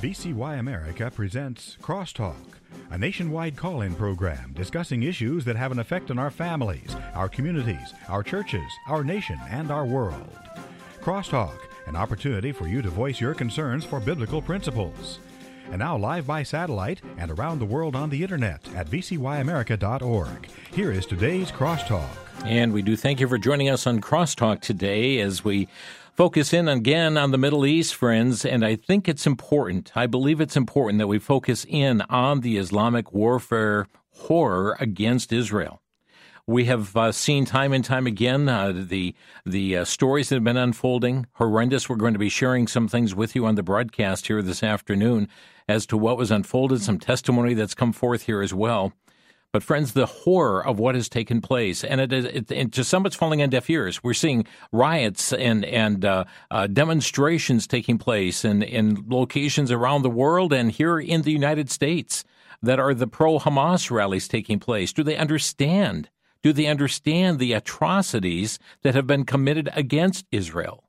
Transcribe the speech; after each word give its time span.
VCY 0.00 0.58
America 0.58 1.10
presents 1.14 1.76
Crosstalk, 1.82 2.34
a 2.90 2.96
nationwide 2.96 3.54
call 3.54 3.82
in 3.82 3.94
program 3.94 4.50
discussing 4.54 5.02
issues 5.02 5.44
that 5.44 5.56
have 5.56 5.72
an 5.72 5.78
effect 5.78 6.10
on 6.10 6.18
our 6.18 6.30
families, 6.30 6.96
our 7.12 7.28
communities, 7.28 7.92
our 8.08 8.22
churches, 8.22 8.64
our 8.88 9.04
nation, 9.04 9.38
and 9.50 9.70
our 9.70 9.84
world. 9.84 10.38
Crosstalk, 11.02 11.58
an 11.86 11.96
opportunity 11.96 12.50
for 12.50 12.66
you 12.66 12.80
to 12.80 12.88
voice 12.88 13.20
your 13.20 13.34
concerns 13.34 13.84
for 13.84 14.00
biblical 14.00 14.40
principles. 14.40 15.18
And 15.70 15.80
now, 15.80 15.98
live 15.98 16.26
by 16.26 16.44
satellite 16.44 17.02
and 17.18 17.30
around 17.30 17.58
the 17.58 17.66
world 17.66 17.94
on 17.94 18.08
the 18.08 18.22
internet 18.22 18.66
at 18.74 18.88
vcyamerica.org. 18.88 20.48
Here 20.72 20.92
is 20.92 21.04
today's 21.04 21.52
Crosstalk. 21.52 22.08
And 22.46 22.72
we 22.72 22.80
do 22.80 22.96
thank 22.96 23.20
you 23.20 23.28
for 23.28 23.36
joining 23.36 23.68
us 23.68 23.86
on 23.86 24.00
Crosstalk 24.00 24.62
today 24.62 25.20
as 25.20 25.44
we 25.44 25.68
focus 26.20 26.52
in 26.52 26.68
again 26.68 27.16
on 27.16 27.30
the 27.30 27.38
Middle 27.38 27.64
East, 27.64 27.94
friends. 27.94 28.44
And 28.44 28.62
I 28.62 28.76
think 28.76 29.08
it's 29.08 29.26
important, 29.26 29.90
I 29.94 30.06
believe 30.06 30.38
it's 30.38 30.54
important 30.54 30.98
that 30.98 31.06
we 31.06 31.18
focus 31.18 31.64
in 31.66 32.02
on 32.10 32.42
the 32.42 32.58
Islamic 32.58 33.14
warfare 33.14 33.86
horror 34.10 34.76
against 34.78 35.32
Israel. 35.32 35.80
We 36.46 36.66
have 36.66 36.94
uh, 36.94 37.12
seen 37.12 37.46
time 37.46 37.72
and 37.72 37.82
time 37.82 38.06
again 38.06 38.50
uh, 38.50 38.70
the 38.76 39.14
the 39.46 39.78
uh, 39.78 39.84
stories 39.86 40.28
that 40.28 40.34
have 40.34 40.44
been 40.44 40.58
unfolding, 40.58 41.26
horrendous. 41.36 41.88
We're 41.88 41.96
going 41.96 42.12
to 42.12 42.18
be 42.18 42.28
sharing 42.28 42.66
some 42.66 42.86
things 42.86 43.14
with 43.14 43.34
you 43.34 43.46
on 43.46 43.54
the 43.54 43.62
broadcast 43.62 44.26
here 44.26 44.42
this 44.42 44.62
afternoon 44.62 45.26
as 45.68 45.86
to 45.86 45.96
what 45.96 46.18
was 46.18 46.30
unfolded, 46.30 46.82
some 46.82 46.98
testimony 46.98 47.54
that's 47.54 47.72
come 47.72 47.94
forth 47.94 48.24
here 48.24 48.42
as 48.42 48.52
well. 48.52 48.92
But 49.52 49.64
friends, 49.64 49.94
the 49.94 50.06
horror 50.06 50.64
of 50.64 50.78
what 50.78 50.94
has 50.94 51.08
taken 51.08 51.40
place, 51.40 51.82
and 51.82 52.00
it, 52.00 52.12
it, 52.12 52.52
it 52.52 52.72
to 52.72 52.84
some 52.84 53.04
it's 53.04 53.16
falling 53.16 53.42
on 53.42 53.50
deaf 53.50 53.68
ears. 53.68 54.02
We're 54.02 54.14
seeing 54.14 54.46
riots 54.70 55.32
and 55.32 55.64
and 55.64 56.04
uh, 56.04 56.24
uh, 56.52 56.68
demonstrations 56.68 57.66
taking 57.66 57.98
place 57.98 58.44
in 58.44 58.62
in 58.62 59.04
locations 59.08 59.72
around 59.72 60.02
the 60.02 60.10
world 60.10 60.52
and 60.52 60.70
here 60.70 61.00
in 61.00 61.22
the 61.22 61.32
United 61.32 61.68
States 61.68 62.24
that 62.62 62.78
are 62.78 62.94
the 62.94 63.08
pro 63.08 63.38
Hamas 63.40 63.90
rallies 63.90 64.28
taking 64.28 64.60
place. 64.60 64.92
Do 64.92 65.02
they 65.02 65.16
understand? 65.16 66.10
Do 66.42 66.52
they 66.52 66.66
understand 66.66 67.38
the 67.38 67.52
atrocities 67.52 68.58
that 68.82 68.94
have 68.94 69.06
been 69.06 69.24
committed 69.24 69.68
against 69.74 70.26
Israel? 70.30 70.84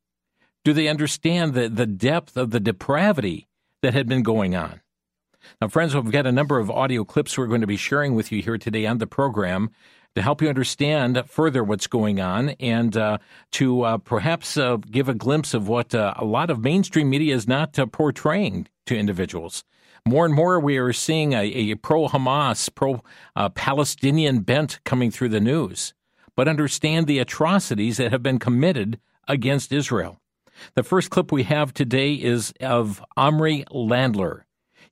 Do 0.63 0.73
they 0.73 0.87
understand 0.87 1.53
the, 1.53 1.67
the 1.67 1.87
depth 1.87 2.37
of 2.37 2.51
the 2.51 2.59
depravity 2.59 3.47
that 3.81 3.93
had 3.93 4.07
been 4.07 4.23
going 4.23 4.55
on? 4.55 4.81
Now, 5.61 5.67
friends, 5.67 5.95
we've 5.95 6.11
got 6.11 6.25
a 6.25 6.31
number 6.31 6.59
of 6.59 6.69
audio 6.69 7.03
clips 7.03 7.37
we're 7.37 7.47
going 7.47 7.61
to 7.61 7.67
be 7.67 7.77
sharing 7.77 8.15
with 8.15 8.31
you 8.31 8.41
here 8.41 8.57
today 8.57 8.85
on 8.85 8.97
the 8.97 9.07
program 9.07 9.71
to 10.15 10.21
help 10.21 10.41
you 10.41 10.49
understand 10.49 11.23
further 11.27 11.63
what's 11.63 11.87
going 11.87 12.19
on 12.19 12.49
and 12.59 12.97
uh, 12.97 13.17
to 13.51 13.83
uh, 13.83 13.97
perhaps 13.97 14.57
uh, 14.57 14.77
give 14.77 15.07
a 15.07 15.13
glimpse 15.13 15.53
of 15.53 15.67
what 15.67 15.95
uh, 15.95 16.13
a 16.17 16.25
lot 16.25 16.49
of 16.49 16.59
mainstream 16.59 17.09
media 17.09 17.33
is 17.33 17.47
not 17.47 17.77
uh, 17.79 17.85
portraying 17.85 18.67
to 18.85 18.97
individuals. 18.97 19.63
More 20.05 20.25
and 20.25 20.33
more, 20.33 20.59
we 20.59 20.77
are 20.77 20.93
seeing 20.93 21.33
a, 21.33 21.43
a 21.43 21.75
pro 21.75 22.07
Hamas, 22.07 22.73
pro 22.73 23.03
uh, 23.35 23.49
Palestinian 23.49 24.39
bent 24.39 24.79
coming 24.83 25.11
through 25.11 25.29
the 25.29 25.39
news. 25.39 25.93
But 26.35 26.47
understand 26.47 27.07
the 27.07 27.19
atrocities 27.19 27.97
that 27.97 28.11
have 28.11 28.23
been 28.23 28.39
committed 28.39 28.99
against 29.27 29.71
Israel. 29.71 30.19
The 30.75 30.83
first 30.83 31.09
clip 31.09 31.31
we 31.31 31.43
have 31.43 31.73
today 31.73 32.13
is 32.13 32.53
of 32.59 33.03
Omri 33.15 33.63
Landler. 33.71 34.43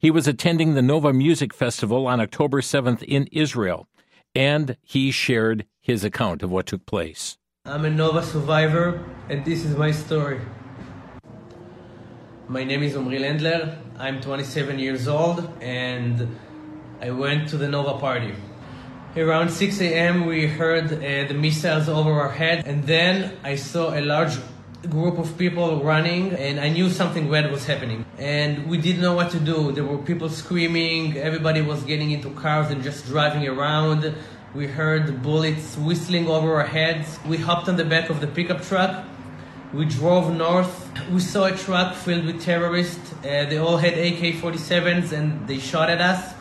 He 0.01 0.11
was 0.11 0.29
attending 0.29 0.75
the 0.75 0.81
Nova 0.81 1.11
Music 1.11 1.53
Festival 1.53 2.07
on 2.07 2.21
October 2.21 2.61
7th 2.61 3.03
in 3.03 3.27
Israel, 3.33 3.89
and 4.33 4.77
he 4.81 5.11
shared 5.11 5.65
his 5.81 6.05
account 6.05 6.41
of 6.41 6.49
what 6.49 6.67
took 6.67 6.85
place. 6.85 7.37
I'm 7.65 7.83
a 7.83 7.89
Nova 7.89 8.23
survivor, 8.23 9.03
and 9.27 9.43
this 9.43 9.65
is 9.65 9.75
my 9.75 9.91
story. 9.91 10.39
My 12.47 12.63
name 12.63 12.81
is 12.81 12.95
Omri 12.95 13.19
Landler. 13.19 13.77
I'm 13.97 14.21
27 14.21 14.79
years 14.79 15.09
old, 15.09 15.45
and 15.59 16.39
I 17.01 17.11
went 17.11 17.49
to 17.49 17.57
the 17.57 17.67
Nova 17.67 17.99
party. 17.99 18.33
Around 19.17 19.49
6 19.49 19.81
a.m., 19.81 20.27
we 20.27 20.47
heard 20.47 20.93
uh, 20.93 21.27
the 21.27 21.33
missiles 21.33 21.89
over 21.89 22.13
our 22.13 22.31
head, 22.31 22.65
and 22.65 22.85
then 22.85 23.33
I 23.43 23.57
saw 23.57 23.93
a 23.93 23.99
large 23.99 24.37
group 24.87 25.17
of 25.17 25.37
people 25.37 25.83
running 25.83 26.31
and 26.33 26.59
I 26.59 26.69
knew 26.69 26.89
something 26.89 27.29
bad 27.29 27.51
was 27.51 27.65
happening. 27.65 28.05
And 28.17 28.67
we 28.69 28.77
didn't 28.77 29.01
know 29.01 29.13
what 29.13 29.31
to 29.31 29.39
do. 29.39 29.71
There 29.71 29.83
were 29.83 29.97
people 29.97 30.29
screaming, 30.29 31.17
everybody 31.17 31.61
was 31.61 31.83
getting 31.83 32.11
into 32.11 32.29
cars 32.31 32.71
and 32.71 32.81
just 32.81 33.05
driving 33.05 33.47
around. 33.47 34.15
We 34.55 34.67
heard 34.67 35.21
bullets 35.21 35.77
whistling 35.77 36.27
over 36.27 36.55
our 36.55 36.67
heads. 36.67 37.19
We 37.27 37.37
hopped 37.37 37.67
on 37.67 37.75
the 37.75 37.85
back 37.85 38.09
of 38.09 38.21
the 38.21 38.27
pickup 38.27 38.63
truck. 38.63 39.05
We 39.73 39.85
drove 39.85 40.33
north. 40.33 40.89
We 41.11 41.19
saw 41.19 41.45
a 41.45 41.55
truck 41.55 41.95
filled 41.95 42.25
with 42.25 42.41
terrorists. 42.41 43.13
Uh, 43.17 43.45
they 43.45 43.57
all 43.57 43.77
had 43.77 43.93
AK 43.93 44.41
47s 44.41 45.11
and 45.11 45.47
they 45.47 45.59
shot 45.59 45.89
at 45.89 46.01
us. 46.01 46.33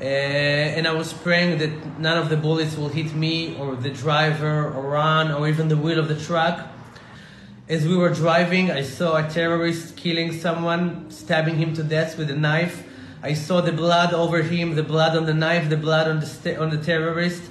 Uh, 0.00 0.04
and 0.04 0.86
I 0.86 0.92
was 0.92 1.12
praying 1.12 1.58
that 1.58 2.00
none 2.00 2.18
of 2.18 2.28
the 2.28 2.36
bullets 2.36 2.76
will 2.76 2.88
hit 2.88 3.14
me 3.14 3.56
or 3.58 3.76
the 3.76 3.90
driver 3.90 4.64
or 4.72 4.90
Ron 4.90 5.30
or 5.30 5.46
even 5.46 5.68
the 5.68 5.76
wheel 5.76 5.98
of 5.98 6.08
the 6.08 6.18
truck 6.18 6.66
as 7.68 7.86
we 7.86 7.96
were 7.96 8.10
driving, 8.10 8.70
I 8.70 8.82
saw 8.82 9.16
a 9.16 9.28
terrorist 9.28 9.96
killing 9.96 10.32
someone, 10.32 11.10
stabbing 11.10 11.56
him 11.56 11.74
to 11.74 11.82
death 11.82 12.16
with 12.16 12.30
a 12.30 12.36
knife. 12.36 12.84
I 13.24 13.34
saw 13.34 13.60
the 13.60 13.72
blood 13.72 14.14
over 14.14 14.42
him, 14.42 14.76
the 14.76 14.84
blood 14.84 15.16
on 15.16 15.26
the 15.26 15.34
knife, 15.34 15.68
the 15.68 15.76
blood 15.76 16.06
on 16.06 16.20
the 16.20 16.26
st- 16.26 16.58
on 16.58 16.70
the 16.70 16.78
terrorist, 16.78 17.42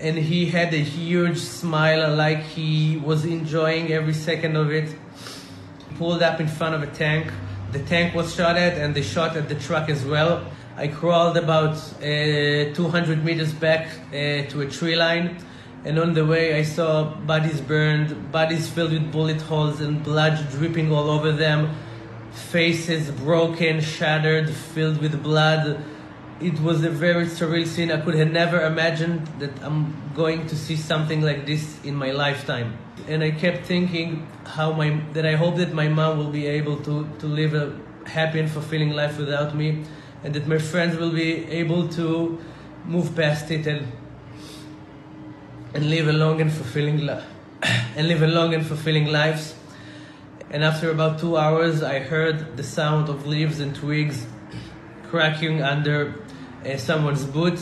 and 0.00 0.18
he 0.18 0.46
had 0.46 0.74
a 0.74 0.82
huge 0.82 1.38
smile, 1.38 2.16
like 2.16 2.42
he 2.42 2.96
was 2.96 3.24
enjoying 3.24 3.92
every 3.92 4.14
second 4.14 4.56
of 4.56 4.72
it. 4.72 4.88
He 4.88 5.94
pulled 5.96 6.22
up 6.22 6.40
in 6.40 6.48
front 6.48 6.74
of 6.74 6.82
a 6.82 6.88
tank. 6.88 7.32
The 7.70 7.78
tank 7.84 8.12
was 8.12 8.34
shot 8.34 8.56
at, 8.56 8.76
and 8.76 8.92
they 8.92 9.02
shot 9.02 9.36
at 9.36 9.48
the 9.48 9.54
truck 9.54 9.88
as 9.88 10.04
well. 10.04 10.44
I 10.76 10.88
crawled 10.88 11.36
about 11.36 11.76
uh, 12.02 12.74
200 12.74 13.24
meters 13.24 13.52
back 13.52 13.86
uh, 14.08 14.50
to 14.50 14.62
a 14.62 14.66
tree 14.68 14.96
line 14.96 15.38
and 15.84 15.98
on 15.98 16.14
the 16.14 16.24
way 16.24 16.58
I 16.58 16.62
saw 16.62 17.04
bodies 17.04 17.60
burned, 17.60 18.32
bodies 18.32 18.68
filled 18.68 18.92
with 18.92 19.12
bullet 19.12 19.40
holes 19.42 19.80
and 19.80 20.02
blood 20.02 20.48
dripping 20.50 20.90
all 20.90 21.10
over 21.10 21.30
them, 21.30 21.74
faces 22.32 23.10
broken, 23.10 23.80
shattered, 23.80 24.48
filled 24.48 24.98
with 24.98 25.22
blood. 25.22 25.84
It 26.40 26.58
was 26.60 26.82
a 26.84 26.90
very 26.90 27.26
surreal 27.26 27.66
scene. 27.66 27.90
I 27.92 28.00
could 28.00 28.14
have 28.14 28.32
never 28.32 28.64
imagined 28.64 29.26
that 29.38 29.62
I'm 29.62 29.94
going 30.14 30.46
to 30.46 30.56
see 30.56 30.76
something 30.76 31.20
like 31.20 31.44
this 31.44 31.78
in 31.84 31.94
my 31.94 32.12
lifetime. 32.12 32.78
And 33.06 33.22
I 33.22 33.30
kept 33.30 33.66
thinking 33.66 34.26
how 34.46 34.72
my 34.72 35.00
that 35.12 35.26
I 35.26 35.36
hope 35.36 35.56
that 35.56 35.74
my 35.74 35.88
mom 35.88 36.16
will 36.16 36.30
be 36.30 36.46
able 36.46 36.78
to, 36.78 37.06
to 37.18 37.26
live 37.26 37.52
a 37.52 37.78
happy 38.08 38.40
and 38.40 38.50
fulfilling 38.50 38.90
life 38.90 39.18
without 39.18 39.54
me 39.54 39.84
and 40.22 40.34
that 40.34 40.46
my 40.46 40.58
friends 40.58 40.96
will 40.96 41.12
be 41.12 41.44
able 41.50 41.88
to 41.88 42.38
move 42.86 43.14
past 43.14 43.50
it 43.50 43.66
and 43.66 43.86
and 45.74 45.90
live 45.90 46.06
a 46.08 46.12
long 46.12 46.40
and 46.40 46.52
fulfilling 46.52 47.04
li- 47.04 47.22
and 47.96 48.08
live 48.08 48.22
a 48.22 48.28
long 48.28 48.54
and 48.54 48.64
fulfilling 48.64 49.06
lives. 49.06 49.54
And 50.50 50.62
after 50.62 50.90
about 50.90 51.18
two 51.18 51.36
hours, 51.36 51.82
I 51.82 51.98
heard 51.98 52.56
the 52.56 52.62
sound 52.62 53.08
of 53.08 53.26
leaves 53.26 53.58
and 53.58 53.74
twigs 53.74 54.24
cracking 55.10 55.62
under 55.62 56.14
uh, 56.64 56.76
someone's 56.76 57.24
boot. 57.24 57.58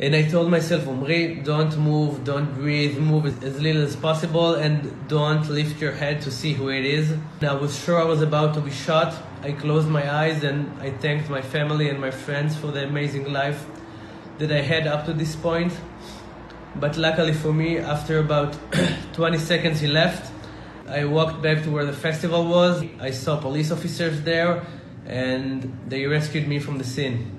And 0.00 0.16
I 0.16 0.22
told 0.22 0.50
myself, 0.50 0.88
Omri, 0.88 1.36
don't 1.44 1.76
move, 1.76 2.24
don't 2.24 2.52
breathe, 2.54 2.98
move 2.98 3.26
as 3.44 3.60
little 3.60 3.82
as 3.82 3.94
possible, 3.94 4.54
and 4.54 5.08
don't 5.08 5.48
lift 5.48 5.80
your 5.80 5.92
head 5.92 6.22
to 6.22 6.30
see 6.32 6.54
who 6.54 6.70
it 6.70 6.84
is. 6.84 7.10
And 7.10 7.44
I 7.44 7.54
was 7.54 7.78
sure 7.78 8.00
I 8.00 8.04
was 8.04 8.22
about 8.22 8.54
to 8.54 8.60
be 8.60 8.70
shot. 8.70 9.14
I 9.42 9.52
closed 9.52 9.88
my 9.88 10.12
eyes 10.12 10.42
and 10.42 10.70
I 10.80 10.90
thanked 10.90 11.28
my 11.30 11.42
family 11.42 11.90
and 11.90 12.00
my 12.00 12.10
friends 12.10 12.56
for 12.56 12.68
the 12.68 12.84
amazing 12.84 13.32
life 13.32 13.66
that 14.38 14.50
I 14.50 14.62
had 14.62 14.86
up 14.86 15.04
to 15.06 15.12
this 15.12 15.36
point. 15.36 15.72
But 16.76 16.96
luckily 16.96 17.32
for 17.32 17.52
me, 17.52 17.78
after 17.78 18.18
about 18.18 18.56
20 19.14 19.38
seconds 19.38 19.80
he 19.80 19.88
left, 19.88 20.32
I 20.88 21.04
walked 21.04 21.42
back 21.42 21.62
to 21.64 21.70
where 21.70 21.84
the 21.84 21.92
festival 21.92 22.46
was. 22.46 22.84
I 23.00 23.10
saw 23.10 23.40
police 23.40 23.70
officers 23.70 24.22
there 24.22 24.64
and 25.06 25.76
they 25.88 26.06
rescued 26.06 26.46
me 26.46 26.58
from 26.58 26.78
the 26.78 26.84
scene. 26.84 27.38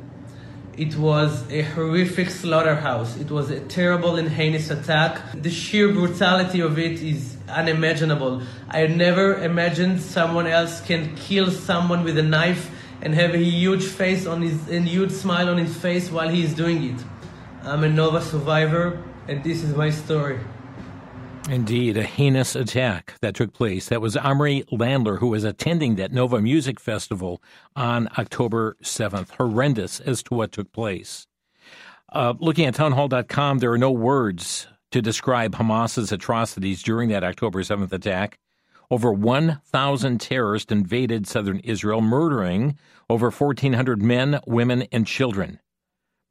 It 0.77 0.95
was 0.95 1.49
a 1.51 1.61
horrific 1.61 2.29
slaughterhouse. 2.29 3.17
It 3.17 3.29
was 3.29 3.49
a 3.49 3.59
terrible 3.59 4.15
and 4.15 4.27
heinous 4.29 4.69
attack. 4.69 5.21
The 5.33 5.49
sheer 5.49 5.91
brutality 5.91 6.61
of 6.61 6.79
it 6.79 7.01
is 7.01 7.37
unimaginable. 7.49 8.41
I 8.69 8.87
never 8.87 9.35
imagined 9.43 10.01
someone 10.01 10.47
else 10.47 10.81
can 10.81 11.15
kill 11.15 11.51
someone 11.51 12.03
with 12.03 12.17
a 12.17 12.23
knife 12.23 12.69
and 13.01 13.13
have 13.15 13.33
a 13.33 13.37
huge 13.37 13.83
face 13.83 14.25
on 14.25 14.41
his 14.41 14.69
a 14.69 14.79
huge 14.79 15.11
smile 15.11 15.49
on 15.49 15.57
his 15.57 15.75
face 15.75 16.09
while 16.11 16.29
he 16.29 16.43
is 16.43 16.53
doing 16.53 16.83
it. 16.83 17.03
I'm 17.63 17.83
a 17.83 17.89
Nova 17.89 18.21
survivor 18.21 19.03
and 19.31 19.41
this 19.45 19.63
is 19.63 19.73
my 19.75 19.89
story. 19.89 20.37
Indeed, 21.49 21.95
a 21.95 22.03
heinous 22.03 22.53
attack 22.53 23.15
that 23.21 23.33
took 23.33 23.53
place. 23.53 23.87
That 23.87 24.01
was 24.01 24.17
Omri 24.17 24.63
Landler, 24.71 25.19
who 25.19 25.27
was 25.27 25.45
attending 25.45 25.95
that 25.95 26.11
Nova 26.11 26.41
Music 26.41 26.81
Festival 26.81 27.41
on 27.73 28.09
October 28.19 28.75
7th. 28.83 29.31
Horrendous 29.31 30.01
as 30.01 30.21
to 30.23 30.33
what 30.33 30.51
took 30.51 30.73
place. 30.73 31.27
Uh, 32.11 32.33
looking 32.39 32.65
at 32.65 32.75
townhall.com, 32.75 33.59
there 33.59 33.71
are 33.71 33.77
no 33.77 33.91
words 33.91 34.67
to 34.91 35.01
describe 35.01 35.55
Hamas's 35.55 36.11
atrocities 36.11 36.83
during 36.83 37.07
that 37.09 37.23
October 37.23 37.61
7th 37.61 37.93
attack. 37.93 38.37
over 38.89 39.13
1,000 39.13 40.19
terrorists 40.19 40.69
invaded 40.69 41.25
southern 41.25 41.59
Israel, 41.59 42.01
murdering 42.01 42.77
over 43.09 43.31
1,400 43.31 44.01
men, 44.01 44.41
women, 44.45 44.81
and 44.91 45.07
children. 45.07 45.61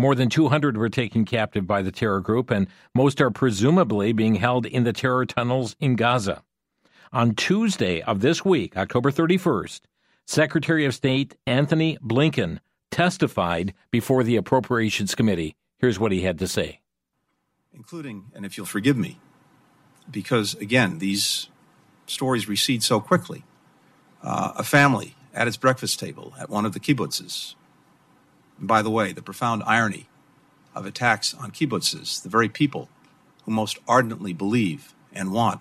More 0.00 0.14
than 0.14 0.30
200 0.30 0.78
were 0.78 0.88
taken 0.88 1.26
captive 1.26 1.66
by 1.66 1.82
the 1.82 1.92
terror 1.92 2.20
group, 2.20 2.50
and 2.50 2.68
most 2.94 3.20
are 3.20 3.30
presumably 3.30 4.14
being 4.14 4.36
held 4.36 4.64
in 4.64 4.84
the 4.84 4.94
terror 4.94 5.26
tunnels 5.26 5.76
in 5.78 5.94
Gaza. 5.94 6.42
On 7.12 7.34
Tuesday 7.34 8.00
of 8.00 8.22
this 8.22 8.42
week, 8.42 8.78
October 8.78 9.10
31st, 9.10 9.82
Secretary 10.26 10.86
of 10.86 10.94
State 10.94 11.36
Antony 11.46 11.98
Blinken 12.02 12.60
testified 12.90 13.74
before 13.90 14.24
the 14.24 14.36
Appropriations 14.36 15.14
Committee. 15.14 15.54
Here's 15.78 15.98
what 15.98 16.12
he 16.12 16.22
had 16.22 16.38
to 16.38 16.48
say. 16.48 16.80
Including, 17.74 18.32
and 18.34 18.46
if 18.46 18.56
you'll 18.56 18.64
forgive 18.64 18.96
me, 18.96 19.20
because 20.10 20.54
again, 20.54 20.98
these 20.98 21.50
stories 22.06 22.48
recede 22.48 22.82
so 22.82 23.00
quickly. 23.00 23.44
Uh, 24.22 24.52
a 24.56 24.64
family 24.64 25.14
at 25.34 25.46
its 25.46 25.58
breakfast 25.58 26.00
table 26.00 26.32
at 26.40 26.48
one 26.48 26.64
of 26.64 26.72
the 26.72 26.80
kibbutzes. 26.80 27.54
And 28.60 28.68
by 28.68 28.82
the 28.82 28.90
way, 28.90 29.12
the 29.12 29.22
profound 29.22 29.64
irony 29.66 30.06
of 30.74 30.86
attacks 30.86 31.34
on 31.34 31.50
kibbutzes, 31.50 32.22
the 32.22 32.28
very 32.28 32.48
people 32.48 32.88
who 33.44 33.50
most 33.50 33.78
ardently 33.88 34.32
believe 34.32 34.94
and 35.12 35.32
want 35.32 35.60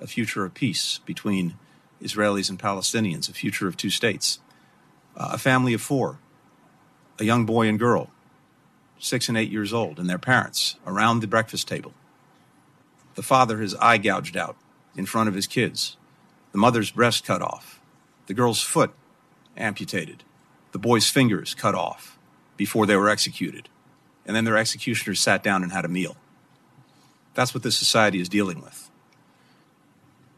a 0.00 0.06
future 0.06 0.44
of 0.44 0.54
peace 0.54 0.98
between 1.04 1.54
Israelis 2.02 2.48
and 2.48 2.58
Palestinians, 2.58 3.28
a 3.28 3.34
future 3.34 3.68
of 3.68 3.76
two 3.76 3.90
states. 3.90 4.40
Uh, 5.16 5.30
a 5.32 5.38
family 5.38 5.74
of 5.74 5.82
four, 5.82 6.18
a 7.18 7.24
young 7.24 7.44
boy 7.44 7.68
and 7.68 7.78
girl, 7.78 8.10
six 8.98 9.28
and 9.28 9.36
eight 9.36 9.50
years 9.50 9.72
old, 9.72 9.98
and 9.98 10.08
their 10.08 10.18
parents 10.18 10.76
around 10.86 11.20
the 11.20 11.26
breakfast 11.26 11.68
table. 11.68 11.92
The 13.14 13.22
father, 13.22 13.58
his 13.58 13.74
eye 13.76 13.98
gouged 13.98 14.36
out 14.36 14.56
in 14.96 15.06
front 15.06 15.28
of 15.28 15.34
his 15.34 15.46
kids, 15.46 15.96
the 16.52 16.58
mother's 16.58 16.92
breast 16.92 17.24
cut 17.24 17.42
off, 17.42 17.80
the 18.26 18.34
girl's 18.34 18.62
foot 18.62 18.92
amputated, 19.56 20.22
the 20.70 20.78
boy's 20.78 21.10
fingers 21.10 21.52
cut 21.52 21.74
off 21.74 22.17
before 22.58 22.84
they 22.84 22.96
were 22.96 23.08
executed, 23.08 23.70
and 24.26 24.36
then 24.36 24.44
their 24.44 24.58
executioners 24.58 25.20
sat 25.20 25.42
down 25.42 25.62
and 25.62 25.72
had 25.72 25.86
a 25.86 25.88
meal. 25.88 26.18
That's 27.32 27.54
what 27.54 27.62
this 27.62 27.78
society 27.78 28.20
is 28.20 28.28
dealing 28.28 28.60
with. 28.60 28.90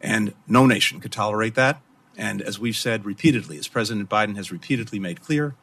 And 0.01 0.35
no 0.47 0.67
nation 0.67 1.01
could 1.01 1.13
tolerate 1.13 1.57
that. 1.57 1.81
And 2.17 2.41
as 2.43 2.59
we've 2.59 2.77
said 2.77 3.05
repeatedly, 3.05 3.59
as 3.59 3.67
President 3.67 4.09
Biden 4.09 4.37
has 4.37 4.53
repeatedly 4.53 4.99
made 4.99 5.23
clear, 5.23 5.55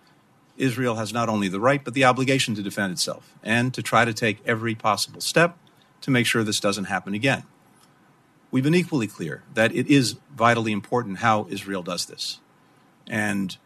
Israel 0.57 0.95
has 0.95 1.13
not 1.13 1.29
only 1.29 1.47
the 1.47 1.59
right, 1.59 1.83
but 1.83 1.93
the 1.93 2.03
obligation 2.03 2.55
to 2.55 2.63
defend 2.63 2.91
itself 2.91 3.35
and 3.43 3.73
to 3.73 3.83
try 3.83 4.05
to 4.05 4.13
take 4.13 4.39
every 4.45 4.73
possible 4.73 5.21
step 5.21 5.57
to 6.01 6.11
make 6.11 6.25
sure 6.25 6.43
this 6.43 6.59
doesn't 6.59 6.85
happen 6.85 7.13
again. 7.13 7.43
We've 8.49 8.63
been 8.63 8.75
equally 8.75 9.07
clear 9.07 9.43
that 9.53 9.75
it 9.75 9.87
is 9.87 10.15
vitally 10.35 10.71
important 10.71 11.19
how 11.19 11.47
Israel 11.49 11.83
does 11.83 12.05
this. 12.05 12.39
And 13.07 13.57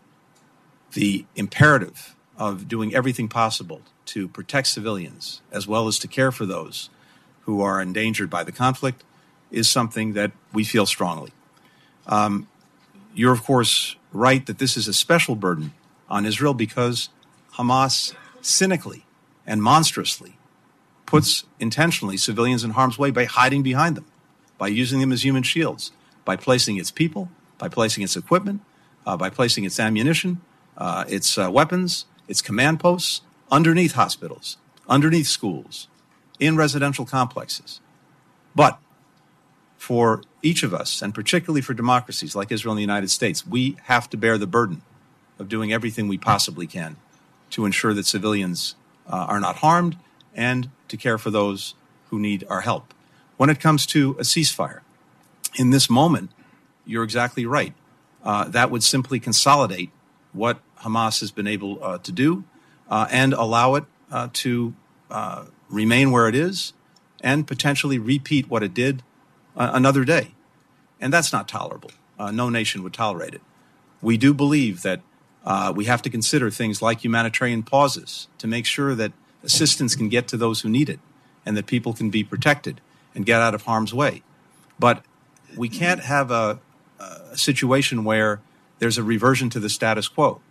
the 0.93 1.25
imperative 1.35 2.15
of 2.41 2.67
doing 2.67 2.95
everything 2.95 3.27
possible 3.27 3.81
to 4.03 4.27
protect 4.27 4.65
civilians 4.65 5.41
as 5.51 5.67
well 5.67 5.87
as 5.87 5.99
to 5.99 6.07
care 6.07 6.31
for 6.31 6.43
those 6.43 6.89
who 7.41 7.61
are 7.61 7.79
endangered 7.79 8.31
by 8.31 8.43
the 8.43 8.51
conflict 8.51 9.03
is 9.51 9.69
something 9.69 10.13
that 10.13 10.31
we 10.51 10.63
feel 10.63 10.87
strongly. 10.87 11.31
Um, 12.07 12.47
you're, 13.13 13.31
of 13.31 13.43
course, 13.43 13.95
right 14.11 14.43
that 14.47 14.57
this 14.57 14.75
is 14.75 14.87
a 14.87 14.93
special 14.93 15.35
burden 15.35 15.73
on 16.09 16.25
Israel 16.25 16.55
because 16.55 17.09
Hamas 17.57 18.15
cynically 18.41 19.05
and 19.45 19.61
monstrously 19.61 20.35
puts 21.05 21.43
intentionally 21.59 22.17
civilians 22.17 22.63
in 22.63 22.71
harm's 22.71 22.97
way 22.97 23.11
by 23.11 23.25
hiding 23.25 23.61
behind 23.61 23.95
them, 23.95 24.05
by 24.57 24.67
using 24.67 24.99
them 24.99 25.11
as 25.11 25.23
human 25.23 25.43
shields, 25.43 25.91
by 26.25 26.35
placing 26.35 26.77
its 26.77 26.89
people, 26.89 27.29
by 27.59 27.69
placing 27.69 28.03
its 28.03 28.17
equipment, 28.17 28.61
uh, 29.05 29.15
by 29.15 29.29
placing 29.29 29.63
its 29.63 29.79
ammunition, 29.79 30.41
uh, 30.75 31.05
its 31.07 31.37
uh, 31.37 31.51
weapons, 31.51 32.05
its 32.31 32.41
command 32.41 32.79
posts 32.79 33.21
underneath 33.51 33.91
hospitals, 33.91 34.55
underneath 34.87 35.27
schools, 35.27 35.89
in 36.39 36.55
residential 36.55 37.05
complexes. 37.05 37.81
But 38.55 38.79
for 39.77 40.23
each 40.41 40.63
of 40.63 40.73
us, 40.73 41.01
and 41.01 41.13
particularly 41.13 41.59
for 41.59 41.73
democracies 41.73 42.33
like 42.33 42.49
Israel 42.49 42.71
and 42.71 42.77
the 42.77 42.83
United 42.93 43.11
States, 43.11 43.45
we 43.45 43.75
have 43.83 44.09
to 44.11 44.17
bear 44.17 44.37
the 44.37 44.47
burden 44.47 44.81
of 45.39 45.49
doing 45.49 45.73
everything 45.73 46.07
we 46.07 46.17
possibly 46.17 46.65
can 46.65 46.95
to 47.49 47.65
ensure 47.65 47.93
that 47.93 48.05
civilians 48.05 48.75
uh, 49.07 49.25
are 49.27 49.41
not 49.41 49.57
harmed 49.57 49.97
and 50.33 50.69
to 50.87 50.95
care 50.95 51.17
for 51.17 51.31
those 51.31 51.75
who 52.11 52.17
need 52.17 52.45
our 52.49 52.61
help. 52.61 52.93
When 53.35 53.49
it 53.49 53.59
comes 53.59 53.85
to 53.87 54.11
a 54.11 54.23
ceasefire, 54.23 54.79
in 55.55 55.71
this 55.71 55.89
moment, 55.89 56.31
you're 56.85 57.03
exactly 57.03 57.45
right. 57.45 57.73
Uh, 58.23 58.45
that 58.45 58.71
would 58.71 58.83
simply 58.83 59.19
consolidate 59.19 59.89
what 60.31 60.59
Hamas 60.83 61.19
has 61.19 61.31
been 61.31 61.47
able 61.47 61.83
uh, 61.83 61.97
to 61.99 62.11
do 62.11 62.43
uh, 62.89 63.07
and 63.11 63.33
allow 63.33 63.75
it 63.75 63.85
uh, 64.11 64.29
to 64.33 64.73
uh, 65.09 65.45
remain 65.69 66.11
where 66.11 66.27
it 66.27 66.35
is 66.35 66.73
and 67.21 67.47
potentially 67.47 67.99
repeat 67.99 68.49
what 68.49 68.63
it 68.63 68.73
did 68.73 69.03
another 69.55 70.03
day. 70.03 70.31
And 70.99 71.13
that's 71.13 71.31
not 71.31 71.47
tolerable. 71.47 71.91
No 72.19 72.49
nation 72.49 72.83
would 72.83 72.93
tolerate 72.93 73.33
it. 73.33 73.41
We 74.01 74.17
do 74.17 74.33
believe 74.33 74.81
that 74.81 75.01
we 75.75 75.85
have 75.85 76.01
to 76.01 76.09
consider 76.09 76.49
things 76.49 76.81
like 76.81 77.03
humanitarian 77.03 77.61
pauses 77.61 78.27
to 78.39 78.47
make 78.47 78.65
sure 78.65 78.95
that 78.95 79.11
assistance 79.43 79.93
can 79.95 80.09
get 80.09 80.27
to 80.29 80.37
those 80.37 80.61
who 80.61 80.69
need 80.69 80.89
it 80.89 80.99
and 81.45 81.55
that 81.57 81.67
people 81.67 81.93
can 81.93 82.09
be 82.09 82.23
protected 82.23 82.81
and 83.13 83.25
get 83.25 83.41
out 83.41 83.53
of 83.53 83.63
harm's 83.63 83.93
way. 83.93 84.23
But 84.79 85.03
we 85.55 85.69
can't 85.69 86.01
have 86.01 86.31
a, 86.31 86.59
a 86.99 87.37
situation 87.37 88.03
where 88.03 88.41
there's 88.79 88.97
a 88.97 89.03
reversion 89.03 89.49
to 89.51 89.59
the 89.59 89.69
status 89.69 90.07
quo, 90.07 90.41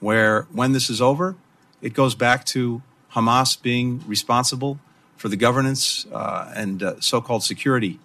where 0.00 0.42
when 0.52 0.72
this 0.72 0.90
is 0.90 1.00
over, 1.00 1.36
it 1.80 1.94
goes 1.94 2.14
back 2.14 2.44
to 2.46 2.82
Hamas 3.12 3.60
being 3.60 4.02
responsible 4.06 4.78
for 5.16 5.28
the 5.28 5.36
governance 5.36 6.06
uh, 6.12 6.52
and 6.54 6.82
uh, 6.82 7.00
so 7.00 7.20
called 7.20 7.42
security 7.42 7.98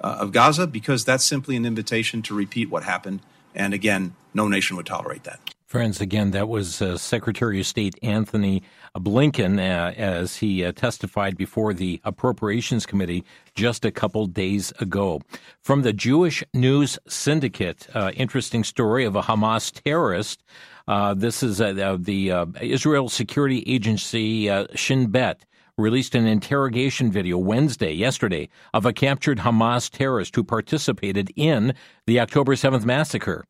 uh, 0.00 0.18
of 0.20 0.32
Gaza 0.32 0.66
because 0.66 1.04
that's 1.04 1.24
simply 1.24 1.56
an 1.56 1.64
invitation 1.64 2.22
to 2.22 2.34
repeat 2.34 2.68
what 2.70 2.82
happened. 2.82 3.20
And 3.54 3.72
again, 3.72 4.14
no 4.34 4.48
nation 4.48 4.76
would 4.76 4.86
tolerate 4.86 5.24
that. 5.24 5.40
Friends, 5.66 6.00
again, 6.00 6.30
that 6.30 6.48
was 6.48 6.80
uh, 6.80 6.96
Secretary 6.96 7.58
of 7.58 7.66
State 7.66 7.98
Antony 8.02 8.62
Blinken 8.94 9.58
uh, 9.58 9.92
as 9.96 10.36
he 10.36 10.64
uh, 10.64 10.70
testified 10.70 11.36
before 11.36 11.74
the 11.74 12.00
Appropriations 12.04 12.86
Committee 12.86 13.24
just 13.54 13.84
a 13.84 13.90
couple 13.90 14.26
days 14.26 14.72
ago. 14.78 15.20
From 15.60 15.82
the 15.82 15.92
Jewish 15.92 16.44
News 16.54 16.98
Syndicate, 17.08 17.88
interesting 18.14 18.62
story 18.62 19.04
of 19.04 19.16
a 19.16 19.22
Hamas 19.22 19.72
terrorist. 19.72 20.42
Uh, 20.88 21.14
this 21.14 21.42
is 21.42 21.60
uh, 21.60 21.96
the 21.98 22.46
Israel 22.60 23.08
Security 23.08 23.64
Agency, 23.66 24.50
Shin 24.74 25.08
Bet 25.08 25.44
released 25.78 26.14
an 26.14 26.26
interrogation 26.26 27.12
video 27.12 27.36
Wednesday, 27.36 27.92
yesterday, 27.92 28.48
of 28.72 28.86
a 28.86 28.92
captured 28.92 29.38
Hamas 29.38 29.90
terrorist 29.90 30.34
who 30.34 30.42
participated 30.42 31.30
in 31.36 31.74
the 32.06 32.20
October 32.20 32.54
7th 32.54 32.84
massacre. 32.84 33.44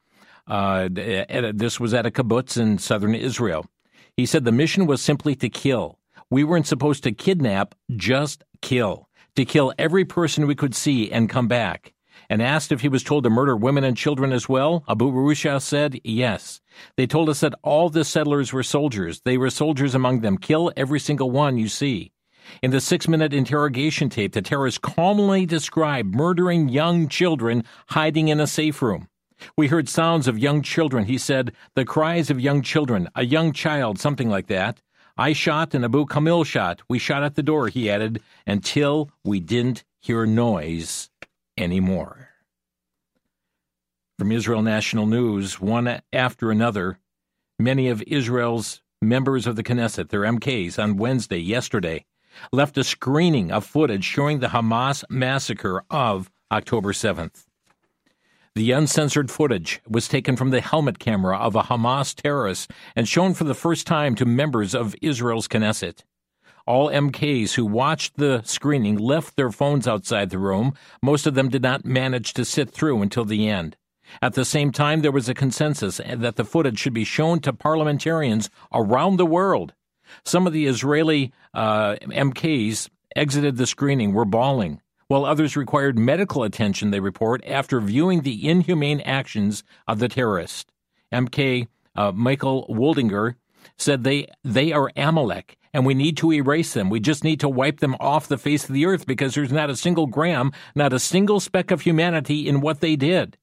Uh, 0.46 0.88
this 0.90 1.78
was 1.78 1.94
at 1.94 2.06
a 2.06 2.10
kibbutz 2.10 2.56
in 2.60 2.78
southern 2.78 3.14
Israel. 3.14 3.66
He 4.16 4.26
said 4.26 4.44
the 4.44 4.52
mission 4.52 4.86
was 4.86 5.02
simply 5.02 5.34
to 5.36 5.48
kill. 5.48 5.98
We 6.30 6.42
weren't 6.42 6.66
supposed 6.66 7.04
to 7.04 7.12
kidnap, 7.12 7.74
just 7.96 8.42
kill. 8.62 9.08
To 9.36 9.44
kill 9.44 9.72
every 9.78 10.04
person 10.04 10.46
we 10.46 10.54
could 10.54 10.74
see 10.74 11.12
and 11.12 11.28
come 11.28 11.46
back. 11.46 11.92
And 12.28 12.42
asked 12.42 12.72
if 12.72 12.80
he 12.80 12.88
was 12.88 13.02
told 13.02 13.24
to 13.24 13.30
murder 13.30 13.56
women 13.56 13.84
and 13.84 13.96
children 13.96 14.32
as 14.32 14.48
well, 14.48 14.84
Abu 14.88 15.10
Rusha 15.10 15.60
said 15.60 16.00
yes. 16.04 16.60
They 16.96 17.06
told 17.06 17.28
us 17.28 17.40
that 17.40 17.54
all 17.62 17.88
the 17.88 18.04
settlers 18.04 18.52
were 18.52 18.62
soldiers. 18.62 19.20
They 19.24 19.38
were 19.38 19.50
soldiers 19.50 19.94
among 19.94 20.20
them. 20.20 20.38
Kill 20.38 20.72
every 20.76 21.00
single 21.00 21.30
one 21.30 21.56
you 21.58 21.68
see. 21.68 22.12
In 22.62 22.70
the 22.70 22.80
six 22.80 23.08
minute 23.08 23.32
interrogation 23.32 24.08
tape, 24.08 24.32
the 24.32 24.42
terrorist 24.42 24.82
calmly 24.82 25.46
described 25.46 26.14
murdering 26.14 26.68
young 26.68 27.08
children 27.08 27.64
hiding 27.88 28.28
in 28.28 28.40
a 28.40 28.46
safe 28.46 28.82
room. 28.82 29.08
We 29.56 29.68
heard 29.68 29.88
sounds 29.88 30.28
of 30.28 30.38
young 30.38 30.62
children. 30.62 31.04
He 31.04 31.18
said, 31.18 31.52
the 31.74 31.84
cries 31.84 32.30
of 32.30 32.40
young 32.40 32.62
children, 32.62 33.08
a 33.14 33.24
young 33.24 33.52
child, 33.52 33.98
something 33.98 34.30
like 34.30 34.46
that. 34.46 34.80
I 35.18 35.32
shot 35.32 35.74
and 35.74 35.84
Abu 35.84 36.06
Kamil 36.06 36.44
shot. 36.44 36.82
We 36.88 36.98
shot 36.98 37.22
at 37.22 37.34
the 37.34 37.42
door, 37.42 37.68
he 37.68 37.90
added, 37.90 38.22
until 38.46 39.10
we 39.24 39.40
didn't 39.40 39.84
hear 40.00 40.26
noise 40.26 41.10
anymore. 41.56 42.30
From 44.18 44.32
Israel 44.32 44.62
National 44.62 45.06
News, 45.06 45.60
one 45.60 46.00
after 46.12 46.50
another, 46.50 46.98
many 47.58 47.88
of 47.88 48.02
Israel's 48.06 48.82
members 49.02 49.46
of 49.46 49.56
the 49.56 49.62
Knesset, 49.62 50.08
their 50.08 50.22
MKs, 50.22 50.82
on 50.82 50.96
Wednesday, 50.96 51.38
yesterday, 51.38 52.06
left 52.52 52.78
a 52.78 52.84
screening 52.84 53.50
of 53.50 53.64
footage 53.64 54.04
showing 54.04 54.40
the 54.40 54.48
Hamas 54.48 55.04
massacre 55.10 55.84
of 55.90 56.30
October 56.50 56.92
7th. 56.92 57.46
The 58.54 58.72
uncensored 58.72 59.30
footage 59.30 59.82
was 59.86 60.08
taken 60.08 60.34
from 60.34 60.48
the 60.48 60.62
helmet 60.62 60.98
camera 60.98 61.36
of 61.36 61.54
a 61.54 61.64
Hamas 61.64 62.14
terrorist 62.14 62.70
and 62.94 63.06
shown 63.06 63.34
for 63.34 63.44
the 63.44 63.54
first 63.54 63.86
time 63.86 64.14
to 64.14 64.24
members 64.24 64.74
of 64.74 64.94
Israel's 65.02 65.46
Knesset. 65.46 66.04
All 66.66 66.90
MKs 66.90 67.54
who 67.54 67.64
watched 67.64 68.16
the 68.16 68.42
screening 68.44 68.96
left 68.96 69.36
their 69.36 69.52
phones 69.52 69.86
outside 69.86 70.30
the 70.30 70.38
room. 70.38 70.74
Most 71.00 71.26
of 71.26 71.34
them 71.34 71.48
did 71.48 71.62
not 71.62 71.84
manage 71.84 72.34
to 72.34 72.44
sit 72.44 72.70
through 72.70 73.02
until 73.02 73.24
the 73.24 73.48
end. 73.48 73.76
At 74.20 74.34
the 74.34 74.44
same 74.44 74.72
time, 74.72 75.00
there 75.00 75.12
was 75.12 75.28
a 75.28 75.34
consensus 75.34 75.98
that 75.98 76.36
the 76.36 76.44
footage 76.44 76.78
should 76.78 76.92
be 76.92 77.04
shown 77.04 77.40
to 77.40 77.52
parliamentarians 77.52 78.50
around 78.72 79.16
the 79.16 79.26
world. 79.26 79.74
Some 80.24 80.46
of 80.46 80.52
the 80.52 80.66
Israeli 80.66 81.32
uh, 81.54 81.96
MKs 82.02 82.88
exited 83.14 83.56
the 83.56 83.66
screening 83.66 84.12
were 84.12 84.24
bawling, 84.24 84.80
while 85.08 85.24
others 85.24 85.56
required 85.56 85.98
medical 85.98 86.42
attention, 86.42 86.90
they 86.90 87.00
report, 87.00 87.44
after 87.46 87.80
viewing 87.80 88.22
the 88.22 88.48
inhumane 88.48 89.00
actions 89.02 89.62
of 89.86 89.98
the 90.00 90.08
terrorist. 90.08 90.72
MK 91.12 91.68
uh, 91.94 92.12
Michael 92.12 92.66
Woldinger 92.68 93.36
said 93.78 94.04
they, 94.04 94.26
they 94.44 94.72
are 94.72 94.92
Amalek 94.96 95.56
and 95.76 95.84
we 95.84 95.92
need 95.92 96.16
to 96.16 96.32
erase 96.32 96.72
them. 96.72 96.88
We 96.88 97.00
just 97.00 97.22
need 97.22 97.38
to 97.40 97.50
wipe 97.50 97.80
them 97.80 97.96
off 98.00 98.28
the 98.28 98.38
face 98.38 98.64
of 98.64 98.72
the 98.72 98.86
earth 98.86 99.06
because 99.06 99.34
there's 99.34 99.52
not 99.52 99.68
a 99.68 99.76
single 99.76 100.06
gram, 100.06 100.52
not 100.74 100.94
a 100.94 100.98
single 100.98 101.38
speck 101.38 101.70
of 101.70 101.82
humanity 101.82 102.48
in 102.48 102.62
what 102.62 102.80
they 102.80 102.96
did. 102.96 103.36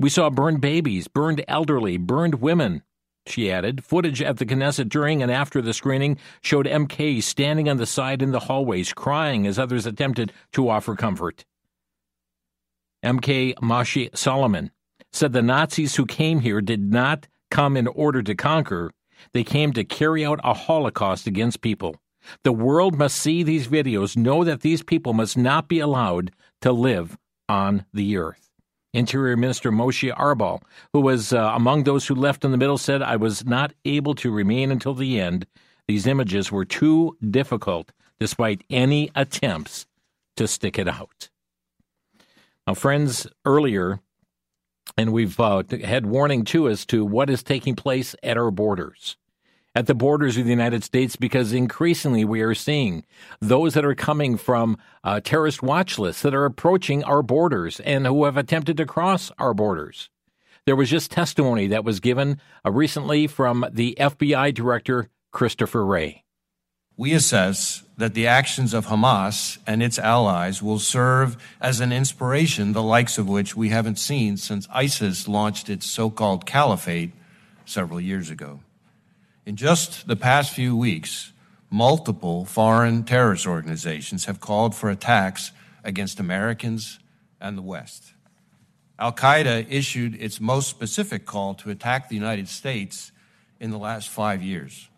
We 0.00 0.10
saw 0.10 0.28
burned 0.28 0.60
babies, 0.60 1.06
burned 1.06 1.44
elderly, 1.46 1.98
burned 1.98 2.40
women. 2.40 2.82
She 3.28 3.48
added, 3.48 3.84
footage 3.84 4.20
at 4.20 4.38
the 4.38 4.44
Knesset 4.44 4.88
during 4.88 5.22
and 5.22 5.30
after 5.30 5.62
the 5.62 5.72
screening 5.72 6.18
showed 6.42 6.66
MK 6.66 7.22
standing 7.22 7.68
on 7.68 7.76
the 7.76 7.86
side 7.86 8.20
in 8.20 8.32
the 8.32 8.40
hallways, 8.40 8.92
crying 8.92 9.46
as 9.46 9.60
others 9.60 9.86
attempted 9.86 10.32
to 10.54 10.68
offer 10.68 10.96
comfort. 10.96 11.44
MK 13.04 13.54
Moshe 13.60 14.16
Solomon 14.16 14.72
said 15.12 15.32
the 15.32 15.42
Nazis 15.42 15.94
who 15.94 16.06
came 16.06 16.40
here 16.40 16.60
did 16.60 16.92
not 16.92 17.28
come 17.52 17.76
in 17.76 17.86
order 17.86 18.20
to 18.20 18.34
conquer, 18.34 18.90
they 19.32 19.44
came 19.44 19.72
to 19.72 19.84
carry 19.84 20.24
out 20.24 20.40
a 20.44 20.54
Holocaust 20.54 21.26
against 21.26 21.60
people. 21.60 21.96
The 22.42 22.52
world 22.52 22.98
must 22.98 23.16
see 23.16 23.42
these 23.42 23.68
videos, 23.68 24.16
know 24.16 24.44
that 24.44 24.60
these 24.60 24.82
people 24.82 25.12
must 25.12 25.36
not 25.36 25.68
be 25.68 25.78
allowed 25.78 26.32
to 26.62 26.72
live 26.72 27.16
on 27.48 27.84
the 27.92 28.16
earth. 28.16 28.50
Interior 28.92 29.36
Minister 29.36 29.70
Moshe 29.70 30.12
Arbel, 30.16 30.62
who 30.92 31.00
was 31.00 31.32
uh, 31.32 31.52
among 31.54 31.84
those 31.84 32.06
who 32.06 32.14
left 32.14 32.44
in 32.44 32.50
the 32.50 32.56
middle, 32.56 32.78
said, 32.78 33.02
I 33.02 33.16
was 33.16 33.44
not 33.44 33.74
able 33.84 34.14
to 34.16 34.30
remain 34.30 34.72
until 34.72 34.94
the 34.94 35.20
end. 35.20 35.46
These 35.86 36.06
images 36.06 36.50
were 36.50 36.64
too 36.64 37.16
difficult, 37.30 37.92
despite 38.18 38.64
any 38.70 39.10
attempts 39.14 39.86
to 40.36 40.48
stick 40.48 40.78
it 40.78 40.88
out. 40.88 41.28
Now, 42.66 42.74
friends, 42.74 43.26
earlier, 43.44 44.00
and 44.96 45.12
we've 45.12 45.38
uh, 45.38 45.62
had 45.84 46.06
warning 46.06 46.44
to 46.46 46.68
us 46.68 46.86
to 46.86 47.04
what 47.04 47.30
is 47.30 47.42
taking 47.42 47.74
place 47.74 48.14
at 48.22 48.36
our 48.36 48.50
borders 48.50 49.16
at 49.76 49.86
the 49.86 49.94
borders 49.94 50.38
of 50.38 50.44
the 50.44 50.50
United 50.50 50.82
States 50.82 51.16
because 51.16 51.52
increasingly 51.52 52.24
we 52.24 52.40
are 52.40 52.54
seeing 52.54 53.04
those 53.40 53.74
that 53.74 53.84
are 53.84 53.94
coming 53.94 54.38
from 54.38 54.78
uh, 55.04 55.20
terrorist 55.20 55.62
watch 55.62 55.98
lists 55.98 56.22
that 56.22 56.34
are 56.34 56.46
approaching 56.46 57.04
our 57.04 57.22
borders 57.22 57.78
and 57.80 58.06
who 58.06 58.24
have 58.24 58.38
attempted 58.38 58.78
to 58.78 58.86
cross 58.86 59.30
our 59.38 59.52
borders. 59.52 60.08
There 60.64 60.76
was 60.76 60.88
just 60.88 61.10
testimony 61.10 61.66
that 61.66 61.84
was 61.84 62.00
given 62.00 62.40
uh, 62.64 62.70
recently 62.70 63.26
from 63.26 63.66
the 63.70 63.94
FBI 64.00 64.54
Director 64.54 65.10
Christopher 65.30 65.84
Wray. 65.84 66.24
We 66.96 67.12
assess 67.12 67.84
that 67.96 68.14
the 68.14 68.26
actions 68.26 68.74
of 68.74 68.86
Hamas 68.86 69.58
and 69.66 69.82
its 69.82 69.98
allies 69.98 70.62
will 70.62 70.78
serve 70.78 71.36
as 71.60 71.80
an 71.80 71.92
inspiration, 71.92 72.72
the 72.72 72.82
likes 72.82 73.16
of 73.16 73.28
which 73.28 73.56
we 73.56 73.70
haven't 73.70 73.98
seen 73.98 74.36
since 74.36 74.68
ISIS 74.70 75.26
launched 75.26 75.70
its 75.70 75.86
so 75.86 76.10
called 76.10 76.44
caliphate 76.44 77.12
several 77.64 78.00
years 78.00 78.28
ago. 78.28 78.60
In 79.46 79.56
just 79.56 80.06
the 80.06 80.16
past 80.16 80.52
few 80.52 80.76
weeks, 80.76 81.32
multiple 81.70 82.44
foreign 82.44 83.04
terrorist 83.04 83.46
organizations 83.46 84.26
have 84.26 84.40
called 84.40 84.74
for 84.74 84.90
attacks 84.90 85.52
against 85.82 86.20
Americans 86.20 86.98
and 87.40 87.56
the 87.56 87.62
West. 87.62 88.12
Al 88.98 89.12
Qaeda 89.12 89.66
issued 89.70 90.14
its 90.20 90.40
most 90.40 90.68
specific 90.68 91.26
call 91.26 91.54
to 91.54 91.70
attack 91.70 92.08
the 92.08 92.14
United 92.14 92.48
States 92.48 93.12
in 93.60 93.70
the 93.70 93.78
last 93.78 94.08
five 94.08 94.42
years. 94.42 94.88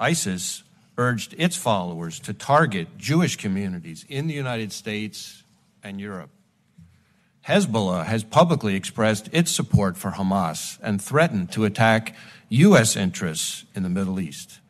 ISIS 0.00 0.62
urged 0.96 1.34
its 1.38 1.56
followers 1.56 2.20
to 2.20 2.32
target 2.32 2.98
Jewish 2.98 3.36
communities 3.36 4.04
in 4.08 4.26
the 4.26 4.34
United 4.34 4.72
States 4.72 5.42
and 5.82 6.00
Europe. 6.00 6.30
Hezbollah 7.48 8.04
has 8.06 8.22
publicly 8.22 8.76
expressed 8.76 9.28
its 9.32 9.50
support 9.50 9.96
for 9.96 10.12
Hamas 10.12 10.78
and 10.82 11.02
threatened 11.02 11.50
to 11.52 11.64
attack 11.64 12.14
U.S. 12.50 12.96
interests 12.96 13.64
in 13.74 13.82
the 13.82 13.88
Middle 13.88 14.20
East. 14.20 14.60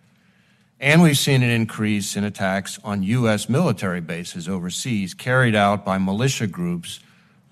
And 0.81 1.03
we've 1.03 1.19
seen 1.19 1.43
an 1.43 1.51
increase 1.51 2.17
in 2.17 2.25
attacks 2.25 2.81
on 2.83 3.03
U.S. 3.03 3.49
military 3.49 4.01
bases 4.01 4.49
overseas 4.49 5.15
carried 5.15 5.55
out 5.55 5.85
by 5.85 5.99
militia 5.99 6.47
groups 6.47 7.01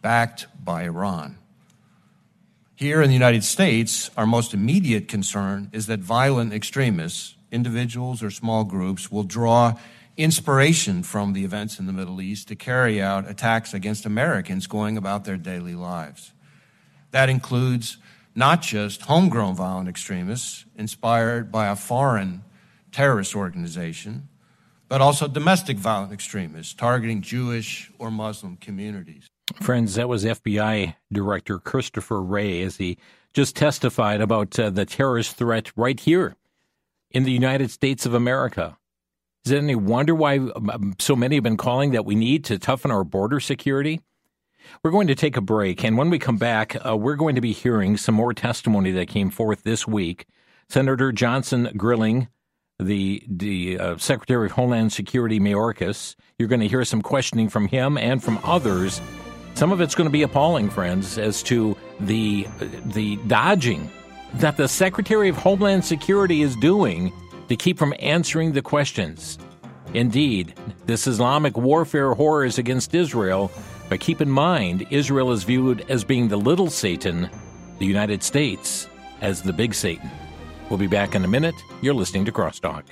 backed 0.02 0.46
by 0.64 0.84
Iran. 0.84 1.36
Here 2.74 3.02
in 3.02 3.08
the 3.08 3.14
United 3.14 3.44
States, 3.44 4.10
our 4.16 4.26
most 4.26 4.54
immediate 4.54 5.06
concern 5.06 5.68
is 5.70 5.86
that 5.86 6.00
violent 6.00 6.54
extremists, 6.54 7.34
individuals 7.52 8.22
or 8.22 8.30
small 8.30 8.64
groups, 8.64 9.10
will 9.10 9.24
draw 9.24 9.74
inspiration 10.16 11.02
from 11.02 11.32
the 11.32 11.44
events 11.44 11.78
in 11.78 11.86
the 11.86 11.92
Middle 11.92 12.20
East 12.20 12.48
to 12.48 12.56
carry 12.56 13.00
out 13.00 13.28
attacks 13.28 13.72
against 13.72 14.04
Americans 14.04 14.66
going 14.66 14.96
about 14.96 15.24
their 15.24 15.36
daily 15.36 15.74
lives. 15.74 16.32
That 17.10 17.28
includes 17.28 17.96
not 18.34 18.62
just 18.62 19.02
homegrown 19.02 19.54
violent 19.54 19.88
extremists 19.88 20.64
inspired 20.76 21.50
by 21.50 21.68
a 21.68 21.76
foreign 21.76 22.42
terrorist 22.92 23.34
organization, 23.34 24.28
but 24.88 25.00
also 25.00 25.28
domestic 25.28 25.76
violent 25.76 26.12
extremists 26.12 26.74
targeting 26.74 27.22
Jewish 27.22 27.90
or 27.98 28.10
Muslim 28.10 28.56
communities. 28.56 29.26
Friends, 29.60 29.94
that 29.94 30.08
was 30.08 30.24
FBI 30.24 30.94
Director 31.12 31.58
Christopher 31.58 32.22
Wray 32.22 32.62
as 32.62 32.76
he 32.76 32.98
just 33.32 33.56
testified 33.56 34.20
about 34.20 34.58
uh, 34.58 34.70
the 34.70 34.84
terrorist 34.84 35.36
threat 35.36 35.70
right 35.76 35.98
here 35.98 36.36
in 37.10 37.24
the 37.24 37.32
United 37.32 37.70
States 37.70 38.06
of 38.06 38.14
America. 38.14 38.76
Is 39.44 39.52
it 39.52 39.58
any 39.58 39.74
wonder 39.74 40.14
why 40.14 40.38
um, 40.38 40.94
so 40.98 41.16
many 41.16 41.36
have 41.36 41.44
been 41.44 41.56
calling 41.56 41.92
that 41.92 42.04
we 42.04 42.14
need 42.14 42.44
to 42.46 42.58
toughen 42.58 42.90
our 42.90 43.04
border 43.04 43.40
security? 43.40 44.00
We're 44.82 44.90
going 44.90 45.06
to 45.06 45.14
take 45.14 45.36
a 45.36 45.40
break, 45.40 45.82
and 45.82 45.96
when 45.96 46.10
we 46.10 46.18
come 46.18 46.36
back, 46.36 46.76
uh, 46.86 46.96
we're 46.96 47.16
going 47.16 47.34
to 47.34 47.40
be 47.40 47.52
hearing 47.52 47.96
some 47.96 48.14
more 48.14 48.34
testimony 48.34 48.92
that 48.92 49.08
came 49.08 49.30
forth 49.30 49.62
this 49.62 49.86
week. 49.86 50.26
Senator 50.68 51.10
Johnson 51.10 51.70
Grilling, 51.76 52.28
the 52.78 53.22
the 53.26 53.78
uh, 53.78 53.96
Secretary 53.96 54.46
of 54.46 54.52
Homeland 54.52 54.92
Security 54.92 55.40
Mayorkas, 55.40 56.14
you're 56.38 56.48
going 56.48 56.60
to 56.60 56.68
hear 56.68 56.84
some 56.84 57.02
questioning 57.02 57.48
from 57.48 57.68
him 57.68 57.96
and 57.96 58.22
from 58.22 58.38
others. 58.44 59.00
Some 59.54 59.72
of 59.72 59.80
it's 59.80 59.94
going 59.94 60.06
to 60.08 60.12
be 60.12 60.22
appalling, 60.22 60.70
friends, 60.70 61.18
as 61.18 61.42
to 61.44 61.76
the 61.98 62.46
the 62.84 63.16
dodging 63.26 63.90
that 64.34 64.56
the 64.56 64.68
Secretary 64.68 65.28
of 65.28 65.36
Homeland 65.36 65.84
Security 65.84 66.42
is 66.42 66.56
doing 66.56 67.12
to 67.48 67.56
keep 67.56 67.78
from 67.78 67.94
answering 67.98 68.52
the 68.52 68.62
questions. 68.62 69.38
Indeed, 69.92 70.54
this 70.86 71.06
Islamic 71.06 71.56
warfare 71.56 72.14
horrors 72.14 72.58
against 72.58 72.94
Israel, 72.94 73.50
but 73.88 74.00
keep 74.00 74.20
in 74.20 74.30
mind, 74.30 74.86
Israel 74.90 75.32
is 75.32 75.42
viewed 75.42 75.84
as 75.90 76.04
being 76.04 76.28
the 76.28 76.36
little 76.36 76.70
Satan, 76.70 77.28
the 77.78 77.86
United 77.86 78.22
States 78.22 78.88
as 79.20 79.42
the 79.42 79.52
big 79.52 79.74
Satan. 79.74 80.10
We'll 80.68 80.78
be 80.78 80.86
back 80.86 81.14
in 81.16 81.24
a 81.24 81.28
minute. 81.28 81.56
You're 81.82 81.94
listening 81.94 82.24
to 82.26 82.32
Crosstalk. 82.32 82.84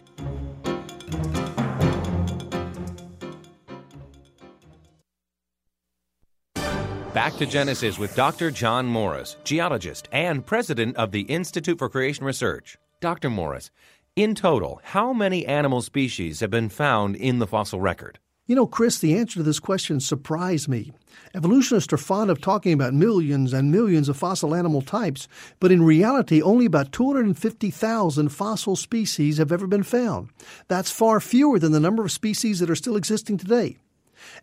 Back 7.19 7.37
to 7.39 7.47
Genesis 7.47 7.99
with 7.99 8.15
Dr. 8.15 8.53
John 8.53 8.87
Morris, 8.87 9.39
geologist 9.43 10.07
and 10.13 10.47
president 10.47 10.97
of 10.97 11.11
the 11.11 11.23
Institute 11.23 11.77
for 11.77 11.89
Creation 11.89 12.25
Research. 12.25 12.79
Dr. 13.01 13.29
Morris, 13.29 13.73
in 14.15 14.37
total, 14.37 14.81
how 14.85 15.13
many 15.13 15.45
animal 15.45 15.83
species 15.83 16.39
have 16.39 16.51
been 16.51 16.69
found 16.69 17.17
in 17.17 17.41
the 17.41 17.47
fossil 17.49 17.81
record? 17.81 18.21
You 18.47 18.55
know, 18.55 18.69
Chris, 18.69 19.01
the 19.01 19.19
answer 19.19 19.41
to 19.41 19.43
this 19.43 19.59
question 19.59 19.99
surprised 19.99 20.69
me. 20.69 20.93
Evolutionists 21.35 21.93
are 21.93 21.97
fond 21.97 22.31
of 22.31 22.41
talking 22.41 22.73
about 22.73 22.95
millions 22.95 23.53
and 23.53 23.73
millions 23.73 24.09
of 24.09 24.17
fossil 24.17 24.55
animal 24.55 24.81
types, 24.81 25.27
but 25.59 25.73
in 25.73 25.83
reality, 25.83 26.41
only 26.41 26.67
about 26.67 26.93
250,000 26.93 28.29
fossil 28.29 28.77
species 28.77 29.39
have 29.39 29.51
ever 29.51 29.67
been 29.67 29.83
found. 29.83 30.29
That's 30.69 30.93
far 30.93 31.19
fewer 31.19 31.59
than 31.59 31.73
the 31.73 31.81
number 31.81 32.05
of 32.05 32.13
species 32.13 32.61
that 32.61 32.71
are 32.71 32.77
still 32.77 32.95
existing 32.95 33.39
today. 33.39 33.77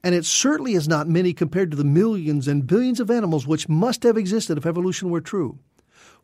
And 0.03 0.15
it 0.15 0.25
certainly 0.25 0.73
is 0.73 0.87
not 0.87 1.07
many 1.07 1.33
compared 1.33 1.71
to 1.71 1.77
the 1.77 1.83
millions 1.83 2.47
and 2.47 2.67
billions 2.67 2.99
of 2.99 3.11
animals 3.11 3.47
which 3.47 3.69
must 3.69 4.03
have 4.03 4.17
existed 4.17 4.57
if 4.57 4.65
evolution 4.65 5.09
were 5.09 5.21
true. 5.21 5.59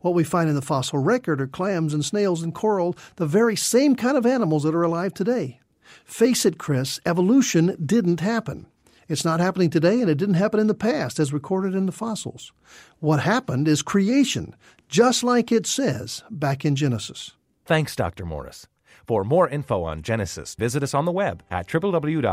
What 0.00 0.14
we 0.14 0.24
find 0.24 0.48
in 0.48 0.56
the 0.56 0.62
fossil 0.62 0.98
record 0.98 1.40
are 1.40 1.46
clams 1.46 1.94
and 1.94 2.04
snails 2.04 2.42
and 2.42 2.54
coral, 2.54 2.96
the 3.16 3.26
very 3.26 3.56
same 3.56 3.94
kind 3.94 4.16
of 4.16 4.26
animals 4.26 4.64
that 4.64 4.74
are 4.74 4.82
alive 4.82 5.14
today. 5.14 5.60
Face 6.04 6.44
it, 6.44 6.58
Chris, 6.58 7.00
evolution 7.06 7.76
didn't 7.84 8.20
happen. 8.20 8.66
It's 9.08 9.24
not 9.24 9.40
happening 9.40 9.70
today, 9.70 10.00
and 10.00 10.08
it 10.08 10.16
didn't 10.16 10.36
happen 10.36 10.58
in 10.58 10.66
the 10.66 10.74
past, 10.74 11.18
as 11.20 11.32
recorded 11.32 11.74
in 11.74 11.86
the 11.86 11.92
fossils. 11.92 12.52
What 12.98 13.20
happened 13.20 13.68
is 13.68 13.82
creation, 13.82 14.56
just 14.88 15.22
like 15.22 15.52
it 15.52 15.66
says 15.66 16.22
back 16.30 16.64
in 16.64 16.76
Genesis. 16.76 17.32
Thanks, 17.64 17.94
Dr. 17.94 18.24
Morris. 18.24 18.66
For 19.06 19.24
more 19.24 19.48
info 19.48 19.82
on 19.84 20.02
Genesis, 20.02 20.54
visit 20.54 20.82
us 20.82 20.94
on 20.94 21.04
the 21.04 21.12
web 21.12 21.42
at 21.50 21.66
www.icr.org. 21.68 22.32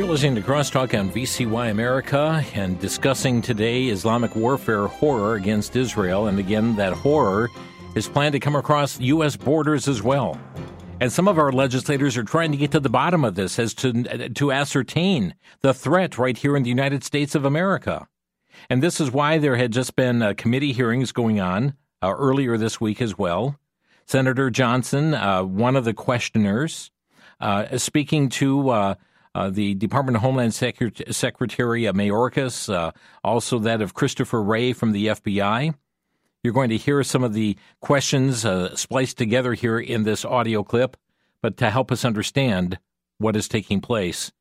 You're 0.00 0.08
listening 0.08 0.36
to 0.36 0.40
Crosstalk 0.40 0.98
on 0.98 1.10
VCY 1.10 1.70
America 1.70 2.42
and 2.54 2.80
discussing 2.80 3.42
today 3.42 3.88
Islamic 3.88 4.34
warfare 4.34 4.86
horror 4.86 5.34
against 5.34 5.76
Israel. 5.76 6.28
And 6.28 6.38
again, 6.38 6.74
that 6.76 6.94
horror 6.94 7.50
is 7.94 8.08
planned 8.08 8.32
to 8.32 8.40
come 8.40 8.56
across 8.56 8.98
U.S. 9.00 9.36
borders 9.36 9.88
as 9.88 10.02
well. 10.02 10.40
And 11.00 11.10
some 11.10 11.28
of 11.28 11.38
our 11.38 11.50
legislators 11.50 12.18
are 12.18 12.24
trying 12.24 12.52
to 12.52 12.58
get 12.58 12.72
to 12.72 12.80
the 12.80 12.90
bottom 12.90 13.24
of 13.24 13.34
this 13.34 13.58
as 13.58 13.72
to, 13.74 14.28
to 14.28 14.52
ascertain 14.52 15.34
the 15.62 15.72
threat 15.72 16.18
right 16.18 16.36
here 16.36 16.54
in 16.56 16.62
the 16.62 16.68
United 16.68 17.02
States 17.02 17.34
of 17.34 17.46
America. 17.46 18.06
And 18.68 18.82
this 18.82 19.00
is 19.00 19.10
why 19.10 19.38
there 19.38 19.56
had 19.56 19.72
just 19.72 19.96
been 19.96 20.20
uh, 20.20 20.34
committee 20.36 20.72
hearings 20.72 21.12
going 21.12 21.40
on 21.40 21.74
uh, 22.02 22.12
earlier 22.14 22.58
this 22.58 22.82
week 22.82 23.00
as 23.00 23.16
well. 23.16 23.56
Senator 24.04 24.50
Johnson, 24.50 25.14
uh, 25.14 25.42
one 25.42 25.74
of 25.74 25.86
the 25.86 25.94
questioners, 25.94 26.90
uh, 27.40 27.78
speaking 27.78 28.28
to 28.28 28.68
uh, 28.68 28.94
uh, 29.34 29.48
the 29.48 29.74
Department 29.76 30.16
of 30.16 30.22
Homeland 30.22 30.52
Secret- 30.52 31.14
Secretary 31.14 31.84
Mayorkas, 31.84 32.92
also 33.24 33.58
that 33.60 33.80
of 33.80 33.94
Christopher 33.94 34.42
Wray 34.42 34.74
from 34.74 34.92
the 34.92 35.06
FBI. 35.06 35.74
You're 36.42 36.54
going 36.54 36.70
to 36.70 36.78
hear 36.78 37.02
some 37.04 37.22
of 37.22 37.34
the 37.34 37.56
questions 37.80 38.46
uh, 38.46 38.74
spliced 38.74 39.18
together 39.18 39.52
here 39.52 39.78
in 39.78 40.04
this 40.04 40.24
audio 40.24 40.62
clip, 40.62 40.96
but 41.42 41.58
to 41.58 41.68
help 41.70 41.92
us 41.92 42.02
understand 42.02 42.78
what 43.18 43.36
is 43.36 43.46
taking 43.46 43.82
place. 43.82 44.32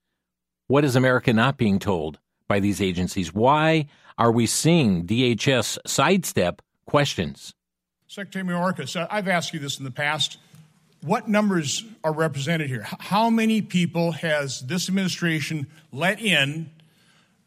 What 0.67 0.85
is 0.85 0.95
America 0.95 1.33
not 1.33 1.57
being 1.57 1.77
told 1.77 2.19
by 2.47 2.61
these 2.61 2.81
agencies? 2.81 3.33
Why 3.33 3.87
are 4.17 4.31
we 4.31 4.45
seeing 4.45 5.05
DHS 5.05 5.77
sidestep 5.85 6.61
questions? 6.85 7.53
Secretary 8.07 8.45
Mayorkas, 8.45 9.07
I've 9.09 9.27
asked 9.27 9.53
you 9.53 9.59
this 9.59 9.77
in 9.77 9.83
the 9.83 9.91
past. 9.91 10.37
What 11.01 11.27
numbers 11.27 11.83
are 12.03 12.13
represented 12.13 12.69
here? 12.69 12.85
How 12.99 13.29
many 13.29 13.61
people 13.61 14.13
has 14.13 14.61
this 14.61 14.87
administration 14.87 15.67
let 15.91 16.21
in 16.21 16.69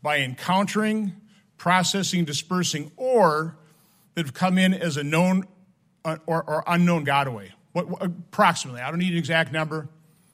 by 0.02 0.18
encountering, 0.18 1.14
processing, 1.56 2.26
dispersing, 2.26 2.92
or 2.96 3.56
that 4.14 4.26
have 4.26 4.34
come 4.34 4.58
in 4.58 4.74
as 4.74 4.96
a 4.96 5.04
known 5.04 5.44
uh, 6.04 6.16
or, 6.26 6.42
or 6.42 6.64
unknown 6.66 7.04
gotaway? 7.04 7.50
What, 7.72 7.88
what, 7.88 8.02
approximately? 8.02 8.80
I 8.80 8.90
don't 8.90 8.98
need 8.98 9.12
an 9.12 9.18
exact 9.18 9.52
number. 9.52 9.88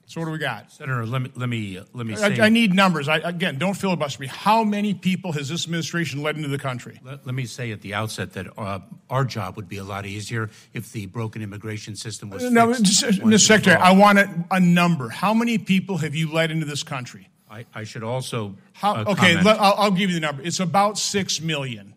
So 0.09 0.23
what 0.23 0.25
do 0.25 0.33
we 0.33 0.39
got, 0.39 0.73
Senator? 0.73 1.05
Let 1.05 1.21
me 1.21 1.31
let 1.37 1.51
me 1.51 1.83
let 1.93 2.07
me 2.07 2.17
say. 2.17 2.41
I, 2.41 2.47
I 2.47 2.49
need 2.49 2.73
numbers. 2.73 3.09
I, 3.09 3.19
again, 3.19 3.59
don't 3.59 3.75
filibuster 3.75 4.23
me. 4.23 4.27
How 4.27 4.65
many 4.65 4.95
people 4.95 5.33
has 5.33 5.51
this 5.51 5.65
administration 5.65 6.23
led 6.23 6.37
into 6.37 6.49
the 6.49 6.59
country? 6.59 6.99
Let, 7.05 7.27
let 7.27 7.35
me 7.35 7.45
say 7.45 7.73
at 7.73 7.83
the 7.83 7.93
outset 7.93 8.33
that 8.33 8.47
uh, 8.57 8.79
our 9.11 9.27
job 9.27 9.57
would 9.57 9.69
be 9.69 9.77
a 9.77 9.85
lot 9.85 10.07
easier 10.07 10.49
if 10.73 10.93
the 10.93 11.05
broken 11.05 11.43
immigration 11.43 11.95
system 11.95 12.31
was. 12.31 12.43
No, 12.51 12.69
Mr. 12.69 13.39
Secretary, 13.39 13.77
I 13.77 13.93
want 13.93 14.19
a, 14.19 14.45
a, 14.51 14.59
number. 14.59 15.11
How 15.11 15.35
many 15.35 15.59
people 15.59 15.99
have 15.99 16.15
you 16.15 16.33
led 16.33 16.51
into 16.51 16.65
this 16.65 16.83
country? 16.83 17.29
I, 17.51 17.67
I 17.75 17.85
should 17.85 18.03
also. 18.03 18.57
How, 18.73 18.95
uh, 18.95 19.05
okay, 19.09 19.39
let, 19.43 19.61
I'll, 19.61 19.75
I'll 19.75 19.91
give 19.91 20.09
you 20.09 20.15
the 20.15 20.21
number. 20.21 20.41
It's 20.43 20.61
about 20.61 20.97
six 20.97 21.43
million 21.43 21.95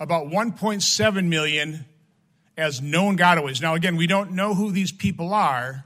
about 0.00 0.28
1.7 0.28 1.26
million 1.26 1.84
as 2.56 2.80
known 2.80 3.16
gotaways. 3.16 3.60
Now, 3.60 3.74
again, 3.74 3.96
we 3.96 4.06
don't 4.06 4.32
know 4.32 4.54
who 4.54 4.72
these 4.72 4.90
people 4.90 5.32
are. 5.32 5.84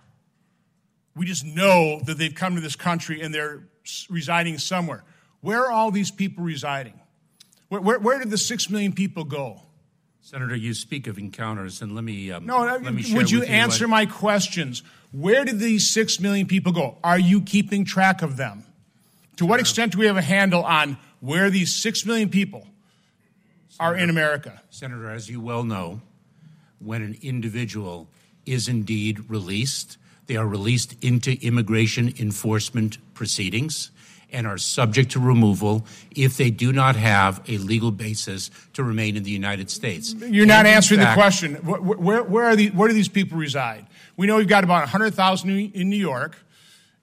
We 1.16 1.26
just 1.26 1.44
know 1.44 2.00
that 2.06 2.16
they've 2.16 2.35
come 2.35 2.54
to 2.54 2.61
this 2.61 2.76
country 2.76 3.21
and 3.21 3.35
they're 3.35 3.64
residing 4.09 4.59
somewhere. 4.59 5.04
Where 5.40 5.66
are 5.66 5.71
all 5.71 5.90
these 5.90 6.11
people 6.11 6.44
residing? 6.44 6.99
Where, 7.68 7.80
where, 7.80 7.99
where 7.99 8.18
did 8.18 8.30
the 8.30 8.38
six 8.38 8.71
million 8.71 8.92
people 8.92 9.25
go? 9.25 9.61
Senator, 10.21 10.56
you 10.56 10.73
speak 10.73 11.06
of 11.06 11.18
encounters, 11.18 11.83
and 11.83 11.94
let 11.94 12.02
me 12.02 12.33
um, 12.33 12.47
no. 12.47 12.64
Let 12.64 12.83
me 12.94 13.04
would 13.14 13.30
you, 13.30 13.40
you 13.40 13.44
answer 13.44 13.85
what... 13.85 13.90
my 13.90 14.06
questions? 14.06 14.82
Where 15.12 15.45
did 15.45 15.58
these 15.58 15.91
six 15.91 16.19
million 16.19 16.47
people 16.47 16.73
go? 16.73 16.97
Are 17.04 17.19
you 17.19 17.43
keeping 17.43 17.84
track 17.84 18.23
of 18.23 18.38
them? 18.38 18.65
To 19.36 19.45
what 19.45 19.60
extent 19.60 19.93
do 19.93 19.99
we 19.99 20.06
have 20.06 20.17
a 20.17 20.23
handle 20.23 20.65
on 20.65 20.97
where 21.21 21.50
these 21.50 21.75
six 21.75 22.06
million 22.06 22.30
people 22.30 22.67
are 23.80 23.97
in 23.97 24.10
America. 24.10 24.63
Senator, 24.71 25.10
as 25.10 25.28
you 25.28 25.41
well 25.41 25.65
know, 25.65 26.00
when 26.78 27.02
an 27.02 27.17
individual 27.23 28.08
is 28.47 28.69
indeed 28.69 29.30
released, 29.30 29.97
they 30.26 30.37
are 30.37 30.47
released 30.47 31.02
into 31.02 31.39
immigration 31.41 32.13
enforcement 32.19 32.99
proceedings 33.15 33.91
and 34.32 34.47
are 34.47 34.58
subject 34.58 35.13
to 35.13 35.21
removal 35.21 35.87
if 36.15 36.37
they 36.37 36.50
do 36.50 36.73
not 36.73 36.97
have 36.97 37.41
a 37.49 37.56
legal 37.58 37.93
basis 37.93 38.50
to 38.73 38.82
remain 38.82 39.17
in 39.17 39.23
the 39.23 39.30
United 39.30 39.71
States. 39.71 40.13
You're 40.15 40.45
not 40.45 40.67
answering 40.67 41.00
fact, 41.00 41.17
the 41.17 41.21
question. 41.21 41.54
Where, 41.56 42.23
where, 42.23 42.45
are 42.47 42.56
the, 42.56 42.71
where 42.71 42.89
do 42.89 42.95
these 42.95 43.08
people 43.08 43.39
reside? 43.39 43.87
We 44.17 44.26
know 44.26 44.37
we've 44.37 44.49
got 44.49 44.65
about 44.65 44.80
100,000 44.80 45.50
in 45.50 45.89
New 45.89 45.97
York, 45.97 46.37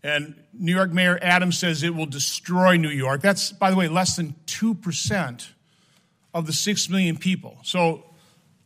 and 0.03 0.35
New 0.53 0.73
York 0.75 0.91
Mayor 0.91 1.17
Adams 1.21 1.57
says 1.57 1.83
it 1.83 1.95
will 1.95 2.05
destroy 2.05 2.75
New 2.75 2.89
York. 2.89 3.21
That's, 3.21 3.51
by 3.51 3.71
the 3.71 3.77
way, 3.77 3.87
less 3.87 4.15
than 4.17 4.35
2% 4.47 5.47
of 6.33 6.45
the 6.45 6.53
6 6.53 6.89
million 6.89 7.17
people. 7.17 7.59
So 7.63 8.03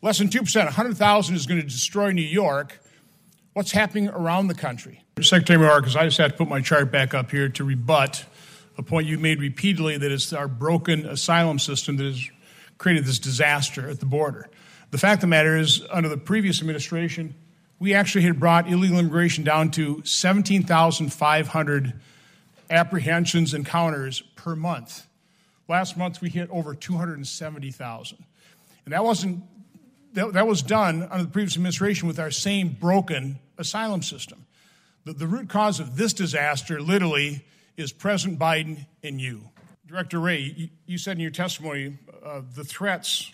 less 0.01 0.17
than 0.19 0.29
2%, 0.29 0.63
100,000 0.63 1.35
is 1.35 1.45
going 1.45 1.61
to 1.61 1.67
destroy 1.67 2.11
New 2.11 2.21
York. 2.21 2.79
What's 3.53 3.71
happening 3.71 4.09
around 4.09 4.47
the 4.47 4.55
country? 4.55 5.03
Secretary 5.21 5.57
Mayorkas, 5.59 5.95
I 5.95 6.05
just 6.05 6.17
have 6.17 6.31
to 6.31 6.37
put 6.37 6.49
my 6.49 6.61
chart 6.61 6.91
back 6.91 7.13
up 7.13 7.31
here 7.31 7.49
to 7.49 7.63
rebut 7.63 8.25
a 8.77 8.83
point 8.83 9.07
you 9.07 9.17
made 9.17 9.39
repeatedly 9.39 9.97
that 9.97 10.11
it's 10.11 10.33
our 10.33 10.47
broken 10.47 11.05
asylum 11.05 11.59
system 11.59 11.95
that 11.97 12.03
has 12.05 12.29
created 12.77 13.05
this 13.05 13.19
disaster 13.19 13.89
at 13.89 13.99
the 13.99 14.05
border. 14.05 14.49
The 14.91 14.97
fact 14.97 15.15
of 15.17 15.21
the 15.21 15.27
matter 15.27 15.57
is, 15.57 15.81
under 15.91 16.09
the 16.09 16.17
previous 16.17 16.59
administration, 16.59 17.35
we 17.79 17.93
actually 17.93 18.23
had 18.23 18.39
brought 18.39 18.69
illegal 18.69 18.99
immigration 18.99 19.43
down 19.43 19.71
to 19.71 20.01
17,500 20.03 21.93
apprehensions 22.69 23.53
encounters 23.53 24.21
per 24.35 24.55
month. 24.55 25.07
Last 25.67 25.97
month 25.97 26.21
we 26.21 26.29
hit 26.29 26.49
over 26.49 26.75
270,000. 26.75 28.17
And 28.85 28.93
that 28.93 29.03
wasn't 29.03 29.43
that, 30.13 30.33
that, 30.33 30.47
was 30.47 30.61
done 30.61 31.03
under 31.03 31.23
the 31.23 31.29
previous 31.29 31.55
administration 31.55 32.07
with 32.07 32.19
our 32.19 32.31
same 32.31 32.69
broken 32.69 33.39
asylum 33.57 34.01
system. 34.01 34.45
The, 35.03 35.13
the 35.13 35.27
root 35.27 35.49
cause 35.49 35.79
of 35.79 35.97
this 35.97 36.13
disaster 36.13 36.81
literally 36.81 37.45
is 37.77 37.91
President 37.91 38.39
Biden 38.39 38.85
and 39.03 39.19
you. 39.19 39.49
Director 39.87 40.19
Wray, 40.19 40.53
you, 40.55 40.69
you 40.85 40.97
said 40.97 41.17
in 41.17 41.21
your 41.21 41.31
testimony 41.31 41.97
uh, 42.23 42.41
the 42.55 42.63
threats, 42.63 43.31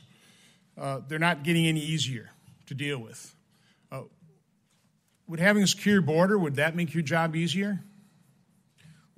uh, 0.78 1.02
they're 1.08 1.20
not 1.20 1.44
getting 1.44 1.67
any 1.67 1.82
easier 1.82 2.32
to 2.65 2.74
deal 2.74 2.98
with. 2.98 3.36
Uh, 3.91 4.02
would 5.28 5.39
having 5.39 5.63
a 5.63 5.67
secure 5.67 6.02
border, 6.02 6.38
would 6.38 6.56
that 6.56 6.76
make 6.76 6.94
your 6.94 7.04
job 7.04 7.36
easier? 7.36 7.80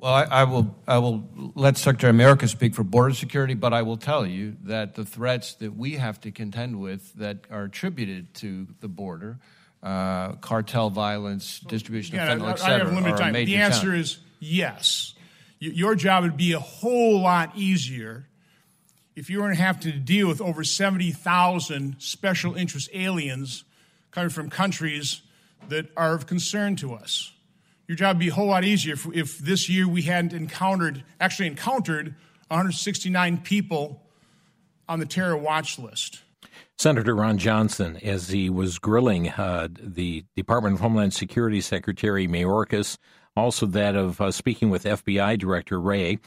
Well, 0.04 0.14
I, 0.14 0.24
I, 0.24 0.44
will. 0.44 0.76
I 0.86 0.98
will 0.98 1.30
let 1.56 1.78
Secretary 1.78 2.12
Mayorkas 2.12 2.50
speak 2.50 2.76
for 2.76 2.84
border 2.84 3.16
security, 3.16 3.54
but 3.54 3.72
I 3.72 3.84
will 3.84 3.96
tell 3.96 4.26
you 4.26 4.58
that 4.64 4.96
the 4.96 5.06
threats 5.06 5.54
that 5.56 5.78
we 5.78 5.94
have 5.94 6.20
to 6.22 6.32
contend 6.32 6.82
with 6.82 7.14
that 7.14 7.46
are 7.50 7.64
attributed 7.64 8.34
to 8.36 8.68
the 8.82 8.90
border, 8.90 9.40
uh, 9.82 10.34
cartel 10.34 10.90
violence, 10.90 11.62
distribution 11.62 12.18
yeah, 12.18 12.34
of 12.34 12.42
fentanyl, 12.42 12.48
I, 12.48 12.52
et 12.52 12.60
cetera, 12.60 12.76
I 12.76 12.78
have 12.80 12.94
limited 12.94 13.18
time. 13.18 13.34
The 13.34 13.56
answer 13.56 13.82
challenge. 13.84 14.02
is 14.02 14.20
yes. 14.42 15.14
Your 15.60 15.96
job 15.96 16.26
would 16.26 16.36
be 16.36 16.52
a 16.52 16.60
whole 16.60 17.22
lot 17.22 17.54
easier 17.56 18.28
if 19.16 19.30
you 19.30 19.42
were 19.42 19.52
to 19.52 19.56
have 19.56 19.80
to 19.80 19.94
deal 19.94 20.28
with 20.28 20.42
over 20.42 20.66
70,000 20.66 21.96
special 22.00 22.56
interest 22.56 22.90
aliens 22.94 23.64
coming 24.12 24.30
from 24.30 24.50
countries 24.50 25.22
that 25.70 25.86
are 25.96 26.14
of 26.14 26.28
concern 26.28 26.76
to 26.76 26.94
us 26.94 27.32
your 27.88 27.96
job 27.96 28.16
would 28.16 28.20
be 28.20 28.30
a 28.30 28.34
whole 28.34 28.48
lot 28.48 28.64
easier 28.64 28.94
if, 28.94 29.08
if 29.14 29.38
this 29.38 29.70
year 29.70 29.88
we 29.88 30.04
hadn't 30.04 30.34
encountered, 30.34 31.04
actually 31.20 31.48
encountered 31.48 32.16
169 32.48 33.40
people 33.40 34.02
on 34.88 35.00
the 35.00 35.06
terror 35.06 35.38
watch 35.38 35.78
list. 35.80 36.22
Senator 36.78 37.16
Ron 37.16 37.38
Johnson, 37.38 37.98
as 37.98 38.30
he 38.30 38.50
was 38.50 38.80
grilling 38.80 39.30
uh, 39.30 39.68
the 39.72 40.26
Department 40.36 40.76
of 40.76 40.82
Homeland 40.82 41.14
Security 41.14 41.62
Secretary 41.62 42.28
Mayorkas, 42.28 42.98
also 43.36 43.66
that 43.68 43.96
of 43.96 44.20
uh, 44.20 44.32
speaking 44.32 44.70
with 44.70 44.84
FBI 44.84 45.38
Director 45.38 45.80
Wray 45.80 46.20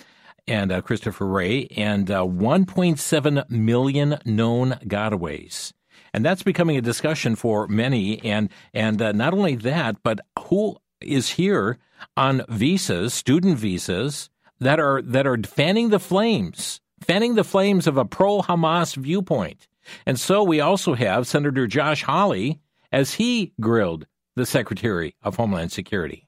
and 0.48 0.70
uh, 0.70 0.80
Christopher 0.80 1.26
Wray, 1.26 1.66
and 1.76 2.10
uh, 2.10 2.20
1.7 2.22 3.50
million 3.50 4.18
known 4.24 4.72
gotaways. 4.84 5.72
And 6.12 6.24
that's 6.24 6.42
becoming 6.42 6.76
a 6.76 6.82
discussion 6.82 7.36
for 7.36 7.66
many. 7.66 8.22
And 8.24 8.48
and 8.72 9.02
uh, 9.02 9.12
not 9.12 9.34
only 9.34 9.56
that, 9.56 10.02
but 10.02 10.20
who 10.46 10.78
is 11.00 11.30
here 11.30 11.78
on 12.16 12.42
visas, 12.48 13.14
student 13.14 13.58
visas 13.58 14.30
that 14.60 14.80
are 14.80 15.02
that 15.02 15.26
are 15.26 15.38
fanning 15.42 15.90
the 15.90 15.98
flames, 15.98 16.80
fanning 17.00 17.34
the 17.34 17.44
flames 17.44 17.86
of 17.86 17.96
a 17.96 18.04
pro 18.04 18.40
Hamas 18.42 18.96
viewpoint. 18.96 19.68
And 20.04 20.18
so 20.18 20.42
we 20.42 20.60
also 20.60 20.94
have 20.94 21.26
Senator 21.26 21.66
Josh 21.66 22.02
Hawley 22.02 22.60
as 22.90 23.14
he 23.14 23.52
grilled 23.60 24.06
the 24.34 24.46
Secretary 24.46 25.14
of 25.22 25.36
Homeland 25.36 25.72
Security. 25.72 26.26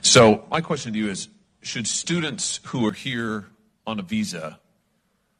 So 0.00 0.44
my 0.50 0.60
question 0.60 0.92
to 0.92 0.98
you 0.98 1.08
is 1.08 1.28
should 1.62 1.86
students 1.86 2.60
who 2.64 2.86
are 2.86 2.92
here 2.92 3.46
on 3.86 3.98
a 3.98 4.02
visa 4.02 4.58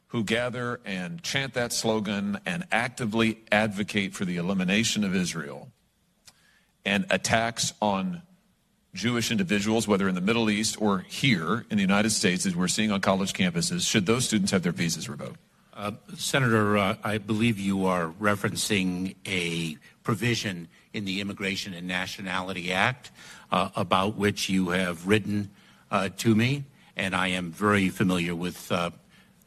who 0.09 0.23
gather 0.25 0.81
and 0.85 1.23
chant 1.23 1.55
that 1.55 1.73
slogan 1.73 2.39
and 2.45 2.65
actively 2.71 3.43
advocate 3.51 4.15
for 4.15 4.25
the 4.25 4.37
elimination 4.37 5.05
of 5.05 5.15
Israel 5.15 5.73
and 6.85 7.07
attacks 7.11 7.73
on 7.81 8.23
Jewish 8.95 9.31
individuals, 9.31 9.89
whether 9.89 10.07
in 10.07 10.15
the 10.15 10.21
Middle 10.21 10.51
East 10.51 10.81
or 10.81 10.99
here 11.01 11.65
in 11.71 11.77
the 11.77 11.83
United 11.83 12.11
States, 12.11 12.45
as 12.45 12.55
we're 12.55 12.69
seeing 12.69 12.91
on 12.91 13.01
college 13.01 13.33
campuses, 13.33 13.89
should 13.89 14.05
those 14.05 14.27
students 14.27 14.53
have 14.53 14.63
their 14.63 14.73
visas 14.73 15.09
revoked? 15.09 15.39
Uh, 15.75 15.93
Senator, 16.17 16.77
uh, 16.77 16.97
I 17.03 17.17
believe 17.17 17.59
you 17.59 17.87
are 17.87 18.09
referencing 18.21 19.15
a 19.27 19.79
provision 20.03 20.69
in 20.93 21.07
the 21.07 21.23
Immigration 21.23 21.73
and 21.73 21.89
Nationality 21.89 22.71
Act 22.71 23.11
uh, 23.51 23.71
about 23.75 24.17
which 24.17 24.51
you 24.51 24.69
have 24.71 25.07
written 25.07 25.51
uh, 25.91 26.11
to 26.19 26.35
me, 26.35 26.65
and 26.95 27.17
I 27.17 27.29
am 27.29 27.51
very 27.51 27.89
familiar 27.89 28.35
with 28.35 28.71
uh, 28.71 28.91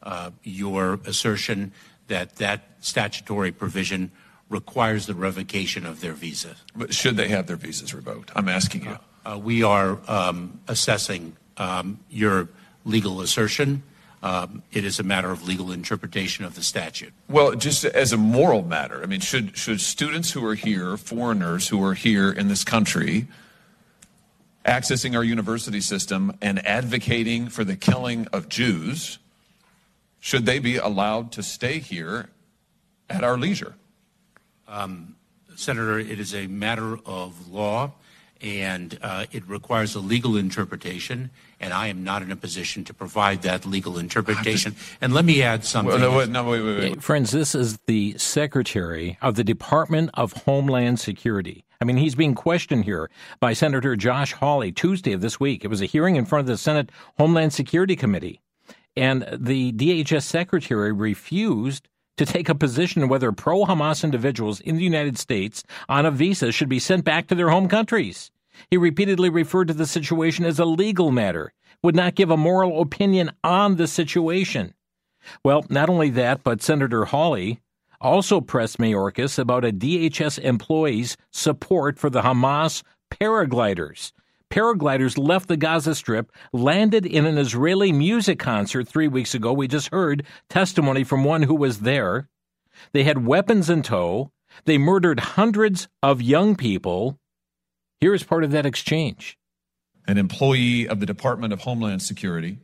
uh, 0.02 0.30
your 0.42 0.98
assertion 1.06 1.72
that 2.08 2.36
that 2.36 2.62
statutory 2.80 3.52
provision 3.52 4.10
requires 4.48 5.06
the 5.06 5.14
revocation 5.14 5.86
of 5.86 6.00
their 6.00 6.12
visa. 6.12 6.56
But 6.74 6.92
should 6.92 7.16
they 7.16 7.28
have 7.28 7.46
their 7.46 7.56
visas 7.56 7.94
revoked? 7.94 8.32
I'm 8.34 8.48
asking 8.48 8.84
you. 8.84 8.98
Uh, 9.26 9.36
we 9.36 9.64
are 9.64 9.98
um, 10.06 10.60
assessing 10.68 11.36
um, 11.56 11.98
your 12.08 12.48
legal 12.84 13.20
assertion. 13.20 13.82
Um, 14.22 14.62
it 14.72 14.84
is 14.84 15.00
a 15.00 15.02
matter 15.02 15.32
of 15.32 15.46
legal 15.48 15.72
interpretation 15.72 16.44
of 16.44 16.54
the 16.54 16.62
statute. 16.62 17.12
Well, 17.28 17.54
just 17.56 17.84
as 17.84 18.12
a 18.12 18.16
moral 18.16 18.62
matter, 18.62 19.02
I 19.02 19.06
mean, 19.06 19.18
should 19.18 19.56
should 19.56 19.80
students 19.80 20.30
who 20.30 20.46
are 20.46 20.54
here, 20.54 20.96
foreigners 20.96 21.66
who 21.66 21.84
are 21.84 21.94
here 21.94 22.30
in 22.30 22.46
this 22.46 22.62
country, 22.62 23.26
accessing 24.64 25.16
our 25.16 25.24
university 25.24 25.80
system 25.80 26.32
and 26.40 26.64
advocating 26.64 27.48
for 27.48 27.64
the 27.64 27.76
killing 27.76 28.28
of 28.32 28.48
Jews, 28.48 29.18
should 30.20 30.46
they 30.46 30.60
be 30.60 30.76
allowed 30.76 31.32
to 31.32 31.42
stay 31.42 31.80
here 31.80 32.28
at 33.10 33.24
our 33.24 33.36
leisure? 33.36 33.74
Um, 34.68 35.16
Senator, 35.56 35.98
it 35.98 36.20
is 36.20 36.32
a 36.32 36.46
matter 36.46 36.98
of 37.04 37.50
law 37.50 37.92
and 38.40 38.98
uh, 39.02 39.26
it 39.32 39.46
requires 39.48 39.94
a 39.94 40.00
legal 40.00 40.36
interpretation, 40.36 41.30
and 41.60 41.72
I 41.72 41.88
am 41.88 42.04
not 42.04 42.22
in 42.22 42.30
a 42.30 42.36
position 42.36 42.84
to 42.84 42.94
provide 42.94 43.42
that 43.42 43.66
legal 43.66 43.98
interpretation. 43.98 44.76
And 45.00 45.12
let 45.12 45.24
me 45.24 45.42
add 45.42 45.64
something. 45.64 46.00
no, 46.00 46.16
wait, 46.16 46.28
no, 46.28 46.44
wait, 46.44 46.60
wait, 46.60 46.78
wait. 46.78 47.02
Friends, 47.02 47.30
this 47.30 47.54
is 47.54 47.78
the 47.86 48.16
Secretary 48.18 49.18
of 49.22 49.34
the 49.34 49.44
Department 49.44 50.10
of 50.14 50.32
Homeland 50.32 51.00
Security. 51.00 51.64
I 51.80 51.84
mean, 51.84 51.96
he's 51.96 52.14
being 52.14 52.34
questioned 52.34 52.84
here 52.84 53.10
by 53.40 53.52
Senator 53.52 53.96
Josh 53.96 54.32
Hawley 54.32 54.72
Tuesday 54.72 55.12
of 55.12 55.20
this 55.20 55.38
week. 55.38 55.64
It 55.64 55.68
was 55.68 55.82
a 55.82 55.86
hearing 55.86 56.16
in 56.16 56.24
front 56.24 56.40
of 56.40 56.46
the 56.46 56.56
Senate 56.56 56.90
Homeland 57.18 57.52
Security 57.52 57.96
Committee, 57.96 58.40
and 58.96 59.26
the 59.32 59.72
DHS 59.72 60.22
Secretary 60.22 60.92
refused 60.92 61.88
to 62.16 62.26
take 62.26 62.48
a 62.48 62.54
position 62.54 63.02
on 63.02 63.08
whether 63.08 63.32
pro 63.32 63.64
Hamas 63.64 64.04
individuals 64.04 64.60
in 64.60 64.76
the 64.76 64.84
United 64.84 65.18
States 65.18 65.62
on 65.88 66.06
a 66.06 66.10
visa 66.10 66.52
should 66.52 66.68
be 66.68 66.78
sent 66.78 67.04
back 67.04 67.26
to 67.26 67.34
their 67.34 67.50
home 67.50 67.68
countries. 67.68 68.30
He 68.70 68.76
repeatedly 68.76 69.28
referred 69.28 69.68
to 69.68 69.74
the 69.74 69.86
situation 69.86 70.44
as 70.44 70.58
a 70.58 70.64
legal 70.64 71.10
matter, 71.10 71.52
would 71.82 71.94
not 71.94 72.14
give 72.14 72.30
a 72.30 72.36
moral 72.36 72.80
opinion 72.80 73.30
on 73.44 73.76
the 73.76 73.86
situation. 73.86 74.74
Well, 75.44 75.64
not 75.68 75.90
only 75.90 76.10
that, 76.10 76.42
but 76.42 76.62
Senator 76.62 77.04
Hawley 77.06 77.60
also 78.00 78.40
pressed 78.40 78.78
Mayorkas 78.78 79.38
about 79.38 79.64
a 79.64 79.72
DHS 79.72 80.38
employee's 80.38 81.16
support 81.30 81.98
for 81.98 82.10
the 82.10 82.22
Hamas 82.22 82.82
paragliders 83.10 84.12
paragliders 84.50 85.18
left 85.18 85.48
the 85.48 85.56
Gaza 85.56 85.94
Strip, 85.94 86.30
landed 86.52 87.04
in 87.06 87.26
an 87.26 87.38
Israeli 87.38 87.92
music 87.92 88.38
concert 88.38 88.88
three 88.88 89.08
weeks 89.08 89.34
ago. 89.34 89.52
We 89.52 89.68
just 89.68 89.88
heard 89.88 90.24
testimony 90.48 91.04
from 91.04 91.24
one 91.24 91.42
who 91.42 91.54
was 91.54 91.80
there. 91.80 92.28
They 92.92 93.04
had 93.04 93.26
weapons 93.26 93.70
in 93.70 93.82
tow. 93.82 94.30
They 94.64 94.78
murdered 94.78 95.20
hundreds 95.20 95.88
of 96.02 96.22
young 96.22 96.56
people. 96.56 97.18
Here 98.00 98.14
is 98.14 98.22
part 98.22 98.44
of 98.44 98.50
that 98.52 98.66
exchange. 98.66 99.38
An 100.06 100.18
employee 100.18 100.88
of 100.88 101.00
the 101.00 101.06
Department 101.06 101.52
of 101.52 101.60
Homeland 101.60 102.02
Security 102.02 102.58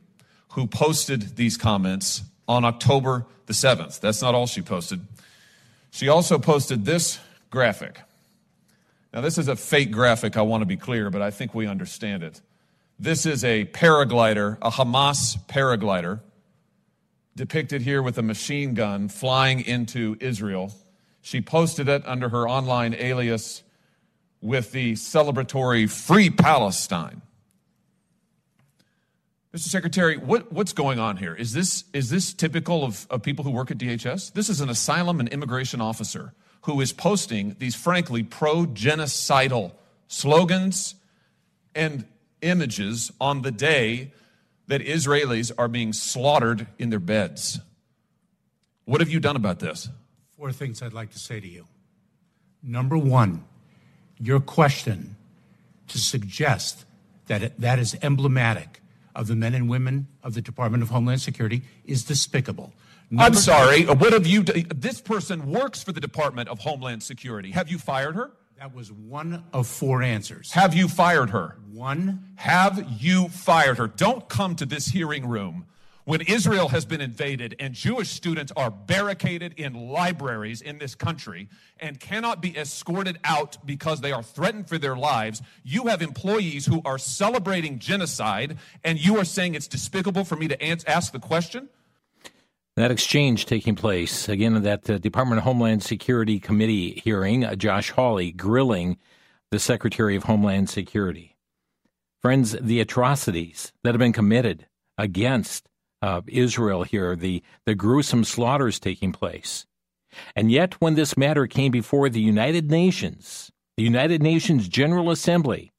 who 0.49 0.67
posted 0.67 1.35
these 1.35 1.57
comments 1.57 2.21
on 2.47 2.63
October 2.63 3.25
the 3.47 3.53
7th. 3.53 3.99
That's 3.99 4.21
not 4.21 4.35
all 4.35 4.47
she 4.47 4.61
posted. 4.61 5.05
She 5.91 6.07
also 6.07 6.39
posted 6.39 6.85
this 6.85 7.19
graphic. 7.49 8.01
Now, 9.13 9.21
this 9.21 9.37
is 9.37 9.47
a 9.47 9.55
fake 9.55 9.91
graphic, 9.91 10.37
I 10.37 10.41
want 10.41 10.61
to 10.61 10.65
be 10.65 10.75
clear, 10.75 11.11
but 11.11 11.21
I 11.21 11.29
think 11.29 11.53
we 11.53 11.67
understand 11.67 12.23
it. 12.23 12.41
This 12.97 13.27
is 13.27 13.43
a 13.43 13.65
paraglider, 13.65 14.57
a 14.59 14.71
Hamas 14.71 15.37
paraglider, 15.47 16.21
depicted 17.35 17.83
here 17.83 18.01
with 18.01 18.17
a 18.17 18.23
machine 18.23 18.73
gun 18.73 19.09
flying 19.09 19.61
into 19.61 20.17
Israel. 20.19 20.73
She 21.21 21.41
posted 21.41 21.87
it 21.87 22.01
under 22.07 22.29
her 22.29 22.49
online 22.49 22.95
alias 22.95 23.61
with 24.41 24.71
the 24.71 24.93
celebratory 24.93 25.87
Free 25.89 26.31
Palestine. 26.31 27.21
Mr. 29.53 29.67
Secretary, 29.67 30.17
what, 30.17 30.51
what's 30.51 30.73
going 30.73 30.97
on 30.97 31.17
here? 31.17 31.35
Is 31.35 31.53
this, 31.53 31.83
is 31.93 32.09
this 32.09 32.33
typical 32.33 32.83
of, 32.83 33.05
of 33.11 33.21
people 33.21 33.45
who 33.45 33.51
work 33.51 33.69
at 33.69 33.77
DHS? 33.77 34.33
This 34.33 34.49
is 34.49 34.59
an 34.59 34.69
asylum 34.69 35.19
and 35.19 35.29
immigration 35.29 35.81
officer 35.81 36.33
who 36.63 36.79
is 36.81 36.93
posting 36.93 37.55
these 37.59 37.75
frankly 37.75 38.23
pro 38.23 38.65
genocidal 38.65 39.71
slogans 40.07 40.95
and 41.75 42.05
images 42.41 43.11
on 43.19 43.41
the 43.41 43.51
day 43.51 44.11
that 44.67 44.81
Israelis 44.81 45.51
are 45.57 45.67
being 45.67 45.93
slaughtered 45.93 46.67
in 46.77 46.89
their 46.89 46.99
beds. 46.99 47.59
What 48.85 49.01
have 49.01 49.09
you 49.09 49.19
done 49.19 49.35
about 49.35 49.59
this? 49.59 49.89
Four 50.37 50.51
things 50.51 50.81
I'd 50.81 50.93
like 50.93 51.11
to 51.11 51.19
say 51.19 51.39
to 51.39 51.47
you. 51.47 51.65
Number 52.61 52.97
one, 52.97 53.43
your 54.17 54.39
question 54.39 55.15
to 55.89 55.97
suggest 55.97 56.85
that 57.27 57.59
that 57.59 57.79
is 57.79 57.97
emblematic 58.01 58.81
of 59.15 59.27
the 59.27 59.35
men 59.35 59.53
and 59.53 59.69
women 59.69 60.07
of 60.23 60.33
the 60.33 60.41
Department 60.41 60.81
of 60.81 60.89
Homeland 60.89 61.21
Security 61.21 61.61
is 61.85 62.03
despicable. 62.03 62.73
Number 63.13 63.25
I'm 63.25 63.33
sorry. 63.35 63.85
What 63.85 64.11
have 64.11 64.25
you 64.25 64.41
done? 64.41 64.65
This 64.75 64.99
person 64.99 65.51
works 65.51 65.83
for 65.83 65.91
the 65.91 66.01
Department 66.01 66.49
of 66.49 66.57
Homeland 66.57 67.03
Security. 67.03 67.51
Have 67.51 67.69
you 67.69 67.77
fired 67.77 68.15
her? 68.15 68.31
That 68.57 68.73
was 68.73 68.91
one 68.91 69.43
of 69.53 69.67
four 69.67 70.01
answers. 70.01 70.51
Have 70.53 70.73
you 70.73 70.87
fired 70.87 71.29
her? 71.29 71.59
One. 71.71 72.31
Have 72.37 72.83
you 72.99 73.27
fired 73.27 73.77
her? 73.77 73.85
Don't 73.85 74.27
come 74.29 74.55
to 74.55 74.65
this 74.65 74.87
hearing 74.87 75.27
room 75.27 75.67
when 76.05 76.21
Israel 76.21 76.69
has 76.69 76.85
been 76.85 77.01
invaded 77.01 77.55
and 77.59 77.75
Jewish 77.75 78.09
students 78.09 78.51
are 78.57 78.71
barricaded 78.71 79.53
in 79.57 79.75
libraries 79.75 80.61
in 80.61 80.79
this 80.79 80.95
country 80.95 81.49
and 81.79 81.99
cannot 81.99 82.41
be 82.41 82.57
escorted 82.57 83.19
out 83.23 83.57
because 83.63 84.01
they 84.01 84.11
are 84.11 84.23
threatened 84.23 84.67
for 84.67 84.79
their 84.79 84.95
lives, 84.95 85.43
you 85.63 85.85
have 85.85 86.01
employees 86.01 86.65
who 86.65 86.81
are 86.83 86.97
celebrating 86.97 87.77
genocide, 87.77 88.57
and 88.83 88.97
you 88.99 89.17
are 89.17 89.23
saying 89.23 89.53
it's 89.53 89.67
despicable 89.67 90.25
for 90.25 90.35
me 90.35 90.47
to 90.47 90.89
ask 90.89 91.11
the 91.11 91.19
question? 91.19 91.69
That 92.75 92.91
exchange 92.91 93.45
taking 93.45 93.75
place 93.75 94.27
again 94.27 94.55
in 94.55 94.63
that 94.63 94.89
uh, 94.89 94.97
Department 94.97 95.37
of 95.37 95.43
Homeland 95.43 95.83
Security 95.83 96.39
committee 96.39 97.01
hearing, 97.03 97.45
uh, 97.45 97.55
Josh 97.55 97.91
Hawley 97.91 98.31
grilling 98.31 98.97
the 99.51 99.59
Secretary 99.59 100.15
of 100.15 100.23
Homeland 100.23 100.69
Security. 100.69 101.35
Friends, 102.23 102.55
the 102.59 102.79
atrocities 102.79 103.71
that 103.83 103.93
have 103.93 103.99
been 103.99 104.11
committed 104.11 104.65
against 104.97 105.69
uh, 106.01 106.21
Israel 106.27 106.81
here, 106.81 107.15
the, 107.15 107.43
the 107.67 107.75
gruesome 107.75 108.23
slaughters 108.23 108.79
taking 108.79 109.11
place. 109.11 109.67
And 110.35 110.51
yet, 110.51 110.73
when 110.81 110.95
this 110.95 111.15
matter 111.15 111.45
came 111.45 111.71
before 111.71 112.09
the 112.09 112.21
United 112.21 112.71
Nations, 112.71 113.51
the 113.77 113.83
United 113.83 114.23
Nations 114.23 114.67
General 114.67 115.11
Assembly 115.11 115.71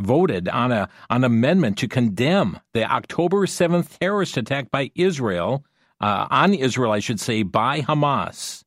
voted 0.00 0.48
on 0.48 0.70
a 0.70 0.88
on 1.10 1.24
amendment 1.24 1.78
to 1.78 1.88
condemn 1.88 2.60
the 2.72 2.84
October 2.84 3.46
7th 3.46 3.98
terrorist 3.98 4.36
attack 4.36 4.70
by 4.70 4.92
Israel 4.94 5.64
uh, 6.00 6.26
on 6.30 6.54
Israel, 6.54 6.92
I 6.92 7.00
should 7.00 7.20
say, 7.20 7.42
by 7.42 7.80
Hamas, 7.80 8.62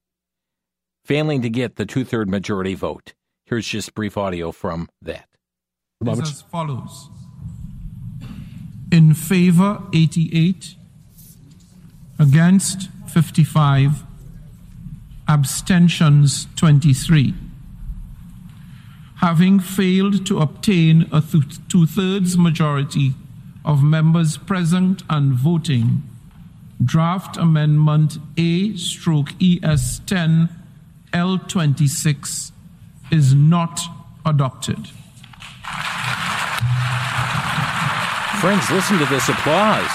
failing 1.06 1.41
to 1.41 1.50
get 1.50 1.76
the 1.76 1.86
two 1.86 2.04
third 2.04 2.30
majority 2.30 2.74
vote. 2.76 3.13
Here's 3.46 3.67
just 3.67 3.94
brief 3.94 4.17
audio 4.17 4.52
from 4.52 4.89
that. 5.02 5.28
as 6.06 6.41
follows 6.44 7.10
In 8.91 9.13
favor, 9.13 9.82
88, 9.94 10.76
against, 12.20 12.89
55, 13.08 14.04
abstentions, 15.28 16.48
23. 16.56 17.34
Having 19.17 19.60
failed 19.60 20.26
to 20.26 20.39
obtain 20.39 21.08
a 21.12 21.22
th- 21.22 21.67
two 21.67 21.86
thirds 21.86 22.38
majority 22.38 23.13
of 23.63 23.84
members 23.84 24.38
present 24.38 25.04
and 25.10 25.34
voting, 25.34 26.02
Draft 26.84 27.38
Amendment 27.38 28.17
A 28.38 28.76
stroke 28.76 29.30
ES 29.41 30.00
10 30.06 30.50
L26 31.13 32.52
is 33.12 33.36
not 33.36 33.80
adopted. 34.26 34.88
Friends, 38.39 38.72
listen 38.72 38.98
to 38.98 39.06
this 39.06 39.30
applause. 39.30 39.91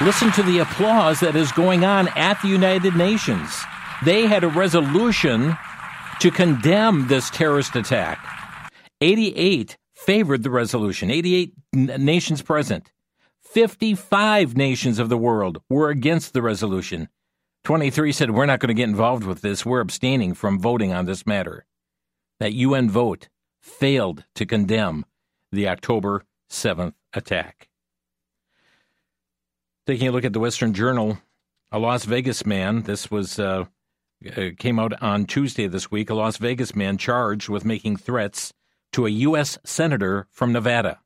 Listen 0.00 0.32
to 0.32 0.42
the 0.42 0.58
applause 0.58 1.20
that 1.20 1.36
is 1.36 1.52
going 1.52 1.84
on 1.84 2.08
at 2.08 2.40
the 2.42 2.48
United 2.48 2.96
Nations. 2.96 3.62
They 4.04 4.26
had 4.26 4.42
a 4.42 4.48
resolution 4.48 5.56
to 6.20 6.30
condemn 6.30 7.06
this 7.06 7.30
terrorist 7.30 7.76
attack. 7.76 8.18
88 9.00 9.76
favored 9.94 10.42
the 10.42 10.50
resolution, 10.50 11.10
88 11.10 11.52
nations 11.72 12.42
present. 12.42 12.90
55 13.50 14.56
nations 14.56 14.98
of 14.98 15.08
the 15.08 15.16
world 15.16 15.62
were 15.70 15.88
against 15.88 16.34
the 16.34 16.42
resolution. 16.42 17.08
23 17.64 18.12
said, 18.12 18.30
We're 18.30 18.44
not 18.44 18.60
going 18.60 18.68
to 18.68 18.74
get 18.74 18.88
involved 18.88 19.24
with 19.24 19.40
this. 19.40 19.64
We're 19.64 19.80
abstaining 19.80 20.34
from 20.34 20.60
voting 20.60 20.92
on 20.92 21.06
this 21.06 21.26
matter. 21.26 21.64
That 22.40 22.52
UN 22.52 22.90
vote 22.90 23.28
failed 23.62 24.24
to 24.34 24.44
condemn 24.44 25.06
the 25.50 25.66
October 25.66 26.24
7th 26.50 26.92
attack. 27.14 27.68
Taking 29.86 30.08
a 30.08 30.12
look 30.12 30.24
at 30.24 30.34
the 30.34 30.40
Western 30.40 30.74
Journal, 30.74 31.18
a 31.72 31.78
Las 31.78 32.04
Vegas 32.04 32.44
man, 32.44 32.82
this 32.82 33.10
was 33.10 33.38
uh, 33.38 33.64
uh, 34.36 34.50
came 34.58 34.78
out 34.78 35.02
on 35.02 35.24
Tuesday 35.24 35.66
this 35.66 35.90
week, 35.90 36.10
a 36.10 36.14
Las 36.14 36.36
Vegas 36.36 36.76
man 36.76 36.98
charged 36.98 37.48
with 37.48 37.64
making 37.64 37.96
threats 37.96 38.52
to 38.92 39.06
a 39.06 39.10
U.S. 39.10 39.58
senator 39.64 40.26
from 40.30 40.52
Nevada. 40.52 41.00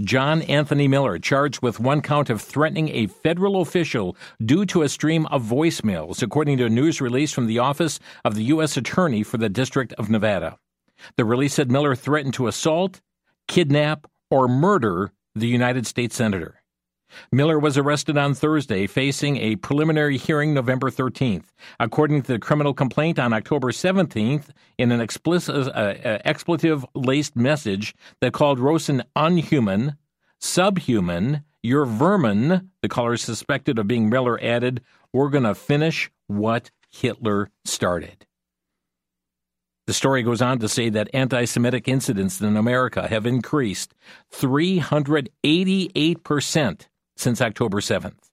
John 0.00 0.42
Anthony 0.42 0.88
Miller, 0.88 1.18
charged 1.18 1.62
with 1.62 1.80
one 1.80 2.00
count 2.00 2.30
of 2.30 2.42
threatening 2.42 2.88
a 2.90 3.06
federal 3.06 3.60
official 3.60 4.16
due 4.44 4.66
to 4.66 4.82
a 4.82 4.88
stream 4.88 5.26
of 5.26 5.42
voicemails, 5.42 6.22
according 6.22 6.58
to 6.58 6.66
a 6.66 6.70
news 6.70 7.00
release 7.00 7.32
from 7.32 7.46
the 7.46 7.58
Office 7.58 7.98
of 8.24 8.34
the 8.34 8.44
U.S. 8.44 8.76
Attorney 8.76 9.22
for 9.22 9.38
the 9.38 9.48
District 9.48 9.92
of 9.94 10.10
Nevada. 10.10 10.58
The 11.16 11.24
release 11.24 11.54
said 11.54 11.70
Miller 11.70 11.94
threatened 11.94 12.34
to 12.34 12.46
assault, 12.46 13.00
kidnap, 13.48 14.06
or 14.30 14.48
murder 14.48 15.12
the 15.34 15.48
United 15.48 15.86
States 15.86 16.16
Senator. 16.16 16.62
Miller 17.32 17.58
was 17.58 17.78
arrested 17.78 18.16
on 18.16 18.34
Thursday, 18.34 18.86
facing 18.86 19.38
a 19.38 19.56
preliminary 19.56 20.16
hearing 20.16 20.54
November 20.54 20.90
13th. 20.90 21.46
According 21.80 22.22
to 22.22 22.32
the 22.32 22.38
criminal 22.38 22.72
complaint 22.74 23.18
on 23.18 23.32
October 23.32 23.72
17th, 23.72 24.50
in 24.78 24.92
an 24.92 25.00
explicit, 25.00 25.54
uh, 25.54 25.70
uh, 25.70 26.18
expletive 26.24 26.84
laced 26.94 27.36
message 27.36 27.94
that 28.20 28.32
called 28.32 28.60
Rosen 28.60 29.02
unhuman, 29.14 29.96
subhuman, 30.40 31.44
you're 31.62 31.86
vermin, 31.86 32.70
the 32.82 32.88
caller 32.88 33.16
suspected 33.16 33.78
of 33.78 33.88
being 33.88 34.08
Miller 34.08 34.38
added, 34.42 34.82
we're 35.12 35.30
going 35.30 35.44
to 35.44 35.54
finish 35.54 36.10
what 36.26 36.70
Hitler 36.90 37.50
started. 37.64 38.26
The 39.86 39.94
story 39.94 40.24
goes 40.24 40.42
on 40.42 40.58
to 40.58 40.68
say 40.68 40.90
that 40.90 41.08
anti 41.14 41.44
Semitic 41.44 41.86
incidents 41.86 42.40
in 42.40 42.56
America 42.56 43.06
have 43.06 43.24
increased 43.24 43.94
388% 44.32 46.86
since 47.16 47.40
October 47.40 47.80
7th. 47.80 48.30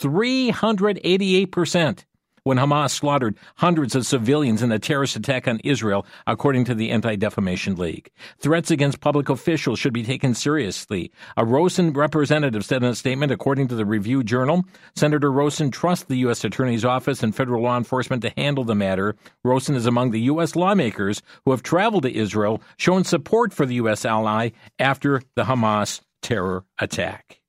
388% 0.00 2.04
when 2.44 2.58
Hamas 2.58 2.90
slaughtered 2.90 3.36
hundreds 3.56 3.94
of 3.94 4.06
civilians 4.06 4.62
in 4.62 4.72
a 4.72 4.78
terrorist 4.78 5.16
attack 5.16 5.46
on 5.46 5.60
Israel, 5.62 6.06
according 6.26 6.64
to 6.64 6.74
the 6.74 6.90
Anti 6.90 7.16
Defamation 7.16 7.76
League. 7.76 8.10
Threats 8.38 8.70
against 8.70 9.00
public 9.00 9.28
officials 9.28 9.78
should 9.78 9.92
be 9.92 10.02
taken 10.02 10.34
seriously. 10.34 11.12
A 11.36 11.44
Rosen 11.44 11.92
representative 11.92 12.64
said 12.64 12.82
in 12.82 12.90
a 12.90 12.94
statement, 12.94 13.32
according 13.32 13.68
to 13.68 13.74
the 13.74 13.86
Review 13.86 14.22
Journal, 14.22 14.64
Senator 14.96 15.30
Rosen 15.30 15.70
trusts 15.70 16.06
the 16.06 16.16
U.S. 16.16 16.44
Attorney's 16.44 16.84
Office 16.84 17.22
and 17.22 17.34
federal 17.34 17.62
law 17.62 17.76
enforcement 17.76 18.22
to 18.22 18.32
handle 18.36 18.64
the 18.64 18.74
matter. 18.74 19.16
Rosen 19.44 19.74
is 19.74 19.86
among 19.86 20.10
the 20.10 20.20
U.S. 20.22 20.56
lawmakers 20.56 21.22
who 21.44 21.52
have 21.52 21.62
traveled 21.62 22.02
to 22.04 22.14
Israel, 22.14 22.60
shown 22.76 23.04
support 23.04 23.52
for 23.52 23.66
the 23.66 23.74
U.S. 23.74 24.04
ally 24.04 24.50
after 24.78 25.22
the 25.36 25.44
Hamas 25.44 26.00
terror 26.22 26.64
attack 26.78 27.41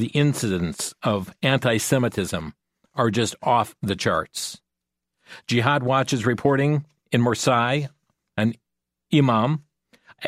the 0.00 0.06
incidents 0.08 0.94
of 1.02 1.32
anti 1.42 1.76
Semitism 1.76 2.54
are 2.94 3.10
just 3.10 3.36
off 3.42 3.76
the 3.82 3.94
charts. 3.94 4.60
Jihad 5.46 5.82
Watch 5.82 6.14
is 6.14 6.24
reporting 6.24 6.86
in 7.12 7.20
Marseille, 7.20 7.86
an 8.36 8.54
imam 9.12 9.64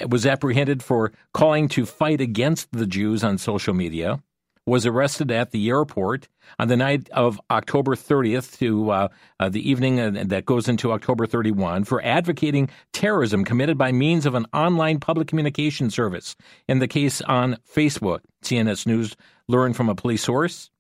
was 0.09 0.27
apprehended 0.27 0.83
for 0.83 1.13
calling 1.33 1.69
to 1.69 1.87
fight 1.87 2.21
against 2.21 2.71
the 2.73 2.87
Jews 2.87 3.25
on 3.25 3.39
social 3.39 3.75
media, 3.75 4.23
was 4.67 4.87
arrested 4.87 5.31
at 5.31 5.51
the 5.51 5.69
airport 5.69 6.29
on 6.59 6.69
the 6.69 6.77
night 6.77 7.09
of 7.11 7.41
October 7.51 7.97
30th 7.97 8.59
to 8.59 8.91
uh, 8.91 9.09
uh, 9.41 9.49
the 9.49 9.69
evening 9.69 9.99
uh, 9.99 10.23
that 10.27 10.47
goes 10.47 10.69
into 10.69 10.93
October 10.93 11.27
31 11.27 11.85
for 11.85 12.05
advocating 12.05 12.69
terrorism 12.93 13.45
committed 13.45 13.77
by 13.77 13.91
means 13.91 14.25
of 14.25 14.35
an 14.35 14.47
online 14.53 15.01
public 15.01 15.27
communication 15.27 15.91
service. 15.91 16.37
In 16.69 16.79
the 16.79 16.89
case 16.89 17.21
on 17.23 17.59
Facebook, 17.69 18.21
CNS 18.43 18.87
News 18.87 19.17
learned 19.53 19.77
from 19.77 19.89
a 19.89 19.95
police 19.95 20.25
source. 20.25 20.71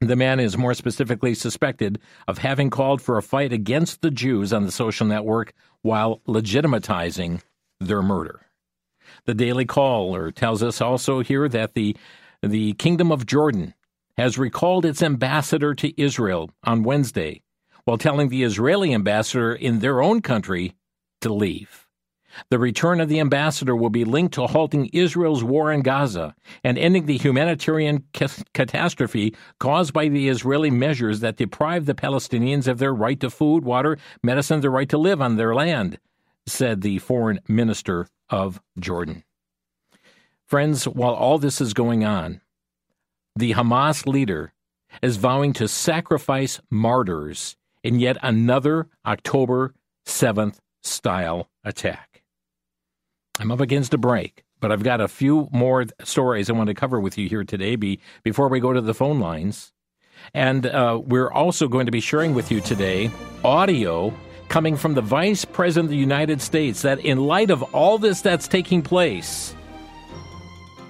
The 0.00 0.16
man 0.16 0.40
is 0.40 0.56
more 0.56 0.74
specifically 0.74 1.34
suspected 1.34 1.98
of 2.26 2.38
having 2.38 2.70
called 2.70 3.02
for 3.02 3.18
a 3.18 3.22
fight 3.22 3.52
against 3.52 4.00
the 4.00 4.10
Jews 4.10 4.52
on 4.52 4.64
the 4.64 4.72
social 4.72 5.06
network 5.06 5.52
while 5.82 6.20
legitimatizing 6.26 7.42
their 7.80 8.02
murder. 8.02 8.46
The 9.26 9.34
Daily 9.34 9.64
Caller 9.64 10.30
tells 10.30 10.62
us 10.62 10.80
also 10.80 11.20
here 11.20 11.48
that 11.48 11.74
the 11.74 11.96
the 12.42 12.74
Kingdom 12.74 13.10
of 13.10 13.26
Jordan 13.26 13.74
has 14.18 14.38
recalled 14.38 14.84
its 14.84 15.02
ambassador 15.02 15.74
to 15.74 16.00
Israel 16.00 16.50
on 16.62 16.82
Wednesday 16.82 17.42
while 17.84 17.98
telling 17.98 18.28
the 18.28 18.42
Israeli 18.42 18.92
ambassador 18.92 19.54
in 19.54 19.78
their 19.78 20.02
own 20.02 20.20
country 20.20 20.74
to 21.20 21.32
leave. 21.32 21.83
The 22.50 22.58
return 22.58 23.00
of 23.00 23.08
the 23.08 23.20
ambassador 23.20 23.76
will 23.76 23.90
be 23.90 24.04
linked 24.04 24.34
to 24.34 24.46
halting 24.46 24.90
Israel's 24.92 25.44
war 25.44 25.72
in 25.72 25.82
Gaza 25.82 26.34
and 26.62 26.78
ending 26.78 27.06
the 27.06 27.18
humanitarian 27.18 28.04
catastrophe 28.12 29.34
caused 29.58 29.92
by 29.92 30.08
the 30.08 30.28
Israeli 30.28 30.70
measures 30.70 31.20
that 31.20 31.36
deprive 31.36 31.86
the 31.86 31.94
Palestinians 31.94 32.66
of 32.66 32.78
their 32.78 32.94
right 32.94 33.18
to 33.20 33.30
food, 33.30 33.64
water, 33.64 33.98
medicine, 34.22 34.60
their 34.60 34.70
right 34.70 34.88
to 34.88 34.98
live 34.98 35.20
on 35.20 35.36
their 35.36 35.54
land, 35.54 35.98
said 36.46 36.80
the 36.80 36.98
foreign 36.98 37.40
minister 37.48 38.08
of 38.30 38.60
Jordan. 38.78 39.24
Friends, 40.46 40.86
while 40.86 41.14
all 41.14 41.38
this 41.38 41.60
is 41.60 41.72
going 41.72 42.04
on, 42.04 42.40
the 43.36 43.54
Hamas 43.54 44.06
leader 44.06 44.52
is 45.02 45.16
vowing 45.16 45.52
to 45.54 45.66
sacrifice 45.66 46.60
martyrs 46.70 47.56
in 47.82 47.98
yet 47.98 48.16
another 48.22 48.88
October 49.04 49.74
7th 50.06 50.58
style 50.82 51.48
attack. 51.64 52.13
I'm 53.40 53.50
up 53.50 53.60
against 53.60 53.92
a 53.92 53.98
break, 53.98 54.44
but 54.60 54.70
I've 54.70 54.84
got 54.84 55.00
a 55.00 55.08
few 55.08 55.48
more 55.50 55.86
stories 56.04 56.48
I 56.48 56.52
want 56.52 56.68
to 56.68 56.74
cover 56.74 57.00
with 57.00 57.18
you 57.18 57.28
here 57.28 57.42
today 57.42 57.74
be, 57.74 57.98
before 58.22 58.48
we 58.48 58.60
go 58.60 58.72
to 58.72 58.80
the 58.80 58.94
phone 58.94 59.18
lines. 59.18 59.72
And 60.32 60.66
uh, 60.66 61.00
we're 61.04 61.30
also 61.30 61.66
going 61.66 61.86
to 61.86 61.92
be 61.92 62.00
sharing 62.00 62.34
with 62.34 62.52
you 62.52 62.60
today 62.60 63.10
audio 63.44 64.14
coming 64.48 64.76
from 64.76 64.94
the 64.94 65.02
Vice 65.02 65.44
President 65.44 65.86
of 65.86 65.90
the 65.90 65.96
United 65.96 66.40
States 66.40 66.82
that, 66.82 67.00
in 67.00 67.26
light 67.26 67.50
of 67.50 67.62
all 67.74 67.98
this 67.98 68.20
that's 68.20 68.46
taking 68.46 68.82
place, 68.82 69.54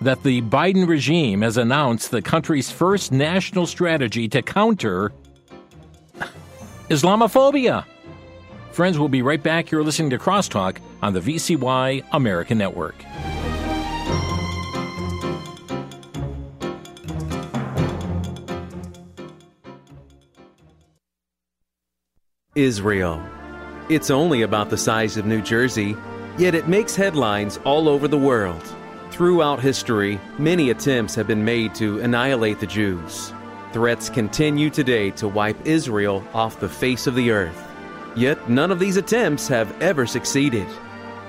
that 0.02 0.22
the 0.22 0.42
Biden 0.42 0.86
regime 0.86 1.40
has 1.40 1.56
announced 1.56 2.10
the 2.10 2.20
country's 2.20 2.70
first 2.70 3.10
national 3.10 3.66
strategy 3.66 4.28
to 4.28 4.42
counter 4.42 5.12
Islamophobia. 6.90 7.86
Friends, 8.72 8.98
we'll 8.98 9.08
be 9.08 9.22
right 9.22 9.42
back. 9.42 9.70
You're 9.70 9.82
listening 9.82 10.10
to 10.10 10.18
Crosstalk 10.18 10.76
on 11.04 11.12
the 11.12 11.20
VCY 11.20 12.02
American 12.12 12.56
Network. 12.56 12.94
Israel. 22.54 23.22
It's 23.90 24.10
only 24.10 24.40
about 24.40 24.70
the 24.70 24.78
size 24.78 25.18
of 25.18 25.26
New 25.26 25.42
Jersey, 25.42 25.94
yet 26.38 26.54
it 26.54 26.68
makes 26.68 26.96
headlines 26.96 27.58
all 27.66 27.86
over 27.86 28.08
the 28.08 28.16
world. 28.16 28.62
Throughout 29.10 29.60
history, 29.60 30.18
many 30.38 30.70
attempts 30.70 31.14
have 31.16 31.26
been 31.26 31.44
made 31.44 31.74
to 31.74 32.00
annihilate 32.00 32.60
the 32.60 32.66
Jews. 32.66 33.30
Threats 33.74 34.08
continue 34.08 34.70
today 34.70 35.10
to 35.10 35.28
wipe 35.28 35.66
Israel 35.66 36.26
off 36.32 36.60
the 36.60 36.68
face 36.68 37.06
of 37.06 37.14
the 37.14 37.30
earth. 37.30 37.62
Yet 38.16 38.48
none 38.48 38.70
of 38.70 38.78
these 38.78 38.96
attempts 38.96 39.48
have 39.48 39.82
ever 39.82 40.06
succeeded. 40.06 40.66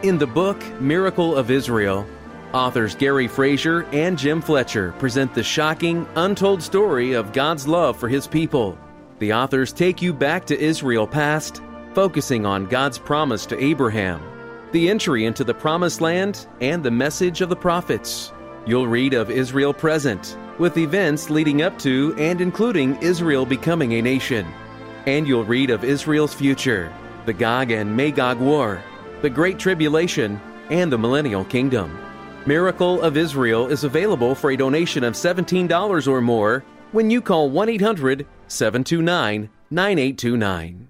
In 0.04 0.18
the 0.18 0.28
book 0.28 0.62
Miracle 0.80 1.36
of 1.36 1.50
Israel, 1.50 2.06
authors 2.54 2.96
Gary 2.96 3.28
Frazier 3.28 3.84
and 3.92 4.18
Jim 4.18 4.42
Fletcher 4.42 4.94
present 5.00 5.34
the 5.34 5.44
shocking, 5.44 6.08
untold 6.16 6.62
story 6.62 7.14
of 7.14 7.34
God's 7.34 7.68
love 7.68 7.98
for 7.98 8.08
his 8.08 8.28
people. 8.28 8.78
The 9.20 9.34
authors 9.34 9.74
take 9.74 10.02
you 10.02 10.14
back 10.14 10.46
to 10.48 10.60
Israel 10.60 11.08
past, 11.08 11.62
focusing 11.94 12.46
on 12.46 12.68
God's 12.68 13.00
promise 13.00 13.46
to 13.48 13.64
Abraham, 13.64 14.22
the 14.72 14.90
entry 14.90 15.26
into 15.26 15.44
the 15.44 15.54
promised 15.54 16.02
land, 16.02 16.48
and 16.62 16.84
the 16.84 16.92
message 16.92 17.42
of 17.42 17.50
the 17.50 17.56
prophets. 17.56 18.32
You'll 18.66 18.88
read 18.88 19.14
of 19.14 19.32
Israel 19.32 19.74
present, 19.74 20.38
with 20.60 20.78
events 20.78 21.30
leading 21.30 21.62
up 21.62 21.80
to 21.80 22.14
and 22.18 22.42
including 22.42 22.98
Israel 22.98 23.46
becoming 23.46 23.94
a 23.94 24.02
nation 24.02 24.46
and 25.06 25.28
you'll 25.28 25.46
read 25.46 25.70
of 25.70 25.84
Israel's 25.84 26.34
future, 26.34 26.92
the 27.26 27.34
Gog 27.34 27.72
and 27.72 27.96
Magog 27.96 28.40
War, 28.40 28.82
the 29.26 29.30
Great 29.32 29.58
Tribulation, 29.58 30.40
and 30.70 30.94
the 30.94 30.98
Millennial 31.00 31.44
Kingdom. 31.46 31.98
Miracle 32.46 33.02
of 33.02 33.18
Israel 33.18 33.66
is 33.66 33.84
available 33.84 34.36
for 34.36 34.52
a 34.52 34.56
donation 34.56 35.04
of 35.04 35.16
$17 35.16 36.08
or 36.08 36.22
more 36.22 36.64
when 36.92 37.10
you 37.10 37.24
call 37.24 37.50
1 37.50 37.70
800 37.70 38.28
729 38.48 39.50
9829. 39.72 40.88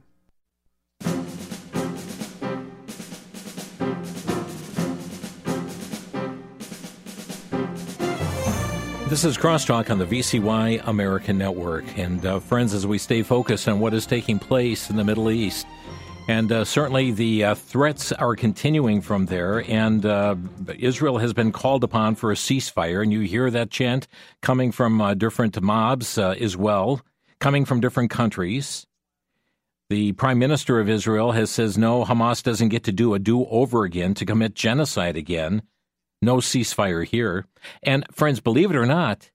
This 9.07 9.23
is 9.23 9.37
Crosstalk 9.37 9.89
on 9.89 9.97
the 9.97 10.05
VCY 10.05 10.85
American 10.85 11.37
Network. 11.37 11.85
And 11.97 12.25
uh, 12.25 12.41
friends, 12.41 12.73
as 12.73 12.85
we 12.85 12.97
stay 12.97 13.23
focused 13.23 13.69
on 13.69 13.79
what 13.79 13.93
is 13.93 14.05
taking 14.05 14.39
place 14.39 14.89
in 14.89 14.97
the 14.97 15.05
Middle 15.05 15.31
East, 15.31 15.65
and 16.27 16.51
uh, 16.51 16.65
certainly 16.65 17.11
the 17.11 17.43
uh, 17.43 17.55
threats 17.55 18.11
are 18.11 18.35
continuing 18.35 19.01
from 19.01 19.27
there, 19.27 19.63
and 19.69 20.05
uh, 20.05 20.35
Israel 20.77 21.19
has 21.19 21.33
been 21.33 21.51
called 21.51 21.83
upon 21.83 22.15
for 22.15 22.31
a 22.31 22.35
ceasefire, 22.35 23.03
and 23.03 23.13
you 23.13 23.21
hear 23.21 23.51
that 23.51 23.69
chant 23.69 24.07
coming 24.41 24.71
from 24.71 24.99
uh, 25.01 25.13
different 25.13 25.61
mobs 25.61 26.17
uh, 26.17 26.35
as 26.39 26.57
well, 26.57 27.01
coming 27.39 27.65
from 27.65 27.79
different 27.79 28.09
countries. 28.09 28.87
The 29.89 30.13
Prime 30.13 30.39
Minister 30.39 30.79
of 30.79 30.89
Israel 30.89 31.33
has 31.33 31.51
says 31.51 31.77
no, 31.77 32.03
Hamas 32.03 32.41
doesn't 32.41 32.69
get 32.69 32.83
to 32.85 32.91
do 32.91 33.13
a 33.13 33.19
do 33.19 33.45
over 33.45 33.83
again 33.83 34.15
to 34.15 34.25
commit 34.25 34.55
genocide 34.55 35.15
again. 35.15 35.61
No 36.23 36.37
ceasefire 36.37 37.05
here. 37.05 37.45
And 37.83 38.03
friends, 38.11 38.39
believe 38.39 38.71
it 38.71 38.77
or 38.77 38.87
not, 38.87 39.29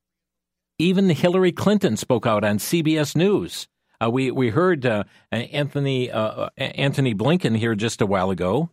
even 0.78 1.08
Hillary 1.08 1.52
Clinton 1.52 1.96
spoke 1.96 2.26
out 2.26 2.42
on 2.42 2.58
CBS 2.58 3.14
News. 3.14 3.68
Uh, 4.02 4.10
we 4.10 4.30
we 4.30 4.48
heard 4.48 4.86
uh, 4.86 5.04
Anthony 5.30 6.10
uh, 6.10 6.48
Antony 6.56 7.14
Blinken 7.14 7.56
here 7.56 7.74
just 7.74 8.00
a 8.00 8.06
while 8.06 8.30
ago, 8.30 8.70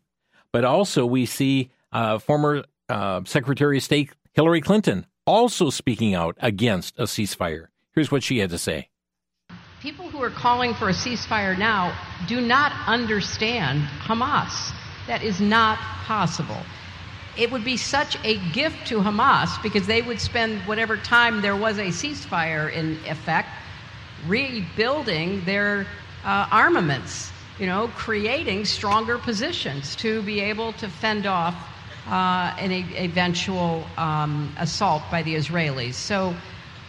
but 0.52 0.64
also 0.64 1.06
we 1.06 1.26
see 1.26 1.70
uh, 1.92 2.18
former 2.20 2.64
uh, 2.88 3.22
Secretary 3.26 3.78
of 3.78 3.84
State 3.84 4.12
Hillary 4.34 4.62
Clinton 4.62 5.06
also 5.26 5.70
speaking 5.70 6.16
out 6.16 6.38
against 6.40 6.98
a 6.98 7.04
ceasefire. 7.04 7.68
Here's 7.94 8.12
what 8.12 8.24
she 8.24 8.40
had 8.40 8.52
to 8.52 8.58
say. 8.58 8.90
People 9.82 10.10
who 10.10 10.24
are 10.24 10.30
calling 10.30 10.74
for 10.74 10.90
a 10.90 10.94
ceasefire 10.94 11.58
now 11.58 11.96
do 12.28 12.40
not 12.40 12.72
understand 12.88 13.82
Hamas. 14.00 14.72
That 15.08 15.24
is 15.24 15.42
not 15.42 15.78
possible 16.06 16.62
it 17.38 17.52
would 17.52 17.64
be 17.64 17.78
such 17.78 18.18
a 18.24 18.38
gift 18.52 18.88
to 18.88 18.98
Hamas 19.00 19.62
because 19.62 19.86
they 19.86 20.02
would 20.02 20.20
spend 20.20 20.60
whatever 20.62 20.98
time 20.98 21.42
there 21.42 21.56
was 21.56 21.78
a 21.78 21.88
ceasefire 21.88 22.72
in 22.72 22.98
effect 23.06 23.50
rebuilding 24.28 25.44
their 25.46 25.88
uh, 26.24 26.48
armaments, 26.52 27.32
you 27.60 27.66
know, 27.66 27.88
creating 27.96 28.66
stronger 28.66 29.18
positions 29.18 29.96
to 29.98 30.22
be 30.24 30.40
able 30.40 30.74
to 30.74 30.90
fend 30.90 31.26
off 31.26 31.56
uh, 32.08 32.56
an 32.60 32.72
eventual 32.72 33.84
um, 33.98 34.54
assault 34.60 35.04
by 35.12 35.24
the 35.24 35.36
Israelis. 35.36 35.94
So 35.94 36.36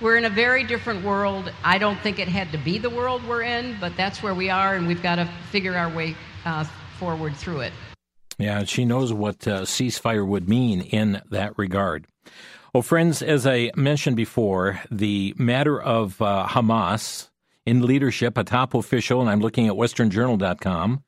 we're 0.00 0.16
in 0.16 0.24
a 0.24 0.30
very 0.30 0.64
different 0.64 1.04
world. 1.04 1.52
I 1.64 1.78
don't 1.78 1.98
think 2.00 2.18
it 2.18 2.28
had 2.28 2.52
to 2.52 2.58
be 2.58 2.78
the 2.78 2.90
world 2.90 3.26
we're 3.26 3.42
in, 3.42 3.76
but 3.80 3.96
that's 3.96 4.22
where 4.22 4.34
we 4.34 4.50
are, 4.50 4.76
and 4.76 4.86
we've 4.86 5.02
got 5.02 5.16
to 5.16 5.28
figure 5.50 5.76
our 5.76 5.88
way 5.88 6.14
uh, 6.44 6.64
forward 6.98 7.34
through 7.36 7.60
it. 7.60 7.72
Yeah, 8.38 8.62
she 8.62 8.84
knows 8.84 9.12
what 9.12 9.48
uh, 9.48 9.62
ceasefire 9.62 10.26
would 10.26 10.48
mean 10.48 10.82
in 10.82 11.20
that 11.30 11.58
regard. 11.58 12.06
Well, 12.72 12.82
friends, 12.82 13.22
as 13.22 13.46
I 13.46 13.72
mentioned 13.74 14.16
before, 14.16 14.80
the 14.90 15.34
matter 15.36 15.80
of 15.80 16.20
uh, 16.22 16.46
Hamas 16.48 17.27
in 17.68 17.82
leadership, 17.82 18.38
a 18.38 18.44
top 18.44 18.72
official, 18.72 19.20
and 19.20 19.28
I'm 19.28 19.40
looking 19.40 19.68
at 19.68 19.74
westernjournal.com, 19.74 21.04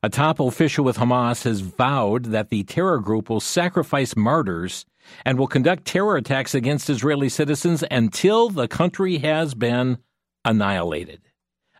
a 0.00 0.08
top 0.08 0.38
official 0.38 0.84
with 0.84 0.96
Hamas 0.96 1.42
has 1.42 1.60
vowed 1.60 2.26
that 2.26 2.50
the 2.50 2.62
terror 2.62 3.00
group 3.00 3.28
will 3.28 3.40
sacrifice 3.40 4.14
martyrs 4.14 4.86
and 5.24 5.36
will 5.36 5.48
conduct 5.48 5.84
terror 5.84 6.16
attacks 6.16 6.54
against 6.54 6.88
Israeli 6.88 7.28
citizens 7.28 7.82
until 7.90 8.48
the 8.48 8.68
country 8.68 9.18
has 9.18 9.54
been 9.54 9.98
annihilated. 10.44 11.20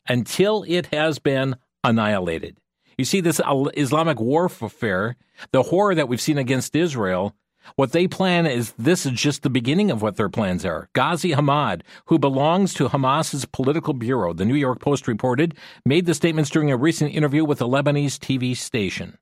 Until 0.08 0.64
it 0.66 0.86
has 0.86 1.20
been 1.20 1.54
annihilated. 1.84 2.58
You 2.98 3.04
see, 3.04 3.20
this 3.20 3.40
Islamic 3.76 4.18
warfare, 4.18 5.16
the 5.52 5.62
horror 5.62 5.94
that 5.94 6.08
we've 6.08 6.20
seen 6.20 6.38
against 6.38 6.74
Israel, 6.74 7.36
what 7.76 7.92
they 7.92 8.06
plan 8.06 8.46
is 8.46 8.72
this 8.78 9.06
is 9.06 9.12
just 9.12 9.42
the 9.42 9.50
beginning 9.50 9.90
of 9.90 10.02
what 10.02 10.16
their 10.16 10.28
plans 10.28 10.64
are. 10.64 10.88
Ghazi 10.94 11.32
Hamad, 11.32 11.82
who 12.06 12.18
belongs 12.18 12.74
to 12.74 12.88
Hamas's 12.88 13.44
political 13.44 13.94
bureau, 13.94 14.32
the 14.32 14.44
New 14.44 14.54
York 14.54 14.80
Post 14.80 15.08
reported, 15.08 15.56
made 15.84 16.06
the 16.06 16.14
statements 16.14 16.50
during 16.50 16.70
a 16.70 16.76
recent 16.76 17.14
interview 17.14 17.44
with 17.44 17.60
a 17.60 17.66
Lebanese 17.66 18.18
TV 18.18 18.56
station. 18.56 19.18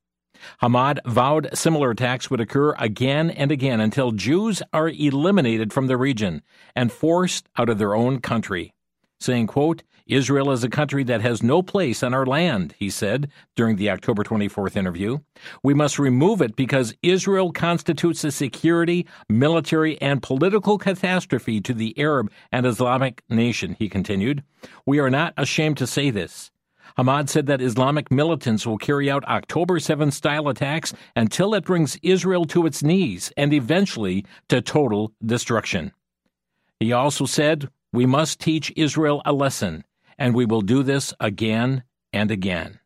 Hamad 0.62 0.98
vowed 1.05 1.50
similar 1.55 1.90
attacks 1.90 2.31
would 2.31 2.40
occur 2.40 2.74
again 2.79 3.31
and 3.31 3.53
again 3.53 3.81
until 3.81 4.12
Jews 4.12 4.62
are 4.72 4.88
eliminated 4.88 5.72
from 5.72 5.87
the 5.87 5.96
region 5.96 6.42
and 6.74 6.92
forced 6.92 7.48
out 7.57 7.68
of 7.68 7.79
their 7.79 7.94
own 7.94 8.20
country, 8.20 8.72
saying, 9.20 9.48
quote, 9.48 9.83
Israel 10.11 10.51
is 10.51 10.64
a 10.64 10.68
country 10.68 11.05
that 11.05 11.20
has 11.20 11.40
no 11.40 11.62
place 11.62 12.03
on 12.03 12.12
our 12.12 12.27
land, 12.27 12.75
he 12.77 12.90
said 12.90 13.31
during 13.55 13.77
the 13.77 13.90
October 13.90 14.25
24th 14.25 14.75
interview. 14.75 15.18
We 15.62 15.73
must 15.73 16.01
remove 16.01 16.42
it 16.42 16.57
because 16.57 16.94
Israel 17.01 17.53
constitutes 17.53 18.25
a 18.25 18.33
security, 18.33 19.07
military, 19.29 20.01
and 20.03 20.20
political 20.20 20.79
catastrophe 20.79 21.61
to 21.61 21.73
the 21.73 21.96
Arab 21.96 22.33
and 22.51 22.66
Islamic 22.66 23.23
nation, 23.29 23.77
he 23.79 23.88
continued. 23.88 24.42
We 24.85 24.99
are 24.99 25.11
not 25.11 25.33
ashamed 25.37 25.77
to 25.79 25.87
say 25.87 26.11
this. 26.11 26.51
Hamad 26.99 27.29
said 27.29 27.46
that 27.46 27.62
Islamic 27.62 28.11
militants 28.11 28.66
will 28.66 28.79
carry 28.79 29.09
out 29.09 29.25
October 29.29 29.79
7 29.79 30.11
style 30.11 30.49
attacks 30.49 30.92
until 31.14 31.55
it 31.55 31.64
brings 31.64 31.96
Israel 32.03 32.46
to 32.46 32.66
its 32.66 32.83
knees 32.83 33.33
and 33.37 33.53
eventually 33.53 34.27
to 34.49 34.61
total 34.61 35.12
destruction. 35.25 35.92
He 36.81 36.92
also 36.92 37.27
said, 37.27 37.68
We 37.92 38.07
must 38.07 38.40
teach 38.40 38.73
Israel 38.75 39.23
a 39.25 39.33
lesson 39.33 39.85
and 40.21 40.35
we 40.35 40.45
will 40.45 40.61
do 40.61 40.85
this 40.85 41.13
again 41.19 41.83
and 42.13 42.31
again. 42.31 42.79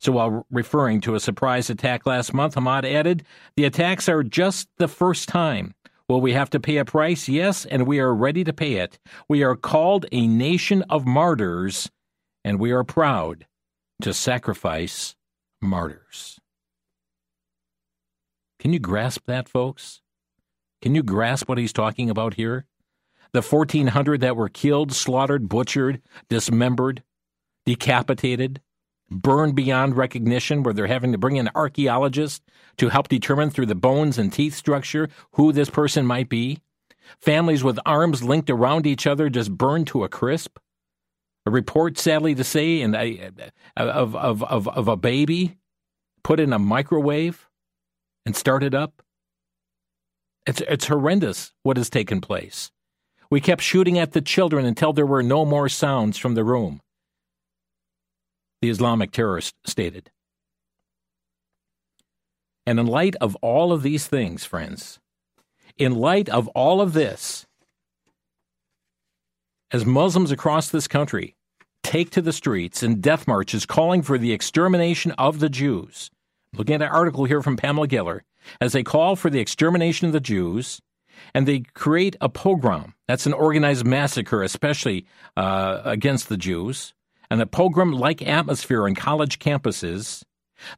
So, 0.00 0.12
while 0.12 0.46
referring 0.50 1.00
to 1.02 1.14
a 1.14 1.20
surprise 1.20 1.70
attack 1.70 2.04
last 2.04 2.34
month, 2.34 2.56
Hamad 2.56 2.84
added, 2.84 3.24
The 3.56 3.64
attacks 3.64 4.08
are 4.08 4.22
just 4.22 4.68
the 4.76 4.88
first 4.88 5.28
time. 5.28 5.74
Will 6.08 6.20
we 6.20 6.32
have 6.32 6.50
to 6.50 6.60
pay 6.60 6.76
a 6.76 6.84
price? 6.84 7.28
Yes, 7.28 7.64
and 7.64 7.86
we 7.86 7.98
are 7.98 8.14
ready 8.14 8.44
to 8.44 8.52
pay 8.52 8.74
it. 8.74 8.98
We 9.28 9.42
are 9.42 9.56
called 9.56 10.06
a 10.12 10.26
nation 10.26 10.82
of 10.82 11.06
martyrs, 11.06 11.90
and 12.44 12.58
we 12.58 12.70
are 12.70 12.84
proud 12.84 13.46
to 14.02 14.14
sacrifice 14.14 15.16
martyrs. 15.60 16.38
Can 18.58 18.72
you 18.72 18.78
grasp 18.78 19.22
that, 19.26 19.48
folks? 19.48 20.00
Can 20.80 20.94
you 20.94 21.02
grasp 21.02 21.48
what 21.48 21.58
he's 21.58 21.72
talking 21.72 22.08
about 22.08 22.34
here? 22.34 22.66
The 23.32 23.42
1,400 23.42 24.20
that 24.20 24.36
were 24.36 24.48
killed, 24.48 24.92
slaughtered, 24.92 25.48
butchered, 25.48 26.00
dismembered, 26.28 27.02
decapitated, 27.66 28.60
burned 29.10 29.54
beyond 29.54 29.96
recognition, 29.96 30.62
where 30.62 30.74
they're 30.74 30.86
having 30.86 31.12
to 31.12 31.18
bring 31.18 31.36
in 31.36 31.50
archaeologists 31.54 32.44
to 32.76 32.88
help 32.88 33.08
determine 33.08 33.50
through 33.50 33.66
the 33.66 33.74
bones 33.74 34.18
and 34.18 34.32
teeth 34.32 34.54
structure 34.54 35.08
who 35.32 35.52
this 35.52 35.70
person 35.70 36.06
might 36.06 36.28
be. 36.28 36.60
Families 37.20 37.64
with 37.64 37.78
arms 37.86 38.22
linked 38.22 38.50
around 38.50 38.86
each 38.86 39.06
other 39.06 39.30
just 39.30 39.56
burned 39.56 39.86
to 39.88 40.04
a 40.04 40.08
crisp. 40.08 40.58
A 41.46 41.50
report, 41.50 41.96
sadly 41.96 42.34
to 42.34 42.44
say, 42.44 42.82
and 42.82 42.94
of, 43.76 44.14
of, 44.14 44.44
of, 44.44 44.68
of 44.68 44.88
a 44.88 44.96
baby 44.96 45.56
put 46.22 46.40
in 46.40 46.52
a 46.52 46.58
microwave 46.58 47.48
and 48.26 48.36
started 48.36 48.74
up. 48.74 49.02
It's, 50.46 50.60
it's 50.62 50.86
horrendous 50.86 51.52
what 51.62 51.78
has 51.78 51.88
taken 51.88 52.20
place. 52.20 52.70
We 53.30 53.40
kept 53.40 53.62
shooting 53.62 53.98
at 53.98 54.12
the 54.12 54.22
children 54.22 54.64
until 54.64 54.92
there 54.92 55.06
were 55.06 55.22
no 55.22 55.44
more 55.44 55.68
sounds 55.68 56.16
from 56.16 56.34
the 56.34 56.44
room, 56.44 56.80
the 58.62 58.70
Islamic 58.70 59.12
terrorist 59.12 59.54
stated. 59.66 60.10
And 62.66 62.80
in 62.80 62.86
light 62.86 63.16
of 63.20 63.36
all 63.36 63.72
of 63.72 63.82
these 63.82 64.06
things, 64.06 64.44
friends, 64.44 64.98
in 65.76 65.94
light 65.94 66.28
of 66.28 66.48
all 66.48 66.80
of 66.80 66.92
this, 66.92 67.46
as 69.70 69.84
Muslims 69.84 70.30
across 70.30 70.70
this 70.70 70.88
country 70.88 71.34
take 71.82 72.10
to 72.10 72.22
the 72.22 72.32
streets 72.32 72.82
in 72.82 73.00
death 73.00 73.26
marches 73.26 73.64
calling 73.64 74.02
for 74.02 74.18
the 74.18 74.32
extermination 74.32 75.12
of 75.12 75.38
the 75.38 75.48
Jews, 75.48 76.10
looking 76.54 76.74
at 76.74 76.82
an 76.82 76.88
article 76.88 77.24
here 77.24 77.42
from 77.42 77.56
Pamela 77.56 77.88
Geller, 77.88 78.20
as 78.60 78.72
they 78.72 78.82
call 78.82 79.16
for 79.16 79.30
the 79.30 79.40
extermination 79.40 80.06
of 80.06 80.12
the 80.12 80.20
Jews, 80.20 80.80
and 81.34 81.46
they 81.46 81.60
create 81.74 82.16
a 82.20 82.28
pogrom. 82.28 82.94
That's 83.06 83.26
an 83.26 83.32
organized 83.32 83.86
massacre, 83.86 84.42
especially 84.42 85.06
uh, 85.36 85.80
against 85.84 86.28
the 86.28 86.36
Jews, 86.36 86.94
and 87.30 87.40
a 87.40 87.46
pogrom 87.46 87.92
like 87.92 88.22
atmosphere 88.22 88.84
on 88.84 88.94
college 88.94 89.38
campuses. 89.38 90.22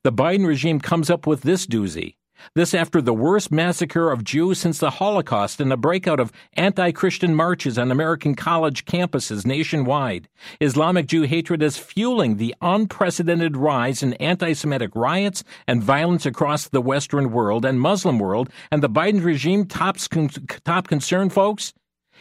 The 0.02 0.12
Biden 0.12 0.46
regime 0.46 0.80
comes 0.80 1.10
up 1.10 1.26
with 1.26 1.42
this 1.42 1.66
doozy. 1.66 2.16
This 2.54 2.74
after 2.74 3.00
the 3.00 3.14
worst 3.14 3.50
massacre 3.52 4.10
of 4.10 4.24
Jews 4.24 4.58
since 4.58 4.78
the 4.78 4.90
Holocaust 4.90 5.60
and 5.60 5.70
the 5.70 5.76
breakout 5.76 6.20
of 6.20 6.32
anti 6.54 6.92
Christian 6.92 7.34
marches 7.34 7.78
on 7.78 7.90
American 7.90 8.34
college 8.34 8.84
campuses 8.84 9.46
nationwide. 9.46 10.28
Islamic 10.60 11.06
Jew 11.06 11.22
hatred 11.22 11.62
is 11.62 11.76
fueling 11.76 12.36
the 12.36 12.54
unprecedented 12.60 13.56
rise 13.56 14.02
in 14.02 14.14
anti 14.14 14.52
Semitic 14.52 14.94
riots 14.94 15.44
and 15.66 15.82
violence 15.82 16.26
across 16.26 16.68
the 16.68 16.80
Western 16.80 17.32
world 17.32 17.64
and 17.64 17.80
Muslim 17.80 18.18
world. 18.18 18.50
And 18.70 18.82
the 18.82 18.90
Biden 18.90 19.24
regime 19.24 19.66
top's 19.66 20.08
con- 20.08 20.28
top 20.64 20.88
concern, 20.88 21.30
folks, 21.30 21.72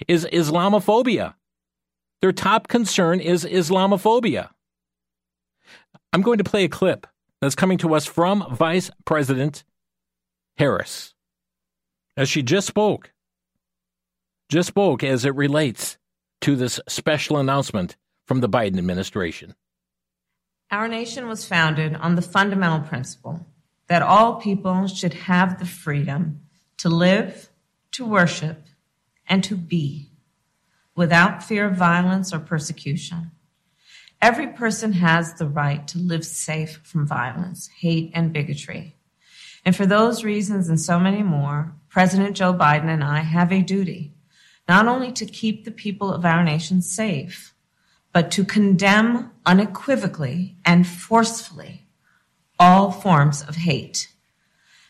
is 0.07 0.25
Islamophobia. 0.31 1.35
Their 2.21 2.31
top 2.33 2.67
concern 2.67 3.19
is 3.19 3.45
Islamophobia. 3.45 4.49
I'm 6.11 6.21
going 6.21 6.39
to 6.39 6.43
play 6.43 6.65
a 6.65 6.69
clip 6.69 7.07
that's 7.41 7.55
coming 7.55 7.77
to 7.79 7.93
us 7.95 8.05
from 8.05 8.45
Vice 8.55 8.91
President 9.05 9.63
Harris, 10.59 11.13
as 12.17 12.27
she 12.27 12.43
just 12.43 12.67
spoke, 12.67 13.13
just 14.49 14.67
spoke 14.67 15.05
as 15.05 15.23
it 15.23 15.33
relates 15.33 15.97
to 16.41 16.57
this 16.57 16.81
special 16.85 17.37
announcement 17.37 17.95
from 18.25 18.41
the 18.41 18.49
Biden 18.49 18.77
administration. 18.77 19.55
Our 20.69 20.89
nation 20.89 21.29
was 21.29 21.47
founded 21.47 21.95
on 21.95 22.15
the 22.15 22.21
fundamental 22.21 22.81
principle 22.81 23.47
that 23.87 24.01
all 24.01 24.35
people 24.35 24.85
should 24.87 25.13
have 25.13 25.59
the 25.59 25.65
freedom 25.65 26.41
to 26.79 26.89
live, 26.89 27.49
to 27.93 28.05
worship, 28.05 28.65
and 29.29 29.41
to 29.45 29.55
be 29.55 30.09
without 30.93 31.41
fear 31.41 31.67
of 31.67 31.77
violence 31.77 32.33
or 32.33 32.39
persecution. 32.39 33.31
Every 34.21 34.47
person 34.47 34.91
has 34.91 35.35
the 35.35 35.47
right 35.47 35.87
to 35.87 35.97
live 35.97 36.25
safe 36.25 36.81
from 36.83 37.07
violence, 37.07 37.69
hate, 37.79 38.11
and 38.13 38.33
bigotry. 38.33 38.98
And 39.69 39.75
for 39.75 39.85
those 39.85 40.23
reasons 40.23 40.67
and 40.67 40.81
so 40.81 40.99
many 40.99 41.21
more, 41.21 41.75
President 41.89 42.35
Joe 42.35 42.55
Biden 42.55 42.87
and 42.87 43.03
I 43.03 43.19
have 43.19 43.51
a 43.51 43.61
duty 43.61 44.15
not 44.67 44.87
only 44.87 45.11
to 45.11 45.27
keep 45.27 45.63
the 45.63 45.69
people 45.69 46.11
of 46.11 46.25
our 46.25 46.43
nation 46.43 46.81
safe, 46.81 47.53
but 48.11 48.31
to 48.31 48.43
condemn 48.43 49.29
unequivocally 49.45 50.57
and 50.65 50.87
forcefully 50.87 51.87
all 52.57 52.89
forms 52.91 53.43
of 53.43 53.57
hate. 53.57 54.11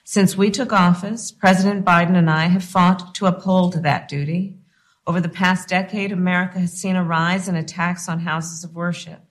Since 0.06 0.38
we 0.38 0.50
took 0.50 0.72
office, 0.72 1.30
President 1.30 1.84
Biden 1.84 2.16
and 2.16 2.30
I 2.30 2.46
have 2.46 2.64
fought 2.64 3.14
to 3.16 3.26
uphold 3.26 3.84
that 3.84 4.08
duty. 4.08 4.60
Over 5.06 5.20
the 5.20 5.28
past 5.28 5.68
decade, 5.68 6.14
America 6.14 6.58
has 6.58 6.72
seen 6.72 6.96
a 6.96 7.04
rise 7.04 7.50
in 7.50 7.58
attacks 7.58 8.08
on 8.08 8.20
houses 8.22 8.64
of 8.64 8.76
worship. 8.76 9.26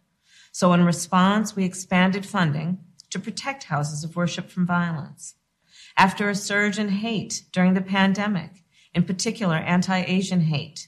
So, 0.53 0.74
in 0.74 0.84
response, 0.84 1.57
we 1.57 1.64
expanded 1.64 2.26
funding 2.26 2.80
to 3.09 3.18
protect 3.18 3.64
houses 3.64 4.05
of 4.05 4.14
worship 4.14 4.51
from 4.51 4.66
violence. 4.66 5.36
After 5.99 6.30
a 6.30 6.34
surge 6.36 6.78
in 6.78 6.90
hate 6.90 7.42
during 7.51 7.74
the 7.74 7.80
pandemic, 7.80 8.62
in 8.94 9.03
particular 9.03 9.57
anti 9.57 9.99
Asian 10.03 10.42
hate, 10.42 10.86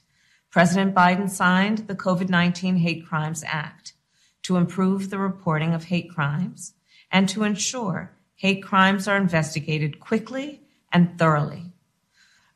President 0.52 0.94
Biden 0.94 1.28
signed 1.28 1.88
the 1.88 1.96
COVID 1.96 2.28
19 2.28 2.76
Hate 2.76 3.04
Crimes 3.04 3.42
Act 3.44 3.94
to 4.42 4.56
improve 4.56 5.10
the 5.10 5.18
reporting 5.18 5.74
of 5.74 5.84
hate 5.84 6.14
crimes 6.14 6.74
and 7.10 7.28
to 7.28 7.42
ensure 7.42 8.12
hate 8.36 8.62
crimes 8.62 9.08
are 9.08 9.16
investigated 9.16 9.98
quickly 9.98 10.62
and 10.92 11.18
thoroughly. 11.18 11.72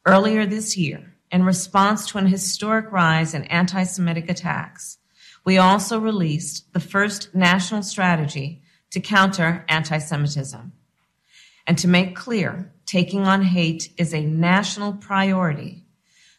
Earlier 0.06 0.46
this 0.46 0.76
year, 0.76 1.16
in 1.32 1.42
response 1.42 2.06
to 2.06 2.18
an 2.18 2.28
historic 2.28 2.92
rise 2.92 3.34
in 3.34 3.42
anti 3.46 3.82
Semitic 3.82 4.30
attacks, 4.30 4.98
we 5.44 5.58
also 5.58 5.98
released 5.98 6.72
the 6.72 6.78
first 6.78 7.34
national 7.34 7.82
strategy 7.82 8.62
to 8.90 9.00
counter 9.00 9.64
anti 9.68 9.98
Semitism. 9.98 10.70
And 11.66 11.78
to 11.78 11.88
make 11.88 12.14
clear, 12.16 12.72
taking 12.86 13.26
on 13.26 13.42
hate 13.42 13.92
is 13.96 14.12
a 14.12 14.24
national 14.24 14.94
priority. 14.94 15.84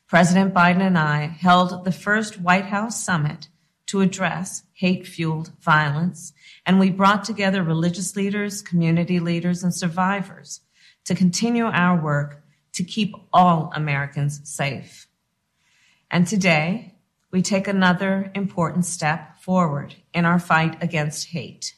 President 0.08 0.54
Biden 0.54 0.82
and 0.82 0.98
I 0.98 1.26
held 1.26 1.84
the 1.84 1.92
first 1.92 2.40
White 2.40 2.66
House 2.66 3.04
summit 3.04 3.50
to 3.88 4.02
address 4.02 4.64
hate 4.74 5.08
fueled 5.08 5.52
violence, 5.62 6.34
and 6.66 6.80
we 6.80 6.90
brought 6.92 7.24
together 7.24 7.64
religious 7.64 8.16
leaders, 8.16 8.62
community 8.62 9.20
leaders, 9.20 9.64
and 9.64 9.74
survivors 9.74 10.62
to 11.06 11.16
continue 11.16 11.66
our 11.66 12.02
work 12.02 12.44
to 12.74 12.84
keep 12.84 13.16
all 13.32 13.72
Americans 13.74 14.42
safe. 14.44 15.08
And 16.12 16.28
today, 16.28 16.96
we 17.32 17.42
take 17.42 17.68
another 17.68 18.32
important 18.36 18.86
step 18.86 19.40
forward 19.40 19.96
in 20.14 20.26
our 20.26 20.40
fight 20.40 20.82
against 20.82 21.30
hate. 21.30 21.76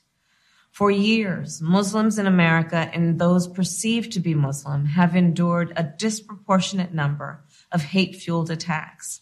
For 0.77 0.91
years, 0.91 1.59
Muslims 1.59 2.19
in 2.19 2.27
America 2.27 2.87
and 2.93 3.17
those 3.17 3.47
perceived 3.47 4.11
to 4.11 4.19
be 4.19 4.35
Muslim 4.35 4.85
have 4.85 5.15
endured 5.15 5.73
a 5.75 5.81
disproportionate 5.81 6.93
number 6.93 7.43
of 7.71 7.81
hate 7.81 8.15
fueled 8.15 8.51
attacks. 8.51 9.21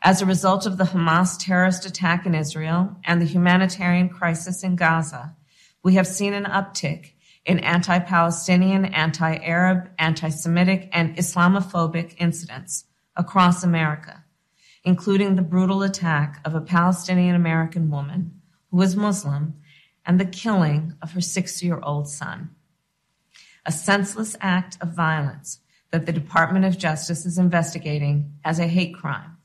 As 0.00 0.22
a 0.22 0.24
result 0.24 0.64
of 0.64 0.78
the 0.78 0.84
Hamas 0.84 1.36
terrorist 1.38 1.84
attack 1.84 2.24
in 2.24 2.34
Israel 2.34 2.96
and 3.04 3.20
the 3.20 3.26
humanitarian 3.26 4.08
crisis 4.08 4.64
in 4.64 4.76
Gaza, 4.76 5.36
we 5.82 5.92
have 5.96 6.06
seen 6.06 6.32
an 6.32 6.46
uptick 6.46 7.12
in 7.44 7.58
anti 7.58 7.98
Palestinian, 7.98 8.86
anti 8.86 9.36
Arab, 9.44 9.90
anti 9.98 10.30
Semitic, 10.30 10.88
and 10.94 11.14
Islamophobic 11.18 12.14
incidents 12.16 12.86
across 13.14 13.62
America, 13.62 14.24
including 14.84 15.34
the 15.34 15.42
brutal 15.42 15.82
attack 15.82 16.40
of 16.46 16.54
a 16.54 16.62
Palestinian 16.62 17.34
American 17.34 17.90
woman 17.90 18.40
who 18.70 18.78
was 18.78 18.96
Muslim 18.96 19.52
and 20.08 20.18
the 20.18 20.24
killing 20.24 20.94
of 21.02 21.12
her 21.12 21.20
six 21.20 21.62
year 21.62 21.78
old 21.82 22.08
son. 22.08 22.50
A 23.66 23.70
senseless 23.70 24.36
act 24.40 24.78
of 24.80 24.94
violence 24.94 25.60
that 25.90 26.06
the 26.06 26.12
Department 26.12 26.64
of 26.64 26.78
Justice 26.78 27.26
is 27.26 27.36
investigating 27.36 28.32
as 28.42 28.58
a 28.58 28.66
hate 28.66 28.94
crime. 28.94 29.36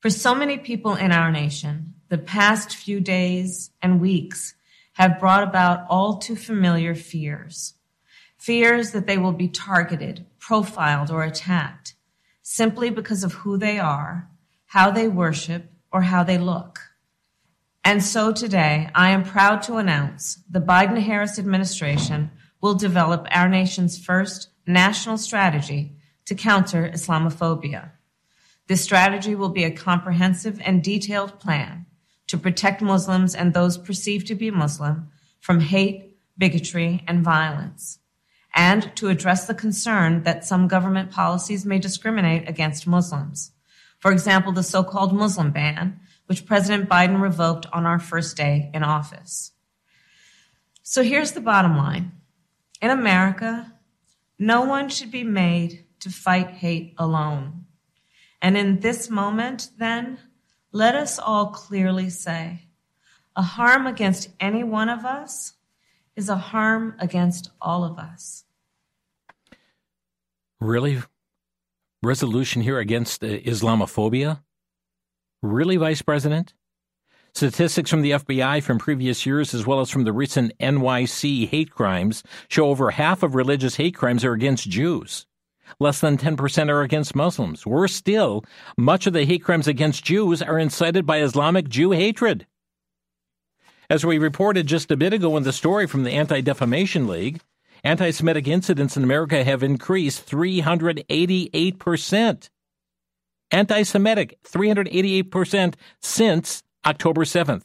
For 0.00 0.10
so 0.10 0.34
many 0.34 0.56
people 0.56 0.94
in 0.94 1.10
our 1.10 1.32
nation, 1.32 1.94
the 2.08 2.18
past 2.18 2.76
few 2.76 3.00
days 3.00 3.72
and 3.82 4.00
weeks 4.00 4.54
have 4.94 5.18
brought 5.18 5.42
about 5.42 5.86
all 5.88 6.18
too 6.18 6.36
familiar 6.36 6.94
fears. 6.94 7.74
Fears 8.38 8.92
that 8.92 9.06
they 9.06 9.18
will 9.18 9.32
be 9.32 9.48
targeted, 9.48 10.26
profiled, 10.38 11.10
or 11.10 11.24
attacked 11.24 11.94
simply 12.42 12.90
because 12.90 13.24
of 13.24 13.32
who 13.32 13.56
they 13.56 13.78
are, 13.78 14.28
how 14.66 14.90
they 14.90 15.08
worship, 15.08 15.70
or 15.92 16.02
how 16.02 16.22
they 16.22 16.38
look. 16.38 16.91
And 17.84 18.02
so 18.02 18.32
today, 18.32 18.88
I 18.94 19.10
am 19.10 19.24
proud 19.24 19.62
to 19.62 19.76
announce 19.76 20.38
the 20.48 20.60
Biden 20.60 20.98
Harris 20.98 21.38
administration 21.38 22.30
will 22.60 22.74
develop 22.74 23.26
our 23.30 23.48
nation's 23.48 23.98
first 23.98 24.50
national 24.66 25.18
strategy 25.18 25.96
to 26.26 26.34
counter 26.36 26.88
Islamophobia. 26.88 27.90
This 28.68 28.82
strategy 28.82 29.34
will 29.34 29.48
be 29.48 29.64
a 29.64 29.72
comprehensive 29.72 30.60
and 30.64 30.82
detailed 30.84 31.40
plan 31.40 31.86
to 32.28 32.38
protect 32.38 32.80
Muslims 32.80 33.34
and 33.34 33.52
those 33.52 33.76
perceived 33.76 34.28
to 34.28 34.36
be 34.36 34.50
Muslim 34.50 35.08
from 35.40 35.58
hate, 35.58 36.16
bigotry, 36.38 37.02
and 37.08 37.24
violence, 37.24 37.98
and 38.54 38.94
to 38.94 39.08
address 39.08 39.46
the 39.46 39.54
concern 39.54 40.22
that 40.22 40.44
some 40.44 40.68
government 40.68 41.10
policies 41.10 41.66
may 41.66 41.80
discriminate 41.80 42.48
against 42.48 42.86
Muslims. 42.86 43.50
For 44.02 44.12
example, 44.12 44.52
the 44.52 44.62
so 44.62 44.84
called 44.84 45.14
Muslim 45.14 45.52
ban 45.52 46.00
which 46.26 46.46
President 46.46 46.88
Biden 46.88 47.20
revoked 47.20 47.66
on 47.74 47.84
our 47.84 47.98
first 47.98 48.36
day 48.36 48.70
in 48.72 48.82
office. 48.82 49.52
So 50.82 51.02
here's 51.02 51.32
the 51.32 51.40
bottom 51.40 51.76
line 51.76 52.12
In 52.80 52.90
America, 52.90 53.72
no 54.38 54.62
one 54.62 54.88
should 54.88 55.10
be 55.10 55.24
made 55.24 55.84
to 56.00 56.10
fight 56.10 56.48
hate 56.50 56.94
alone. 56.98 57.66
And 58.40 58.56
in 58.56 58.80
this 58.80 59.08
moment, 59.08 59.70
then, 59.78 60.18
let 60.72 60.94
us 60.96 61.18
all 61.18 61.48
clearly 61.48 62.08
say 62.10 62.66
a 63.36 63.42
harm 63.42 63.86
against 63.86 64.30
any 64.40 64.64
one 64.64 64.88
of 64.88 65.04
us 65.04 65.52
is 66.16 66.28
a 66.28 66.36
harm 66.36 66.94
against 66.98 67.50
all 67.60 67.84
of 67.84 67.98
us. 67.98 68.44
Really? 70.60 71.02
Resolution 72.02 72.62
here 72.62 72.80
against 72.80 73.22
uh, 73.22 73.28
Islamophobia? 73.28 74.42
Really, 75.40 75.76
Vice 75.76 76.02
President? 76.02 76.52
Statistics 77.32 77.90
from 77.90 78.02
the 78.02 78.10
FBI 78.10 78.60
from 78.62 78.78
previous 78.78 79.24
years, 79.24 79.54
as 79.54 79.64
well 79.66 79.78
as 79.78 79.88
from 79.88 80.02
the 80.02 80.12
recent 80.12 80.52
NYC 80.58 81.48
hate 81.48 81.70
crimes, 81.70 82.24
show 82.48 82.66
over 82.66 82.90
half 82.90 83.22
of 83.22 83.36
religious 83.36 83.76
hate 83.76 83.94
crimes 83.94 84.24
are 84.24 84.32
against 84.32 84.68
Jews. 84.68 85.26
Less 85.78 86.00
than 86.00 86.18
10% 86.18 86.68
are 86.70 86.82
against 86.82 87.14
Muslims. 87.14 87.64
Worse 87.64 87.94
still, 87.94 88.44
much 88.76 89.06
of 89.06 89.12
the 89.12 89.24
hate 89.24 89.44
crimes 89.44 89.68
against 89.68 90.04
Jews 90.04 90.42
are 90.42 90.58
incited 90.58 91.06
by 91.06 91.22
Islamic 91.22 91.68
Jew 91.68 91.92
hatred. 91.92 92.46
As 93.88 94.04
we 94.04 94.18
reported 94.18 94.66
just 94.66 94.90
a 94.90 94.96
bit 94.96 95.12
ago 95.12 95.36
in 95.36 95.44
the 95.44 95.52
story 95.52 95.86
from 95.86 96.02
the 96.02 96.10
Anti 96.10 96.40
Defamation 96.40 97.06
League, 97.06 97.40
anti 97.84 98.10
Semitic 98.10 98.48
incidents 98.48 98.96
in 98.96 99.04
America 99.04 99.44
have 99.44 99.62
increased 99.62 100.28
388% 100.28 102.48
anti 103.50 103.82
Semitic 103.82 104.38
388% 104.44 105.74
since 106.00 106.62
October 106.84 107.24
7th, 107.24 107.64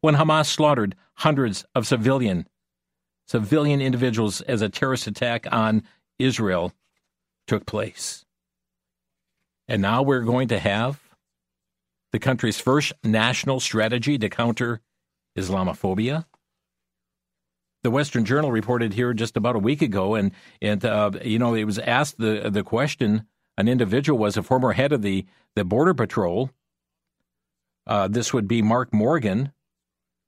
when 0.00 0.16
Hamas 0.16 0.46
slaughtered 0.46 0.96
hundreds 1.14 1.64
of 1.74 1.86
civilian 1.86 2.46
civilian 3.26 3.80
individuals 3.80 4.40
as 4.42 4.62
a 4.62 4.68
terrorist 4.68 5.06
attack 5.06 5.46
on 5.50 5.82
Israel 6.18 6.72
took 7.46 7.66
place. 7.66 8.24
And 9.68 9.82
now 9.82 10.02
we're 10.02 10.20
going 10.20 10.48
to 10.48 10.58
have 10.58 11.00
the 12.12 12.18
country's 12.18 12.60
first 12.60 12.92
national 13.02 13.60
strategy 13.60 14.16
to 14.18 14.28
counter 14.28 14.80
Islamophobia. 15.36 16.24
The 17.86 17.90
Western 17.92 18.24
Journal 18.24 18.50
reported 18.50 18.94
here 18.94 19.14
just 19.14 19.36
about 19.36 19.54
a 19.54 19.60
week 19.60 19.80
ago, 19.80 20.16
and 20.16 20.32
and 20.60 20.84
uh, 20.84 21.12
you 21.22 21.38
know 21.38 21.54
it 21.54 21.62
was 21.62 21.78
asked 21.78 22.18
the 22.18 22.50
the 22.50 22.64
question. 22.64 23.28
An 23.56 23.68
individual 23.68 24.18
was 24.18 24.36
a 24.36 24.42
former 24.42 24.72
head 24.72 24.90
of 24.90 25.02
the 25.02 25.24
the 25.54 25.64
Border 25.64 25.94
Patrol. 25.94 26.50
Uh, 27.86 28.08
this 28.08 28.34
would 28.34 28.48
be 28.48 28.60
Mark 28.60 28.92
Morgan. 28.92 29.52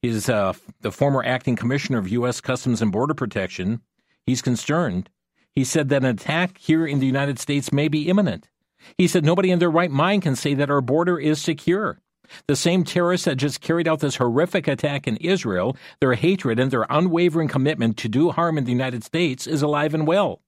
He's 0.02 0.28
uh, 0.28 0.52
the 0.82 0.92
former 0.92 1.24
acting 1.24 1.56
commissioner 1.56 1.98
of 1.98 2.08
U.S. 2.10 2.40
Customs 2.40 2.80
and 2.80 2.92
Border 2.92 3.14
Protection. 3.14 3.80
He's 4.24 4.40
concerned. 4.40 5.10
He 5.52 5.64
said 5.64 5.88
that 5.88 6.04
an 6.04 6.10
attack 6.10 6.58
here 6.58 6.86
in 6.86 7.00
the 7.00 7.06
United 7.06 7.40
States 7.40 7.72
may 7.72 7.88
be 7.88 8.08
imminent. 8.08 8.48
He 8.96 9.08
said 9.08 9.24
nobody 9.24 9.50
in 9.50 9.58
their 9.58 9.68
right 9.68 9.90
mind 9.90 10.22
can 10.22 10.36
say 10.36 10.54
that 10.54 10.70
our 10.70 10.80
border 10.80 11.18
is 11.18 11.42
secure. 11.42 11.98
The 12.46 12.56
same 12.56 12.84
terrorists 12.84 13.24
that 13.26 13.36
just 13.36 13.60
carried 13.60 13.88
out 13.88 14.00
this 14.00 14.16
horrific 14.16 14.68
attack 14.68 15.06
in 15.06 15.16
Israel, 15.18 15.76
their 16.00 16.14
hatred 16.14 16.58
and 16.58 16.70
their 16.70 16.86
unwavering 16.90 17.48
commitment 17.48 17.96
to 17.98 18.08
do 18.08 18.30
harm 18.30 18.58
in 18.58 18.64
the 18.64 18.72
United 18.72 19.04
States 19.04 19.46
is 19.46 19.62
alive 19.62 19.94
and 19.94 20.06
well. 20.06 20.40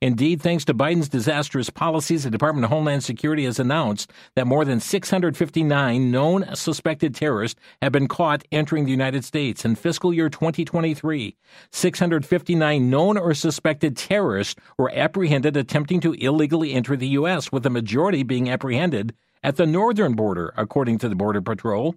Indeed, 0.00 0.42
thanks 0.42 0.64
to 0.66 0.74
Biden's 0.74 1.08
disastrous 1.08 1.70
policies, 1.70 2.24
the 2.24 2.30
Department 2.30 2.64
of 2.64 2.70
Homeland 2.70 3.04
Security 3.04 3.44
has 3.44 3.58
announced 3.58 4.10
that 4.34 4.46
more 4.46 4.64
than 4.64 4.80
659 4.80 6.10
known 6.10 6.44
suspected 6.54 7.14
terrorists 7.14 7.60
have 7.82 7.92
been 7.92 8.08
caught 8.08 8.44
entering 8.52 8.84
the 8.84 8.90
United 8.90 9.24
States. 9.24 9.64
In 9.64 9.74
fiscal 9.74 10.12
year 10.12 10.28
2023, 10.28 11.36
659 11.70 12.90
known 12.90 13.18
or 13.18 13.34
suspected 13.34 13.96
terrorists 13.96 14.56
were 14.78 14.92
apprehended 14.94 15.56
attempting 15.56 16.00
to 16.00 16.12
illegally 16.14 16.72
enter 16.72 16.96
the 16.96 17.08
U.S., 17.08 17.52
with 17.52 17.62
the 17.62 17.70
majority 17.70 18.22
being 18.22 18.50
apprehended 18.50 19.14
at 19.46 19.56
the 19.56 19.64
northern 19.64 20.14
border, 20.14 20.52
according 20.56 20.98
to 20.98 21.08
the 21.08 21.14
Border 21.14 21.40
Patrol. 21.40 21.94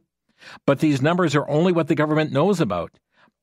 But 0.68 0.80
these 0.80 1.02
numbers 1.02 1.36
are 1.36 1.50
only 1.50 1.74
what 1.74 1.88
the 1.88 1.96
government 1.96 2.32
knows 2.32 2.62
about. 2.62 2.92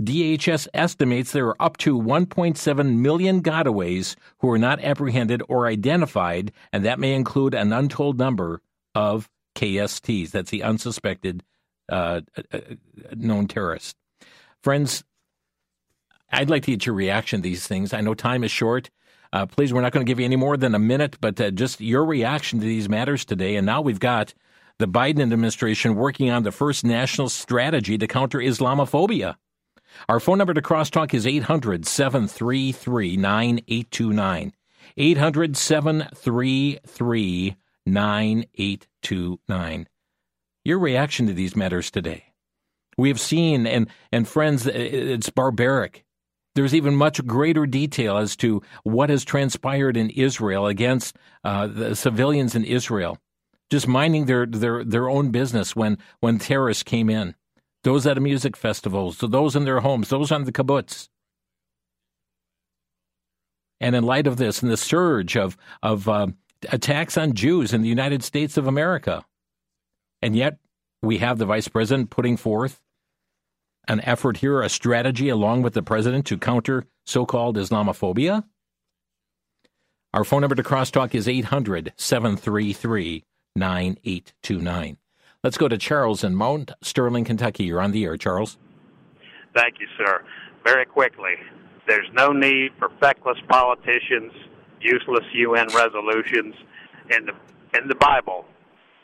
DHS 0.01 0.69
estimates 0.73 1.33
there 1.33 1.49
are 1.49 1.61
up 1.61 1.77
to 1.79 2.01
1.7 2.01 2.97
million 2.99 3.43
gotaways 3.43 4.15
who 4.39 4.51
are 4.51 4.59
not 4.59 4.83
apprehended 4.83 5.43
or 5.49 5.67
identified, 5.67 6.53
and 6.73 6.85
that 6.85 7.01
may 7.01 7.15
include 7.15 7.53
an 7.53 7.73
untold 7.73 8.17
number 8.17 8.63
of 8.95 9.29
KSTs. 9.57 10.31
That's 10.31 10.51
the 10.51 10.63
unsuspected 10.63 11.43
uh, 11.91 12.21
uh, 12.37 12.43
uh, 12.53 12.61
known 13.17 13.49
terrorists. 13.49 13.95
Friends, 14.63 15.03
I'd 16.31 16.51
like 16.51 16.63
to 16.65 16.71
get 16.71 16.87
your 16.87 16.95
reaction 16.95 17.41
to 17.41 17.43
these 17.43 17.67
things. 17.67 17.93
I 17.93 18.03
know 18.03 18.15
time 18.15 18.45
is 18.45 18.53
short. 18.53 18.89
Uh, 19.37 19.45
please, 19.45 19.71
we're 19.71 19.83
not 19.83 19.93
going 19.93 20.05
to 20.05 20.11
give 20.11 20.19
you 20.19 20.25
any 20.25 20.35
more 20.35 20.57
than 20.57 20.75
a 20.75 20.79
minute, 20.79 21.19
but 21.21 21.39
uh, 21.39 21.51
just 21.51 21.79
your 21.79 22.07
reaction 22.07 22.59
to 22.59 22.65
these 22.65 22.89
matters 22.89 23.27
today. 23.27 23.57
And 23.57 23.67
now 23.67 23.83
we've 23.83 24.01
got 24.01 24.33
the 24.79 24.89
Biden 24.89 25.21
administration 25.21 25.95
working 25.95 26.31
on 26.31 26.43
the 26.43 26.51
first 26.51 26.87
national 26.87 27.29
strategy 27.29 27.99
to 27.99 28.07
counter 28.07 28.39
Islamophobia. 28.39 29.35
Our 30.09 30.21
phone 30.21 30.39
number 30.39 30.55
to 30.55 30.63
crosstalk 30.63 31.13
is 31.13 31.27
800 31.27 31.87
733 31.87 33.19
9829. 33.19 34.55
800 34.97 35.57
733 35.59 37.57
9829. 37.85 39.89
Your 40.65 40.79
reaction 40.79 41.27
to 41.27 41.35
these 41.35 41.55
matters 41.55 41.91
today. 41.91 42.33
We 42.97 43.11
have 43.11 43.21
seen, 43.21 43.67
and, 43.67 43.91
and 44.11 44.27
friends, 44.27 44.67
it's 44.67 45.29
barbaric. 45.29 46.06
There's 46.57 46.75
even 46.75 46.97
much 46.97 47.25
greater 47.25 47.67
detail 47.67 48.17
as 48.17 48.35
to 48.37 48.63
what 48.83 49.11
has 49.11 49.25
transpired 49.25 49.97
in 49.97 50.11
Israel 50.11 50.67
against 50.67 51.17
uh, 51.45 51.69
the 51.69 51.95
civilians 51.95 52.57
in 52.57 52.65
Israel, 52.65 53.19
just 53.71 53.87
minding 53.87 54.27
their, 54.27 54.47
their, 54.47 54.83
their 54.83 55.09
own 55.09 55.31
business 55.31 55.77
when, 55.77 55.99
when 56.19 56.41
terrorists 56.41 56.83
came 56.83 57.09
in 57.09 57.37
those 57.87 58.05
at 58.05 58.19
a 58.19 58.21
music 58.21 58.57
festivals, 58.57 59.17
to 59.17 59.29
those 59.29 59.55
in 59.55 59.65
their 59.65 59.79
homes, 59.79 60.09
those 60.09 60.33
on 60.33 60.43
the 60.43 60.51
kibbutz. 60.51 61.09
And 63.81 63.95
in 63.95 64.03
light 64.03 64.27
of 64.27 64.39
this 64.39 64.61
and 64.61 64.73
the 64.73 64.77
surge 64.77 65.37
of, 65.37 65.57
of 65.85 66.09
uh, 66.09 66.27
attacks 66.69 67.17
on 67.17 67.35
Jews 67.35 67.73
in 67.73 67.83
the 67.83 67.89
United 67.89 68.25
States 68.25 68.57
of 68.57 68.67
America, 68.67 69.25
and 70.21 70.35
yet 70.35 70.59
we 71.01 71.19
have 71.19 71.39
the 71.39 71.47
vice 71.47 71.69
president 71.69 72.11
putting 72.11 72.37
forth 72.37 72.83
an 73.89 74.01
effort 74.03 74.39
here, 74.39 74.63
a 74.63 74.69
strategy 74.69 75.29
along 75.29 75.63
with 75.63 75.75
the 75.75 75.83
president 75.83 76.27
to 76.27 76.39
counter 76.39 76.87
so 77.05 77.25
called 77.25 77.57
Islamophobia? 77.57 78.45
Our 80.13 80.25
phone 80.25 80.41
number 80.41 80.55
to 80.55 80.63
crosstalk 80.63 81.15
is 81.15 81.29
800 81.29 81.93
733 81.97 83.25
9829. 83.55 84.97
Let's 85.45 85.59
go 85.59 85.69
to 85.69 85.79
Charles 85.79 86.25
in 86.25 86.35
Mount 86.35 86.73
Sterling, 86.83 87.25
Kentucky. 87.25 87.65
You're 87.65 87.81
on 87.81 87.93
the 87.93 88.05
air, 88.05 88.17
Charles. 88.17 88.59
Thank 89.55 89.79
you, 89.79 89.87
sir. 89.97 90.25
Very 90.65 90.85
quickly, 90.85 91.35
there's 91.87 92.09
no 92.15 92.33
need 92.33 92.73
for 92.79 92.91
feckless 93.01 93.39
politicians, 93.49 94.33
useless 94.81 95.25
UN 95.35 95.69
resolutions. 95.75 96.55
In 97.11 97.27
the 97.27 97.33
in 97.79 97.89
the 97.89 97.95
Bible, 97.95 98.45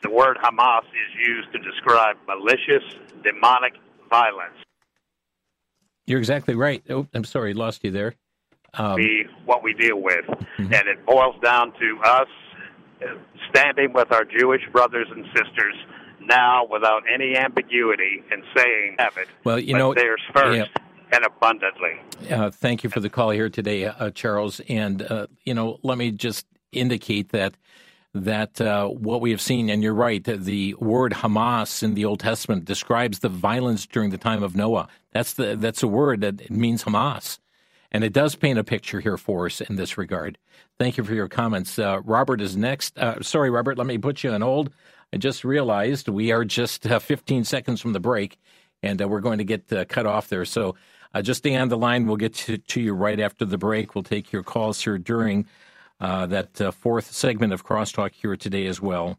the 0.01 0.09
word 0.09 0.37
Hamas 0.43 0.81
is 0.81 1.27
used 1.27 1.51
to 1.53 1.59
describe 1.59 2.17
malicious, 2.27 2.83
demonic 3.23 3.73
violence. 4.09 4.57
You're 6.05 6.19
exactly 6.19 6.55
right. 6.55 6.83
Oh, 6.89 7.07
I'm 7.13 7.23
sorry, 7.23 7.53
lost 7.53 7.83
you 7.83 7.91
there. 7.91 8.15
Um, 8.75 8.95
be 8.95 9.25
what 9.45 9.63
we 9.63 9.73
deal 9.73 10.01
with, 10.01 10.25
mm-hmm. 10.25 10.73
and 10.73 10.87
it 10.87 11.05
boils 11.05 11.35
down 11.43 11.73
to 11.73 11.99
us 12.03 12.27
standing 13.49 13.93
with 13.93 14.11
our 14.11 14.25
Jewish 14.25 14.61
brothers 14.71 15.07
and 15.11 15.25
sisters 15.27 15.75
now 16.21 16.65
without 16.69 17.03
any 17.13 17.35
ambiguity 17.35 18.23
and 18.31 18.43
saying 18.55 18.95
have 18.99 19.17
it. 19.17 19.27
Well, 19.43 19.59
you 19.59 19.77
know, 19.77 19.93
theirs 19.93 20.21
first. 20.33 20.57
Yeah. 20.57 20.65
And 21.11 21.23
abundantly. 21.25 22.01
Uh, 22.31 22.49
thank 22.49 22.83
you 22.83 22.89
for 22.89 22.99
the 22.99 23.09
call 23.09 23.29
here 23.29 23.47
today, 23.47 23.85
uh, 23.85 24.09
Charles. 24.09 24.59
And 24.67 25.03
uh, 25.03 25.27
you 25.43 25.53
know, 25.53 25.77
let 25.83 25.99
me 25.99 26.09
just 26.09 26.47
indicate 26.71 27.29
that 27.33 27.53
that 28.13 28.61
uh, 28.61 28.87
what 28.87 29.21
we 29.21 29.31
have 29.31 29.41
seen, 29.41 29.69
and 29.69 29.81
you're 29.81 29.93
right, 29.93 30.23
the 30.23 30.75
word 30.75 31.13
Hamas 31.13 31.81
in 31.81 31.95
the 31.95 32.05
Old 32.05 32.19
Testament 32.19 32.65
describes 32.65 33.19
the 33.19 33.29
violence 33.29 33.87
during 33.87 34.11
the 34.11 34.17
time 34.17 34.43
of 34.43 34.55
Noah. 34.55 34.87
That's 35.11 35.33
the 35.33 35.55
that's 35.55 35.81
a 35.81 35.87
word 35.87 36.21
that 36.21 36.49
means 36.49 36.83
Hamas, 36.83 37.39
and 37.91 38.03
it 38.03 38.13
does 38.13 38.35
paint 38.35 38.59
a 38.59 38.63
picture 38.63 38.99
here 38.99 39.17
for 39.17 39.47
us 39.47 39.61
in 39.61 39.77
this 39.77 39.97
regard. 39.97 40.37
Thank 40.77 40.97
you 40.97 41.03
for 41.03 41.13
your 41.13 41.27
comments. 41.27 41.77
Uh, 41.79 42.01
Robert 42.03 42.39
is 42.39 42.55
next. 42.55 42.97
Uh, 42.99 43.21
sorry, 43.21 43.49
Robert, 43.49 43.77
let 43.77 43.87
me 43.87 43.97
put 43.97 44.23
you 44.23 44.31
on 44.31 44.41
hold. 44.41 44.71
I 45.11 45.17
just 45.17 45.43
realized 45.43 46.07
we 46.07 46.31
are 46.31 46.45
just 46.45 46.85
uh, 46.85 46.99
15 46.99 47.43
seconds 47.43 47.81
from 47.81 47.93
the 47.93 47.99
break, 47.99 48.39
and 48.83 49.01
uh, 49.01 49.07
we're 49.07 49.21
going 49.21 49.39
to 49.39 49.43
get 49.43 49.71
uh, 49.73 49.85
cut 49.85 50.05
off 50.05 50.29
there. 50.29 50.45
So 50.45 50.75
just 51.21 51.39
stay 51.39 51.55
on 51.55 51.69
the 51.69 51.77
line. 51.77 52.07
We'll 52.07 52.17
get 52.17 52.33
to, 52.35 52.57
to, 52.57 52.81
you 52.81 52.93
right 52.93 53.19
after 53.19 53.45
the 53.45 53.57
break. 53.57 53.93
We'll 53.93 54.03
take 54.03 54.31
your 54.31 54.41
calls 54.41 54.83
here 54.83 54.97
during 54.97 55.45
uh, 55.99 56.25
that 56.27 56.59
uh, 56.61 56.71
fourth 56.71 57.11
segment 57.11 57.53
of 57.53 57.65
Crosstalk 57.65 58.11
here 58.13 58.35
today 58.35 58.65
as 58.67 58.81
well. 58.81 59.17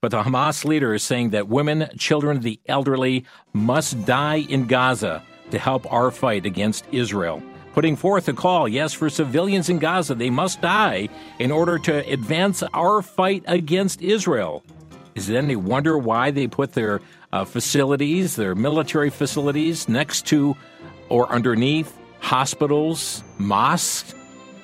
But 0.00 0.10
the 0.10 0.22
Hamas 0.22 0.64
leader 0.64 0.94
is 0.94 1.02
saying 1.02 1.30
that 1.30 1.48
women, 1.48 1.88
children, 1.98 2.40
the 2.40 2.60
elderly 2.66 3.24
must 3.52 4.04
die 4.04 4.46
in 4.48 4.66
Gaza 4.66 5.22
to 5.50 5.58
help 5.58 5.90
our 5.92 6.10
fight 6.10 6.44
against 6.44 6.84
Israel 6.92 7.42
putting 7.76 7.94
forth 7.94 8.26
a 8.26 8.32
call, 8.32 8.66
yes, 8.66 8.94
for 8.94 9.10
civilians 9.10 9.68
in 9.68 9.78
Gaza. 9.78 10.14
They 10.14 10.30
must 10.30 10.62
die 10.62 11.10
in 11.38 11.52
order 11.52 11.78
to 11.80 12.10
advance 12.10 12.62
our 12.72 13.02
fight 13.02 13.44
against 13.46 14.00
Israel. 14.00 14.64
Is 15.14 15.28
it 15.28 15.36
any 15.36 15.56
wonder 15.56 15.98
why 15.98 16.30
they 16.30 16.46
put 16.46 16.72
their 16.72 17.02
uh, 17.34 17.44
facilities, 17.44 18.34
their 18.34 18.54
military 18.54 19.10
facilities, 19.10 19.90
next 19.90 20.24
to 20.28 20.56
or 21.10 21.30
underneath 21.30 21.94
hospitals, 22.20 23.22
mosques, 23.36 24.14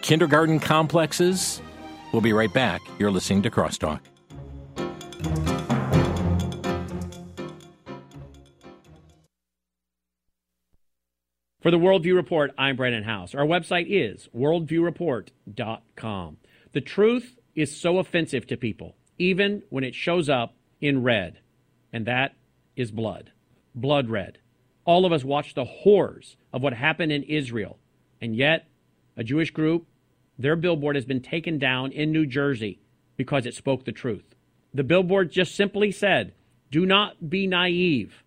kindergarten 0.02 0.60
complexes? 0.60 1.62
We'll 2.12 2.20
be 2.20 2.34
right 2.34 2.52
back. 2.52 2.82
You're 2.98 3.10
listening 3.10 3.40
to 3.42 3.50
Crosstalk. 3.50 4.00
For 11.62 11.70
the 11.70 11.78
Worldview 11.78 12.14
Report, 12.14 12.52
I'm 12.58 12.76
Brannon 12.76 13.04
Howse. 13.04 13.34
Our 13.34 13.46
website 13.46 13.86
is 13.88 14.28
worldviewreport.com. 14.36 16.36
The 16.72 16.80
truth 16.80 17.38
is 17.54 17.74
so 17.74 17.98
offensive 17.98 18.46
to 18.48 18.56
people 18.56 18.96
even 19.22 19.62
when 19.70 19.84
it 19.84 19.94
shows 19.94 20.28
up 20.28 20.56
in 20.80 21.02
red, 21.02 21.38
and 21.92 22.06
that 22.06 22.34
is 22.74 22.90
blood. 22.90 23.30
Blood 23.74 24.08
red. 24.08 24.38
All 24.84 25.06
of 25.06 25.12
us 25.12 25.22
watched 25.22 25.54
the 25.54 25.64
horrors 25.64 26.36
of 26.52 26.62
what 26.62 26.72
happened 26.72 27.12
in 27.12 27.22
Israel, 27.22 27.78
and 28.20 28.34
yet 28.34 28.66
a 29.16 29.22
Jewish 29.22 29.52
group, 29.52 29.86
their 30.42 30.56
billboard 30.56 30.96
has 30.96 31.04
been 31.04 31.22
taken 31.22 31.58
down 31.58 31.92
in 31.92 32.12
New 32.12 32.26
Jersey 32.26 32.80
because 33.16 33.46
it 33.46 33.54
spoke 33.54 33.84
the 33.84 33.92
truth. 33.92 34.34
The 34.74 34.84
billboard 34.84 35.30
just 35.30 35.54
simply 35.54 35.92
said, 35.92 36.34
Do 36.70 36.84
not 36.84 37.30
be 37.30 37.46
naive. 37.46 38.24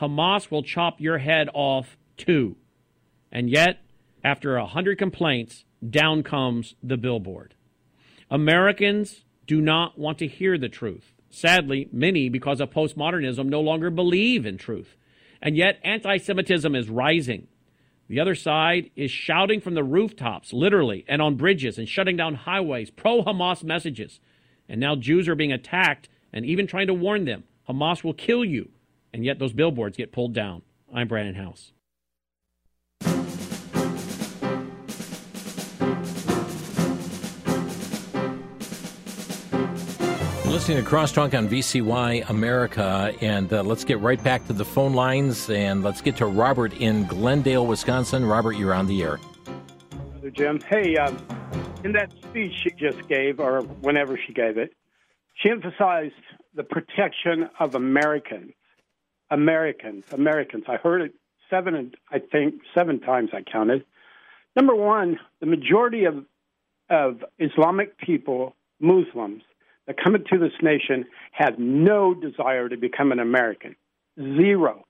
Hamas 0.00 0.50
will 0.50 0.62
chop 0.62 1.00
your 1.00 1.18
head 1.18 1.48
off 1.54 1.96
too. 2.16 2.56
And 3.32 3.50
yet, 3.50 3.80
after 4.22 4.56
a 4.56 4.66
hundred 4.66 4.98
complaints, 4.98 5.64
down 5.88 6.22
comes 6.22 6.74
the 6.82 6.96
billboard. 6.96 7.54
Americans 8.30 9.24
do 9.46 9.60
not 9.60 9.98
want 9.98 10.18
to 10.18 10.26
hear 10.26 10.58
the 10.58 10.68
truth. 10.68 11.12
Sadly, 11.30 11.88
many, 11.92 12.28
because 12.28 12.60
of 12.60 12.70
postmodernism, 12.70 13.46
no 13.46 13.60
longer 13.60 13.90
believe 13.90 14.46
in 14.46 14.56
truth. 14.56 14.96
And 15.42 15.56
yet, 15.56 15.78
anti 15.82 16.16
Semitism 16.18 16.74
is 16.74 16.88
rising. 16.88 17.48
The 18.08 18.20
other 18.20 18.34
side 18.34 18.90
is 18.94 19.10
shouting 19.10 19.60
from 19.60 19.74
the 19.74 19.82
rooftops, 19.82 20.52
literally, 20.52 21.04
and 21.08 21.20
on 21.20 21.34
bridges, 21.34 21.76
and 21.78 21.88
shutting 21.88 22.16
down 22.16 22.34
highways, 22.34 22.90
pro 22.90 23.22
Hamas 23.22 23.64
messages. 23.64 24.20
And 24.68 24.80
now 24.80 24.94
Jews 24.94 25.28
are 25.28 25.34
being 25.34 25.52
attacked 25.52 26.08
and 26.32 26.44
even 26.44 26.66
trying 26.66 26.86
to 26.86 26.94
warn 26.94 27.24
them 27.24 27.44
Hamas 27.68 28.04
will 28.04 28.14
kill 28.14 28.44
you. 28.44 28.70
And 29.12 29.24
yet 29.24 29.38
those 29.38 29.52
billboards 29.52 29.96
get 29.96 30.12
pulled 30.12 30.34
down. 30.34 30.62
I'm 30.94 31.08
Brannon 31.08 31.34
Howse. 31.34 31.72
Listening 40.56 40.82
to 40.82 40.90
Crosstalk 40.90 41.36
on 41.36 41.46
VCY 41.50 42.30
America, 42.30 43.14
and 43.20 43.52
uh, 43.52 43.62
let's 43.62 43.84
get 43.84 44.00
right 44.00 44.24
back 44.24 44.46
to 44.46 44.54
the 44.54 44.64
phone 44.64 44.94
lines, 44.94 45.50
and 45.50 45.82
let's 45.82 46.00
get 46.00 46.16
to 46.16 46.24
Robert 46.24 46.72
in 46.80 47.04
Glendale, 47.04 47.66
Wisconsin. 47.66 48.24
Robert, 48.24 48.52
you're 48.52 48.72
on 48.72 48.86
the 48.86 49.02
air. 49.02 49.20
Brother 50.12 50.30
Jim, 50.30 50.58
hey, 50.62 50.96
um, 50.96 51.22
in 51.84 51.92
that 51.92 52.10
speech 52.22 52.54
she 52.62 52.70
just 52.70 53.06
gave, 53.06 53.38
or 53.38 53.60
whenever 53.82 54.18
she 54.26 54.32
gave 54.32 54.56
it, 54.56 54.72
she 55.34 55.50
emphasized 55.50 56.14
the 56.54 56.64
protection 56.64 57.50
of 57.60 57.74
Americans, 57.74 58.54
Americans, 59.30 60.06
Americans. 60.10 60.64
I 60.68 60.76
heard 60.76 61.02
it 61.02 61.14
seven, 61.50 61.92
I 62.10 62.18
think 62.18 62.62
seven 62.74 63.00
times. 63.00 63.28
I 63.34 63.42
counted. 63.42 63.84
Number 64.56 64.74
one, 64.74 65.18
the 65.38 65.46
majority 65.46 66.06
of 66.06 66.24
of 66.88 67.22
Islamic 67.38 67.98
people, 67.98 68.56
Muslims, 68.80 69.42
that 69.86 69.96
come 70.02 70.14
into 70.14 70.38
this 70.38 70.52
nation 70.62 71.06
have 71.32 71.58
no 71.58 72.14
desire 72.14 72.68
to 72.68 72.76
become 72.76 73.12
an 73.12 73.20
American. 73.20 73.76
Zero. 74.18 74.84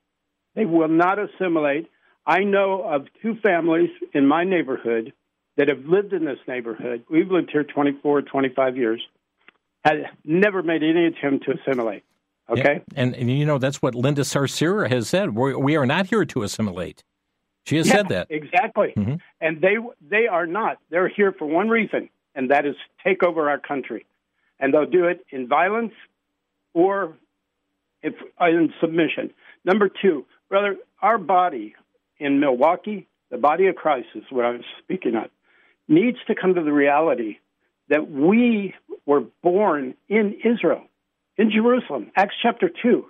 They 0.54 0.64
will 0.64 0.88
not 0.88 1.18
assimilate. 1.18 1.90
I 2.26 2.40
know 2.40 2.82
of 2.82 3.06
two 3.22 3.36
families 3.42 3.90
in 4.14 4.26
my 4.26 4.44
neighborhood 4.44 5.12
that 5.56 5.68
have 5.68 5.84
lived 5.84 6.12
in 6.12 6.24
this 6.24 6.38
neighborhood. 6.48 7.04
We've 7.10 7.30
lived 7.30 7.50
here 7.52 7.64
24, 7.64 8.22
25 8.22 8.76
years, 8.76 9.02
had 9.84 10.10
never 10.24 10.62
made 10.62 10.82
any 10.82 11.06
attempt 11.06 11.46
to 11.46 11.52
assimilate. 11.52 12.04
Okay? 12.48 12.82
Yeah. 12.92 13.02
And, 13.02 13.14
and, 13.14 13.30
you 13.30 13.44
know, 13.44 13.58
that's 13.58 13.82
what 13.82 13.94
Linda 13.94 14.22
Sarsour 14.22 14.88
has 14.88 15.08
said. 15.08 15.34
We're, 15.34 15.58
we 15.58 15.76
are 15.76 15.86
not 15.86 16.06
here 16.06 16.24
to 16.24 16.42
assimilate. 16.42 17.02
She 17.66 17.76
has 17.76 17.88
yeah, 17.88 17.94
said 17.94 18.08
that. 18.10 18.26
Exactly. 18.30 18.94
Mm-hmm. 18.96 19.14
And 19.40 19.60
they, 19.60 19.76
they 20.00 20.28
are 20.28 20.46
not. 20.46 20.78
They're 20.90 21.08
here 21.08 21.32
for 21.32 21.46
one 21.46 21.68
reason, 21.68 22.08
and 22.34 22.50
that 22.50 22.64
is 22.64 22.76
take 23.04 23.24
over 23.24 23.50
our 23.50 23.58
country 23.58 24.06
and 24.58 24.72
they'll 24.72 24.86
do 24.86 25.06
it 25.06 25.24
in 25.30 25.48
violence 25.48 25.92
or 26.74 27.16
if, 28.02 28.14
uh, 28.40 28.46
in 28.46 28.72
submission. 28.80 29.30
Number 29.64 29.88
two, 29.88 30.26
brother, 30.48 30.76
our 31.00 31.18
body 31.18 31.74
in 32.18 32.40
Milwaukee, 32.40 33.06
the 33.30 33.38
body 33.38 33.66
of 33.66 33.76
Christ 33.76 34.08
is 34.14 34.24
what 34.30 34.44
I'm 34.44 34.62
speaking 34.82 35.16
of, 35.16 35.30
needs 35.88 36.18
to 36.26 36.34
come 36.34 36.54
to 36.54 36.62
the 36.62 36.72
reality 36.72 37.38
that 37.88 38.10
we 38.10 38.74
were 39.04 39.24
born 39.42 39.94
in 40.08 40.36
Israel, 40.44 40.82
in 41.36 41.50
Jerusalem. 41.50 42.10
Acts 42.16 42.34
chapter 42.42 42.70
2. 42.82 43.06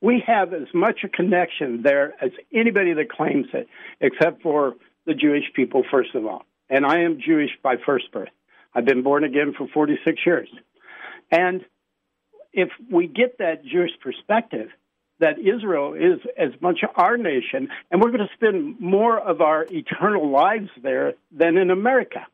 We 0.00 0.22
have 0.26 0.52
as 0.52 0.68
much 0.74 1.00
a 1.04 1.08
connection 1.08 1.82
there 1.82 2.14
as 2.22 2.30
anybody 2.52 2.92
that 2.92 3.10
claims 3.10 3.46
it, 3.54 3.68
except 4.00 4.42
for 4.42 4.74
the 5.06 5.14
Jewish 5.14 5.44
people, 5.54 5.84
first 5.90 6.14
of 6.14 6.26
all. 6.26 6.44
And 6.68 6.84
I 6.84 7.00
am 7.00 7.20
Jewish 7.24 7.50
by 7.62 7.76
first 7.84 8.12
birth. 8.12 8.28
I've 8.74 8.84
been 8.84 9.02
born 9.02 9.24
again 9.24 9.54
for 9.56 9.66
46 9.68 10.20
years. 10.26 10.48
And 11.30 11.64
if 12.52 12.70
we 12.90 13.06
get 13.06 13.38
that 13.38 13.64
Jewish 13.64 13.92
perspective, 14.00 14.68
that 15.18 15.38
Israel 15.38 15.94
is 15.94 16.20
as 16.36 16.50
much 16.60 16.80
our 16.94 17.16
nation, 17.16 17.68
and 17.90 18.02
we're 18.02 18.10
going 18.10 18.26
to 18.26 18.34
spend 18.34 18.78
more 18.80 19.18
of 19.18 19.40
our 19.40 19.66
eternal 19.70 20.30
lives 20.30 20.68
there 20.82 21.14
than 21.32 21.56
in 21.56 21.70
America. 21.70 22.26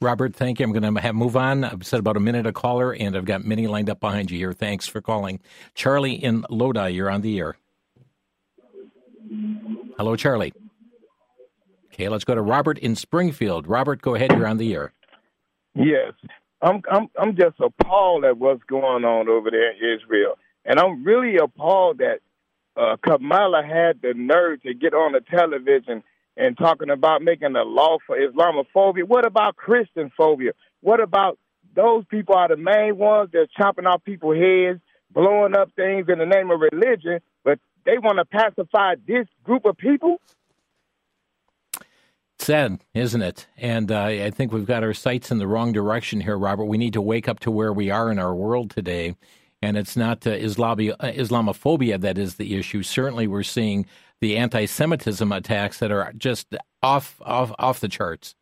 Robert, 0.00 0.34
thank 0.34 0.60
you. 0.60 0.64
I'm 0.64 0.72
going 0.72 0.94
to 0.94 1.00
have 1.00 1.14
move 1.14 1.36
on. 1.36 1.64
I've 1.64 1.84
said 1.84 2.00
about 2.00 2.16
a 2.16 2.20
minute 2.20 2.46
a 2.46 2.52
caller, 2.52 2.94
and 2.94 3.16
I've 3.16 3.26
got 3.26 3.44
many 3.44 3.66
lined 3.66 3.90
up 3.90 4.00
behind 4.00 4.30
you 4.30 4.38
here. 4.38 4.52
Thanks 4.52 4.86
for 4.86 5.02
calling. 5.02 5.40
Charlie 5.74 6.14
in 6.14 6.46
Lodi, 6.48 6.90
you're 6.90 7.10
on 7.10 7.20
the 7.20 7.38
air. 7.38 7.56
Hello, 9.98 10.16
Charlie. 10.16 10.54
Okay, 11.92 12.08
let's 12.08 12.24
go 12.24 12.34
to 12.34 12.40
Robert 12.40 12.78
in 12.78 12.96
Springfield. 12.96 13.66
Robert, 13.66 14.00
go 14.00 14.14
ahead. 14.14 14.32
You're 14.32 14.46
on 14.46 14.56
the 14.56 14.72
air. 14.72 14.92
Yes. 15.74 16.14
I'm 16.62 16.82
I'm 16.90 17.08
I'm 17.18 17.36
just 17.36 17.56
appalled 17.60 18.24
at 18.24 18.38
what's 18.38 18.62
going 18.64 19.04
on 19.04 19.28
over 19.28 19.50
there 19.50 19.72
in 19.72 19.98
Israel, 19.98 20.36
and 20.64 20.78
I'm 20.78 21.04
really 21.04 21.36
appalled 21.36 21.98
that 21.98 22.20
uh, 22.76 22.96
Kamala 23.02 23.62
had 23.64 24.00
the 24.02 24.14
nerve 24.14 24.62
to 24.62 24.74
get 24.74 24.94
on 24.94 25.12
the 25.12 25.20
television 25.20 26.02
and 26.36 26.56
talking 26.56 26.90
about 26.90 27.22
making 27.22 27.56
a 27.56 27.62
law 27.62 27.98
for 28.06 28.16
Islamophobia. 28.18 29.04
What 29.04 29.26
about 29.26 29.56
Christian 29.56 30.10
phobia? 30.16 30.52
What 30.80 31.00
about 31.00 31.38
those 31.74 32.04
people 32.10 32.34
are 32.34 32.48
the 32.48 32.56
main 32.56 32.96
ones 32.96 33.30
that's 33.32 33.52
chopping 33.52 33.86
off 33.86 34.04
people's 34.04 34.38
heads, 34.38 34.80
blowing 35.10 35.56
up 35.56 35.70
things 35.76 36.06
in 36.08 36.18
the 36.18 36.26
name 36.26 36.50
of 36.50 36.60
religion, 36.60 37.20
but 37.44 37.58
they 37.84 37.98
want 37.98 38.18
to 38.18 38.24
pacify 38.24 38.94
this 39.06 39.26
group 39.44 39.64
of 39.64 39.76
people? 39.76 40.20
Sad, 42.40 42.82
isn't 42.94 43.20
it? 43.20 43.46
And 43.58 43.92
uh, 43.92 44.04
I 44.04 44.30
think 44.30 44.50
we've 44.50 44.66
got 44.66 44.82
our 44.82 44.94
sights 44.94 45.30
in 45.30 45.36
the 45.36 45.46
wrong 45.46 45.72
direction 45.72 46.22
here, 46.22 46.38
Robert. 46.38 46.64
We 46.64 46.78
need 46.78 46.94
to 46.94 47.02
wake 47.02 47.28
up 47.28 47.38
to 47.40 47.50
where 47.50 47.72
we 47.72 47.90
are 47.90 48.10
in 48.10 48.18
our 48.18 48.34
world 48.34 48.70
today. 48.70 49.14
And 49.60 49.76
it's 49.76 49.94
not 49.94 50.26
uh, 50.26 50.30
Islami- 50.30 50.96
uh, 50.98 51.12
Islamophobia 51.12 52.00
that 52.00 52.16
is 52.16 52.36
the 52.36 52.56
issue. 52.58 52.82
Certainly, 52.82 53.26
we're 53.26 53.42
seeing 53.42 53.84
the 54.22 54.38
anti-Semitism 54.38 55.30
attacks 55.30 55.78
that 55.80 55.92
are 55.92 56.14
just 56.16 56.54
off 56.82 57.20
off 57.20 57.52
off 57.58 57.80
the 57.80 57.88
charts. 57.88 58.34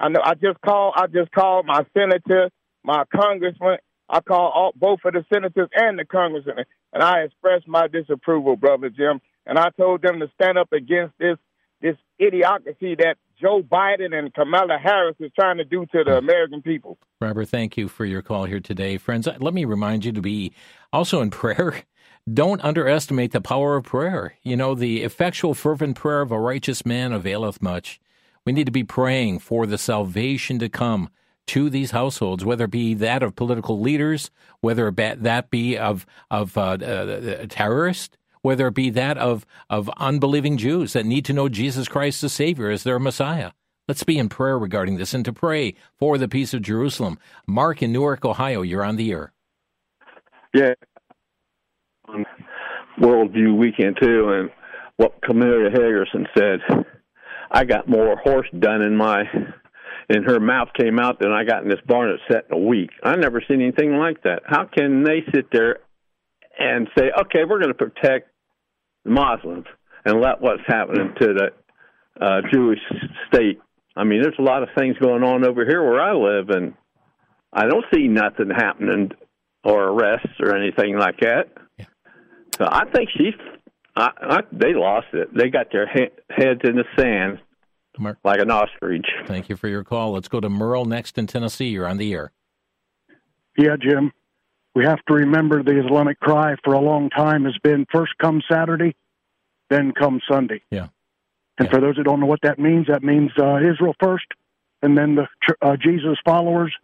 I 0.00 0.08
know. 0.08 0.20
I 0.24 0.34
just 0.34 0.60
called. 0.60 0.94
I 0.96 1.06
just 1.06 1.30
called 1.30 1.66
my 1.66 1.86
senator, 1.96 2.50
my 2.82 3.04
congressman. 3.14 3.78
I 4.08 4.20
called 4.20 4.52
all, 4.52 4.72
both 4.74 4.98
of 5.04 5.12
the 5.12 5.24
senators 5.32 5.68
and 5.72 6.00
the 6.00 6.04
congressman, 6.04 6.64
and 6.92 7.02
I 7.02 7.20
expressed 7.20 7.68
my 7.68 7.86
disapproval, 7.86 8.56
brother 8.56 8.90
Jim. 8.90 9.20
And 9.46 9.56
I 9.56 9.70
told 9.70 10.02
them 10.02 10.18
to 10.18 10.28
stand 10.34 10.58
up 10.58 10.72
against 10.72 11.14
this 11.18 11.38
this 11.80 11.96
idiocracy 12.20 12.98
that 12.98 13.16
Joe 13.40 13.62
Biden 13.62 14.14
and 14.16 14.32
Kamala 14.34 14.78
Harris 14.78 15.16
is 15.18 15.30
trying 15.34 15.56
to 15.56 15.64
do 15.64 15.86
to 15.86 16.04
the 16.04 16.18
American 16.18 16.60
people. 16.60 16.98
Robert, 17.20 17.48
thank 17.48 17.76
you 17.76 17.88
for 17.88 18.04
your 18.04 18.22
call 18.22 18.44
here 18.44 18.60
today. 18.60 18.98
Friends, 18.98 19.26
let 19.38 19.54
me 19.54 19.64
remind 19.64 20.04
you 20.04 20.12
to 20.12 20.20
be 20.20 20.52
also 20.92 21.20
in 21.20 21.30
prayer. 21.30 21.82
Don't 22.32 22.62
underestimate 22.62 23.32
the 23.32 23.40
power 23.40 23.76
of 23.76 23.84
prayer. 23.84 24.34
You 24.42 24.56
know, 24.56 24.74
the 24.74 25.02
effectual, 25.02 25.54
fervent 25.54 25.96
prayer 25.96 26.20
of 26.20 26.30
a 26.30 26.38
righteous 26.38 26.84
man 26.84 27.12
availeth 27.12 27.62
much. 27.62 27.98
We 28.44 28.52
need 28.52 28.66
to 28.66 28.72
be 28.72 28.84
praying 28.84 29.38
for 29.38 29.66
the 29.66 29.78
salvation 29.78 30.58
to 30.58 30.68
come 30.68 31.08
to 31.46 31.70
these 31.70 31.90
households, 31.90 32.44
whether 32.44 32.66
it 32.66 32.70
be 32.70 32.94
that 32.94 33.22
of 33.22 33.34
political 33.34 33.80
leaders, 33.80 34.30
whether 34.60 34.90
that 34.90 35.50
be 35.50 35.76
of 35.76 36.06
of 36.30 36.56
uh, 36.56 36.72
uh, 36.72 37.46
terrorists, 37.48 38.16
whether 38.42 38.66
it 38.68 38.74
be 38.74 38.90
that 38.90 39.18
of, 39.18 39.46
of 39.68 39.90
unbelieving 39.96 40.56
Jews 40.56 40.92
that 40.92 41.06
need 41.06 41.24
to 41.26 41.32
know 41.32 41.48
Jesus 41.48 41.88
Christ 41.88 42.24
as 42.24 42.32
Savior 42.32 42.70
as 42.70 42.82
their 42.82 42.98
Messiah. 42.98 43.52
Let's 43.88 44.04
be 44.04 44.18
in 44.18 44.28
prayer 44.28 44.58
regarding 44.58 44.96
this 44.96 45.14
and 45.14 45.24
to 45.24 45.32
pray 45.32 45.74
for 45.98 46.16
the 46.16 46.28
peace 46.28 46.54
of 46.54 46.62
Jerusalem. 46.62 47.18
Mark 47.46 47.82
in 47.82 47.92
Newark, 47.92 48.24
Ohio, 48.24 48.62
you're 48.62 48.84
on 48.84 48.96
the 48.96 49.10
air. 49.10 49.32
Yeah. 50.54 50.74
On 52.08 52.24
Worldview 53.00 53.56
Weekend, 53.56 53.98
too, 54.00 54.28
and 54.30 54.50
what 54.96 55.20
Kamala 55.22 55.70
Harrison 55.70 56.26
said. 56.36 56.60
I 57.50 57.64
got 57.64 57.88
more 57.88 58.16
horse 58.16 58.46
done 58.56 58.82
in 58.82 58.96
my 58.96 59.24
in 60.08 60.24
her 60.24 60.40
mouth 60.40 60.68
came 60.78 60.98
out 60.98 61.20
than 61.20 61.32
I 61.32 61.44
got 61.44 61.62
in 61.62 61.68
this 61.68 61.80
barn 61.86 62.16
set 62.30 62.46
in 62.50 62.56
a 62.56 62.60
week. 62.60 62.90
I 63.02 63.14
never 63.16 63.42
seen 63.46 63.60
anything 63.62 63.92
like 63.96 64.22
that. 64.24 64.42
How 64.44 64.64
can 64.64 65.04
they 65.04 65.22
sit 65.32 65.46
there 65.52 65.78
and 66.58 66.88
say, 66.98 67.10
okay, 67.22 67.44
we're 67.48 67.60
going 67.60 67.68
to 67.68 67.74
protect 67.74 68.29
Muslims 69.04 69.66
and 70.04 70.20
let 70.20 70.40
what's 70.40 70.62
happening 70.66 71.14
to 71.20 71.26
the 71.34 72.24
uh, 72.24 72.40
Jewish 72.52 72.80
state. 73.28 73.60
I 73.96 74.04
mean, 74.04 74.22
there's 74.22 74.38
a 74.38 74.42
lot 74.42 74.62
of 74.62 74.68
things 74.78 74.96
going 74.98 75.22
on 75.22 75.44
over 75.44 75.64
here 75.66 75.82
where 75.82 76.00
I 76.00 76.12
live, 76.14 76.50
and 76.50 76.74
I 77.52 77.66
don't 77.66 77.84
see 77.92 78.08
nothing 78.08 78.50
happening 78.50 79.10
or 79.64 79.88
arrests 79.88 80.38
or 80.40 80.56
anything 80.56 80.96
like 80.96 81.18
that. 81.20 81.48
Yeah. 81.78 81.86
So 82.56 82.66
I 82.70 82.84
think 82.90 83.10
she's. 83.16 83.34
I, 83.96 84.10
I, 84.22 84.38
they 84.52 84.72
lost 84.74 85.08
it. 85.12 85.34
They 85.36 85.48
got 85.48 85.72
their 85.72 85.88
he- 85.88 86.34
heads 86.34 86.60
in 86.64 86.76
the 86.76 86.84
sand 86.96 87.40
Mark. 87.98 88.18
like 88.24 88.40
an 88.40 88.50
ostrich. 88.50 89.06
Thank 89.26 89.48
you 89.48 89.56
for 89.56 89.68
your 89.68 89.82
call. 89.82 90.12
Let's 90.12 90.28
go 90.28 90.40
to 90.40 90.48
Merle 90.48 90.84
next 90.84 91.18
in 91.18 91.26
Tennessee. 91.26 91.68
You're 91.68 91.88
on 91.88 91.98
the 91.98 92.12
air. 92.14 92.32
Yeah, 93.58 93.76
Jim 93.80 94.12
we 94.74 94.84
have 94.84 94.98
to 95.08 95.14
remember 95.14 95.62
the 95.62 95.84
Islamic 95.84 96.20
cry 96.20 96.54
for 96.64 96.74
a 96.74 96.80
long 96.80 97.10
time 97.10 97.44
has 97.44 97.56
been 97.62 97.86
first 97.92 98.12
come 98.20 98.42
Saturday, 98.50 98.94
then 99.68 99.92
come 99.92 100.20
Sunday. 100.30 100.62
Yeah. 100.70 100.88
And 101.58 101.68
yeah. 101.68 101.70
for 101.70 101.80
those 101.80 101.96
who 101.96 102.02
don't 102.02 102.20
know 102.20 102.26
what 102.26 102.42
that 102.42 102.58
means, 102.58 102.86
that 102.88 103.02
means 103.02 103.30
uh, 103.38 103.56
Israel 103.56 103.94
first, 104.00 104.26
and 104.82 104.96
then 104.96 105.16
the 105.16 105.26
uh, 105.60 105.76
Jesus 105.76 106.16
followers, 106.24 106.74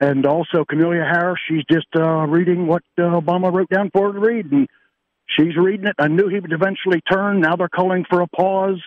and 0.00 0.26
also 0.26 0.64
Camelia 0.68 1.04
Harris. 1.04 1.40
She's 1.48 1.64
just 1.70 1.86
uh, 1.96 2.26
reading 2.26 2.66
what 2.66 2.82
uh, 2.98 3.02
Obama 3.02 3.52
wrote 3.52 3.70
down 3.70 3.90
for 3.92 4.08
her 4.08 4.12
to 4.12 4.20
read, 4.20 4.50
and 4.52 4.68
she's 5.26 5.56
reading 5.56 5.86
it. 5.86 5.94
I 5.98 6.08
knew 6.08 6.28
he 6.28 6.40
would 6.40 6.52
eventually 6.52 7.00
turn. 7.10 7.40
Now 7.40 7.56
they're 7.56 7.68
calling 7.68 8.04
for 8.10 8.20
a 8.20 8.26
pause. 8.26 8.82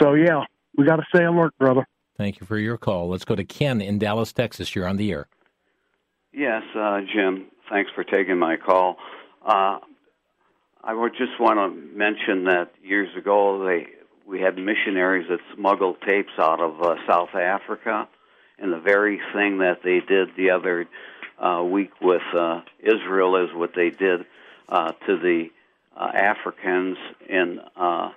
So 0.00 0.14
yeah, 0.14 0.44
we 0.76 0.86
got 0.86 0.96
to 0.96 1.04
stay 1.14 1.24
alert, 1.24 1.52
brother. 1.58 1.86
Thank 2.16 2.40
you 2.40 2.46
for 2.46 2.58
your 2.58 2.78
call. 2.78 3.08
Let's 3.08 3.24
go 3.24 3.34
to 3.34 3.44
Ken 3.44 3.80
in 3.80 3.98
Dallas, 3.98 4.32
Texas. 4.32 4.74
You're 4.74 4.86
on 4.86 4.96
the 4.96 5.10
air. 5.10 5.26
Yes, 6.32 6.62
uh, 6.74 7.00
Jim. 7.12 7.46
Thanks 7.68 7.90
for 7.94 8.04
taking 8.04 8.38
my 8.38 8.56
call. 8.56 8.96
Uh, 9.46 9.78
I 10.82 10.94
would 10.94 11.12
just 11.12 11.38
want 11.38 11.58
to 11.58 11.96
mention 11.96 12.44
that 12.44 12.72
years 12.82 13.14
ago 13.16 13.64
they 13.64 13.86
we 14.26 14.40
had 14.40 14.56
missionaries 14.56 15.26
that 15.28 15.40
smuggled 15.54 15.96
tapes 16.06 16.32
out 16.38 16.60
of 16.60 16.80
uh, 16.80 16.94
South 17.06 17.34
Africa, 17.34 18.08
and 18.58 18.72
the 18.72 18.78
very 18.78 19.20
thing 19.34 19.58
that 19.58 19.80
they 19.84 20.00
did 20.00 20.30
the 20.36 20.50
other 20.50 20.86
uh, 21.38 21.62
week 21.62 21.90
with 22.00 22.22
uh, 22.34 22.62
Israel 22.80 23.36
is 23.44 23.54
what 23.54 23.72
they 23.74 23.90
did 23.90 24.24
uh, 24.68 24.92
to 25.06 25.18
the 25.18 25.50
uh, 25.96 26.10
Africans 26.14 26.96
in 27.28 27.60
uh, 27.76 28.10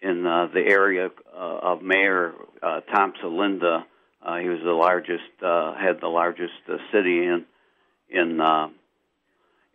in 0.00 0.26
uh, 0.26 0.46
the 0.54 0.60
area 0.60 1.10
uh, 1.36 1.38
of 1.38 1.82
Mayor 1.82 2.32
uh, 2.62 2.80
Tom 2.80 3.12
Salinda. 3.22 3.84
Uh, 4.24 4.38
he 4.38 4.48
was 4.48 4.60
the 4.64 4.72
largest, 4.72 5.22
uh, 5.42 5.74
had 5.74 6.00
the 6.00 6.08
largest 6.08 6.52
uh, 6.68 6.76
city 6.92 7.26
in 7.26 7.44
in 8.08 8.40
uh, 8.40 8.68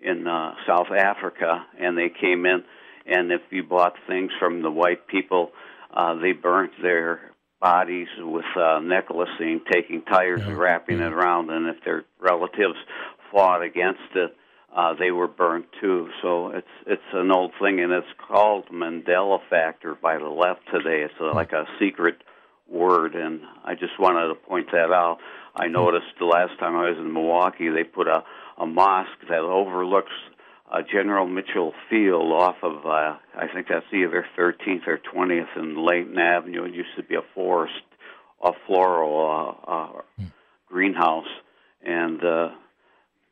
in 0.02 0.28
uh, 0.28 0.56
South 0.66 0.92
Africa, 0.92 1.66
and 1.80 1.98
they 1.98 2.10
came 2.10 2.46
in. 2.46 2.64
And 3.06 3.32
if 3.32 3.42
you 3.52 3.64
bought 3.64 3.94
things 4.08 4.32
from 4.40 4.62
the 4.62 4.72
white 4.72 5.08
people, 5.08 5.52
uh, 5.94 6.16
they 6.16 6.32
burnt 6.32 6.72
their 6.82 7.32
bodies 7.60 8.08
with 8.20 8.46
uh, 8.56 8.80
necklacing, 8.80 9.62
taking 9.72 10.02
tires 10.04 10.42
and 10.42 10.58
wrapping 10.58 11.00
it 11.00 11.12
around. 11.12 11.50
And 11.50 11.68
if 11.68 11.84
their 11.84 12.06
relatives 12.20 12.78
fought 13.32 13.62
against 13.64 14.16
it, 14.16 14.36
uh, 14.76 14.94
they 14.94 15.12
were 15.12 15.28
burnt 15.28 15.66
too. 15.82 16.10
So 16.22 16.50
it's 16.50 16.68
it's 16.86 17.02
an 17.14 17.32
old 17.32 17.52
thing, 17.62 17.80
and 17.80 17.92
it's 17.92 18.08
called 18.28 18.68
Mandela 18.72 19.40
factor 19.50 19.96
by 19.96 20.18
the 20.18 20.30
left 20.30 20.62
today. 20.72 21.02
It's 21.04 21.20
a, 21.20 21.36
like 21.36 21.52
a 21.52 21.66
secret 21.80 22.22
word, 22.72 23.16
and 23.16 23.42
I 23.64 23.74
just 23.74 24.00
wanted 24.00 24.28
to 24.28 24.36
point 24.36 24.68
that 24.72 24.92
out. 24.92 25.18
I 25.56 25.68
noticed 25.68 26.08
the 26.20 26.26
last 26.26 26.58
time 26.60 26.76
I 26.76 26.90
was 26.90 26.98
in 26.98 27.12
Milwaukee, 27.12 27.70
they 27.70 27.84
put 27.84 28.08
a 28.08 28.24
a 28.60 28.66
mosque 28.66 29.10
that 29.30 29.40
overlooks 29.40 30.12
uh, 30.72 30.82
General 30.92 31.26
Mitchell 31.26 31.74
Field 31.90 32.32
off 32.32 32.58
of 32.62 32.86
uh, 32.86 33.16
I 33.36 33.48
think 33.54 33.68
that's 33.70 33.86
either 33.94 34.26
13th 34.38 34.88
or 34.88 35.00
20th 35.16 35.58
in 35.58 35.86
Layton 35.86 36.18
Avenue. 36.18 36.66
It 36.66 36.74
used 36.74 36.96
to 36.98 37.04
be 37.04 37.16
a 37.16 37.24
forest, 37.34 37.74
a 38.44 38.52
floral 38.68 39.58
uh, 39.68 39.72
uh, 39.72 40.26
greenhouse, 40.68 41.28
and 41.82 42.24
uh, 42.24 42.50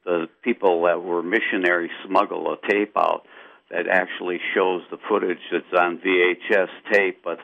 the 0.06 0.28
people 0.42 0.84
that 0.84 1.04
were 1.04 1.22
missionaries 1.22 1.92
smuggle 2.08 2.54
a 2.54 2.72
tape 2.72 2.98
out 2.98 3.24
that 3.70 3.88
actually 3.92 4.40
shows 4.56 4.82
the 4.90 4.98
footage 5.10 5.40
that's 5.52 5.66
on 5.78 6.00
VHS 6.00 6.70
tape, 6.92 7.22
but 7.24 7.40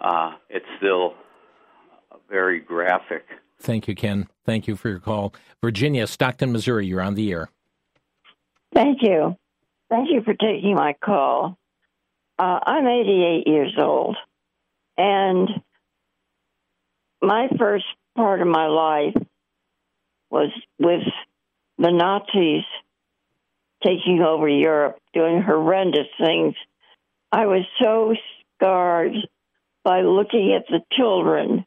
uh, 0.00 0.32
it's 0.50 0.66
still 0.78 1.14
very 2.28 2.60
graphic. 2.60 3.24
Thank 3.60 3.88
you, 3.88 3.94
Ken. 3.94 4.28
Thank 4.44 4.68
you 4.68 4.76
for 4.76 4.88
your 4.88 5.00
call. 5.00 5.34
Virginia, 5.62 6.06
Stockton, 6.06 6.52
Missouri, 6.52 6.86
you're 6.86 7.02
on 7.02 7.14
the 7.14 7.32
air. 7.32 7.48
Thank 8.72 8.98
you. 9.02 9.36
Thank 9.90 10.10
you 10.10 10.22
for 10.22 10.34
taking 10.34 10.74
my 10.74 10.94
call. 11.02 11.56
Uh, 12.38 12.60
I'm 12.64 12.86
88 12.86 13.46
years 13.46 13.74
old, 13.78 14.16
and 14.96 15.48
my 17.20 17.48
first 17.58 17.86
part 18.16 18.40
of 18.40 18.46
my 18.46 18.66
life 18.66 19.14
was 20.30 20.50
with 20.78 21.02
the 21.78 21.90
Nazis 21.90 22.64
taking 23.82 24.20
over 24.20 24.48
Europe, 24.48 24.98
doing 25.14 25.42
horrendous 25.42 26.06
things. 26.20 26.54
I 27.32 27.46
was 27.46 27.64
so 27.82 28.14
scarred 28.54 29.14
by 29.84 30.02
looking 30.02 30.52
at 30.54 30.66
the 30.68 30.80
children 30.96 31.64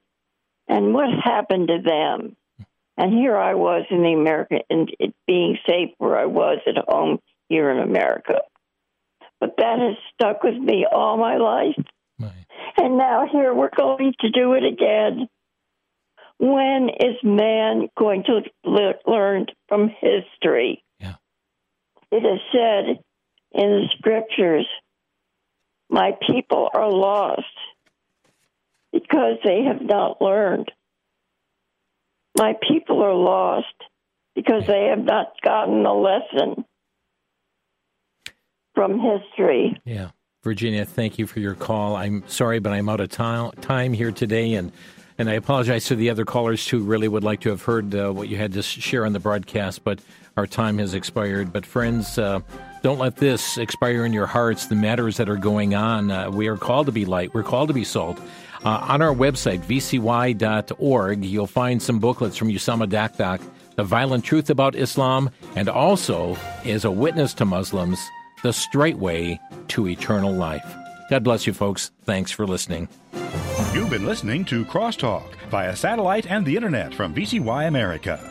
and 0.71 0.93
what 0.93 1.09
happened 1.23 1.67
to 1.67 1.81
them. 1.85 2.35
And 2.97 3.13
here 3.13 3.35
I 3.35 3.55
was 3.55 3.85
in 3.89 4.03
the 4.03 4.13
America, 4.13 4.59
and 4.69 4.89
it 4.99 5.13
being 5.27 5.57
safe 5.67 5.89
where 5.97 6.17
I 6.17 6.25
was 6.25 6.59
at 6.65 6.83
home 6.87 7.19
here 7.49 7.69
in 7.71 7.79
America. 7.79 8.41
But 9.39 9.55
that 9.57 9.79
has 9.79 9.97
stuck 10.13 10.43
with 10.43 10.55
me 10.55 10.85
all 10.89 11.17
my 11.17 11.37
life. 11.37 11.83
And 12.77 12.97
now 12.97 13.27
here 13.29 13.53
we're 13.53 13.75
going 13.75 14.13
to 14.21 14.29
do 14.29 14.53
it 14.53 14.63
again. 14.63 15.27
When 16.39 16.89
is 16.89 17.17
man 17.23 17.89
going 17.97 18.23
to 18.23 18.41
le- 18.63 18.93
learn 19.05 19.47
from 19.67 19.89
history? 19.89 20.83
Yeah. 20.99 21.15
It 22.11 22.23
is 22.23 22.39
said 22.51 23.03
in 23.53 23.69
the 23.69 23.87
scriptures, 23.97 24.67
my 25.89 26.11
people 26.29 26.69
are 26.73 26.89
lost 26.89 27.45
because 28.91 29.37
they 29.43 29.63
have 29.63 29.81
not 29.81 30.21
learned. 30.21 30.71
My 32.37 32.53
people 32.67 33.03
are 33.03 33.13
lost 33.13 33.67
because 34.35 34.65
they 34.67 34.85
have 34.85 35.03
not 35.03 35.33
gotten 35.43 35.85
a 35.85 35.93
lesson 35.93 36.65
from 38.73 38.99
history. 38.99 39.79
Yeah. 39.85 40.11
Virginia, 40.43 40.85
thank 40.85 41.19
you 41.19 41.27
for 41.27 41.39
your 41.39 41.53
call. 41.53 41.95
I'm 41.95 42.23
sorry, 42.27 42.59
but 42.59 42.73
I'm 42.73 42.89
out 42.89 42.99
of 42.99 43.09
time, 43.09 43.93
here 43.93 44.11
today, 44.11 44.55
and, 44.55 44.71
and 45.19 45.29
I 45.29 45.33
apologize 45.33 45.85
to 45.85 45.95
the 45.95 46.09
other 46.09 46.25
callers 46.25 46.67
who 46.67 46.79
really 46.79 47.07
would 47.07 47.23
like 47.23 47.41
to 47.41 47.49
have 47.49 47.61
heard 47.61 47.93
uh, 47.93 48.09
what 48.11 48.27
you 48.27 48.37
had 48.37 48.53
to 48.53 48.63
share 48.63 49.05
on 49.05 49.13
the 49.13 49.19
broadcast, 49.19 49.83
but 49.83 49.99
our 50.37 50.47
time 50.47 50.79
has 50.79 50.95
expired. 50.95 51.53
But, 51.53 51.63
friends, 51.63 52.17
uh, 52.17 52.39
don't 52.81 52.97
let 52.97 53.17
this 53.17 53.59
expire 53.59 54.03
in 54.03 54.13
your 54.13 54.25
hearts, 54.25 54.65
the 54.65 54.73
matters 54.73 55.17
that 55.17 55.29
are 55.29 55.35
going 55.35 55.75
on. 55.75 56.09
Uh, 56.09 56.31
we 56.31 56.47
are 56.47 56.57
called 56.57 56.87
to 56.87 56.91
be 56.91 57.05
light, 57.05 57.35
we're 57.35 57.43
called 57.43 57.67
to 57.67 57.75
be 57.75 57.83
salt. 57.83 58.19
Uh, 58.63 58.85
on 58.89 59.01
our 59.01 59.13
website, 59.13 59.59
vcy.org, 59.61 61.25
you'll 61.25 61.47
find 61.47 61.81
some 61.81 61.99
booklets 61.99 62.37
from 62.37 62.49
Usama 62.49 62.87
Dakdak, 62.87 63.41
The 63.75 63.83
Violent 63.83 64.23
Truth 64.23 64.49
About 64.49 64.75
Islam, 64.75 65.31
and 65.55 65.67
also, 65.67 66.37
as 66.63 66.85
a 66.85 66.91
witness 66.91 67.33
to 67.35 67.45
Muslims, 67.45 67.99
The 68.43 68.53
Straight 68.53 68.97
Way 68.97 69.39
to 69.69 69.87
Eternal 69.87 70.33
Life. 70.33 70.75
God 71.09 71.23
bless 71.23 71.47
you, 71.47 71.53
folks. 71.53 71.91
Thanks 72.03 72.31
for 72.31 72.45
listening. 72.45 72.87
You've 73.73 73.89
been 73.89 74.05
listening 74.05 74.45
to 74.45 74.63
Crosstalk 74.65 75.35
via 75.49 75.75
satellite 75.75 76.29
and 76.29 76.45
the 76.45 76.55
internet 76.55 76.93
from 76.93 77.13
VCY 77.13 77.67
America. 77.67 78.30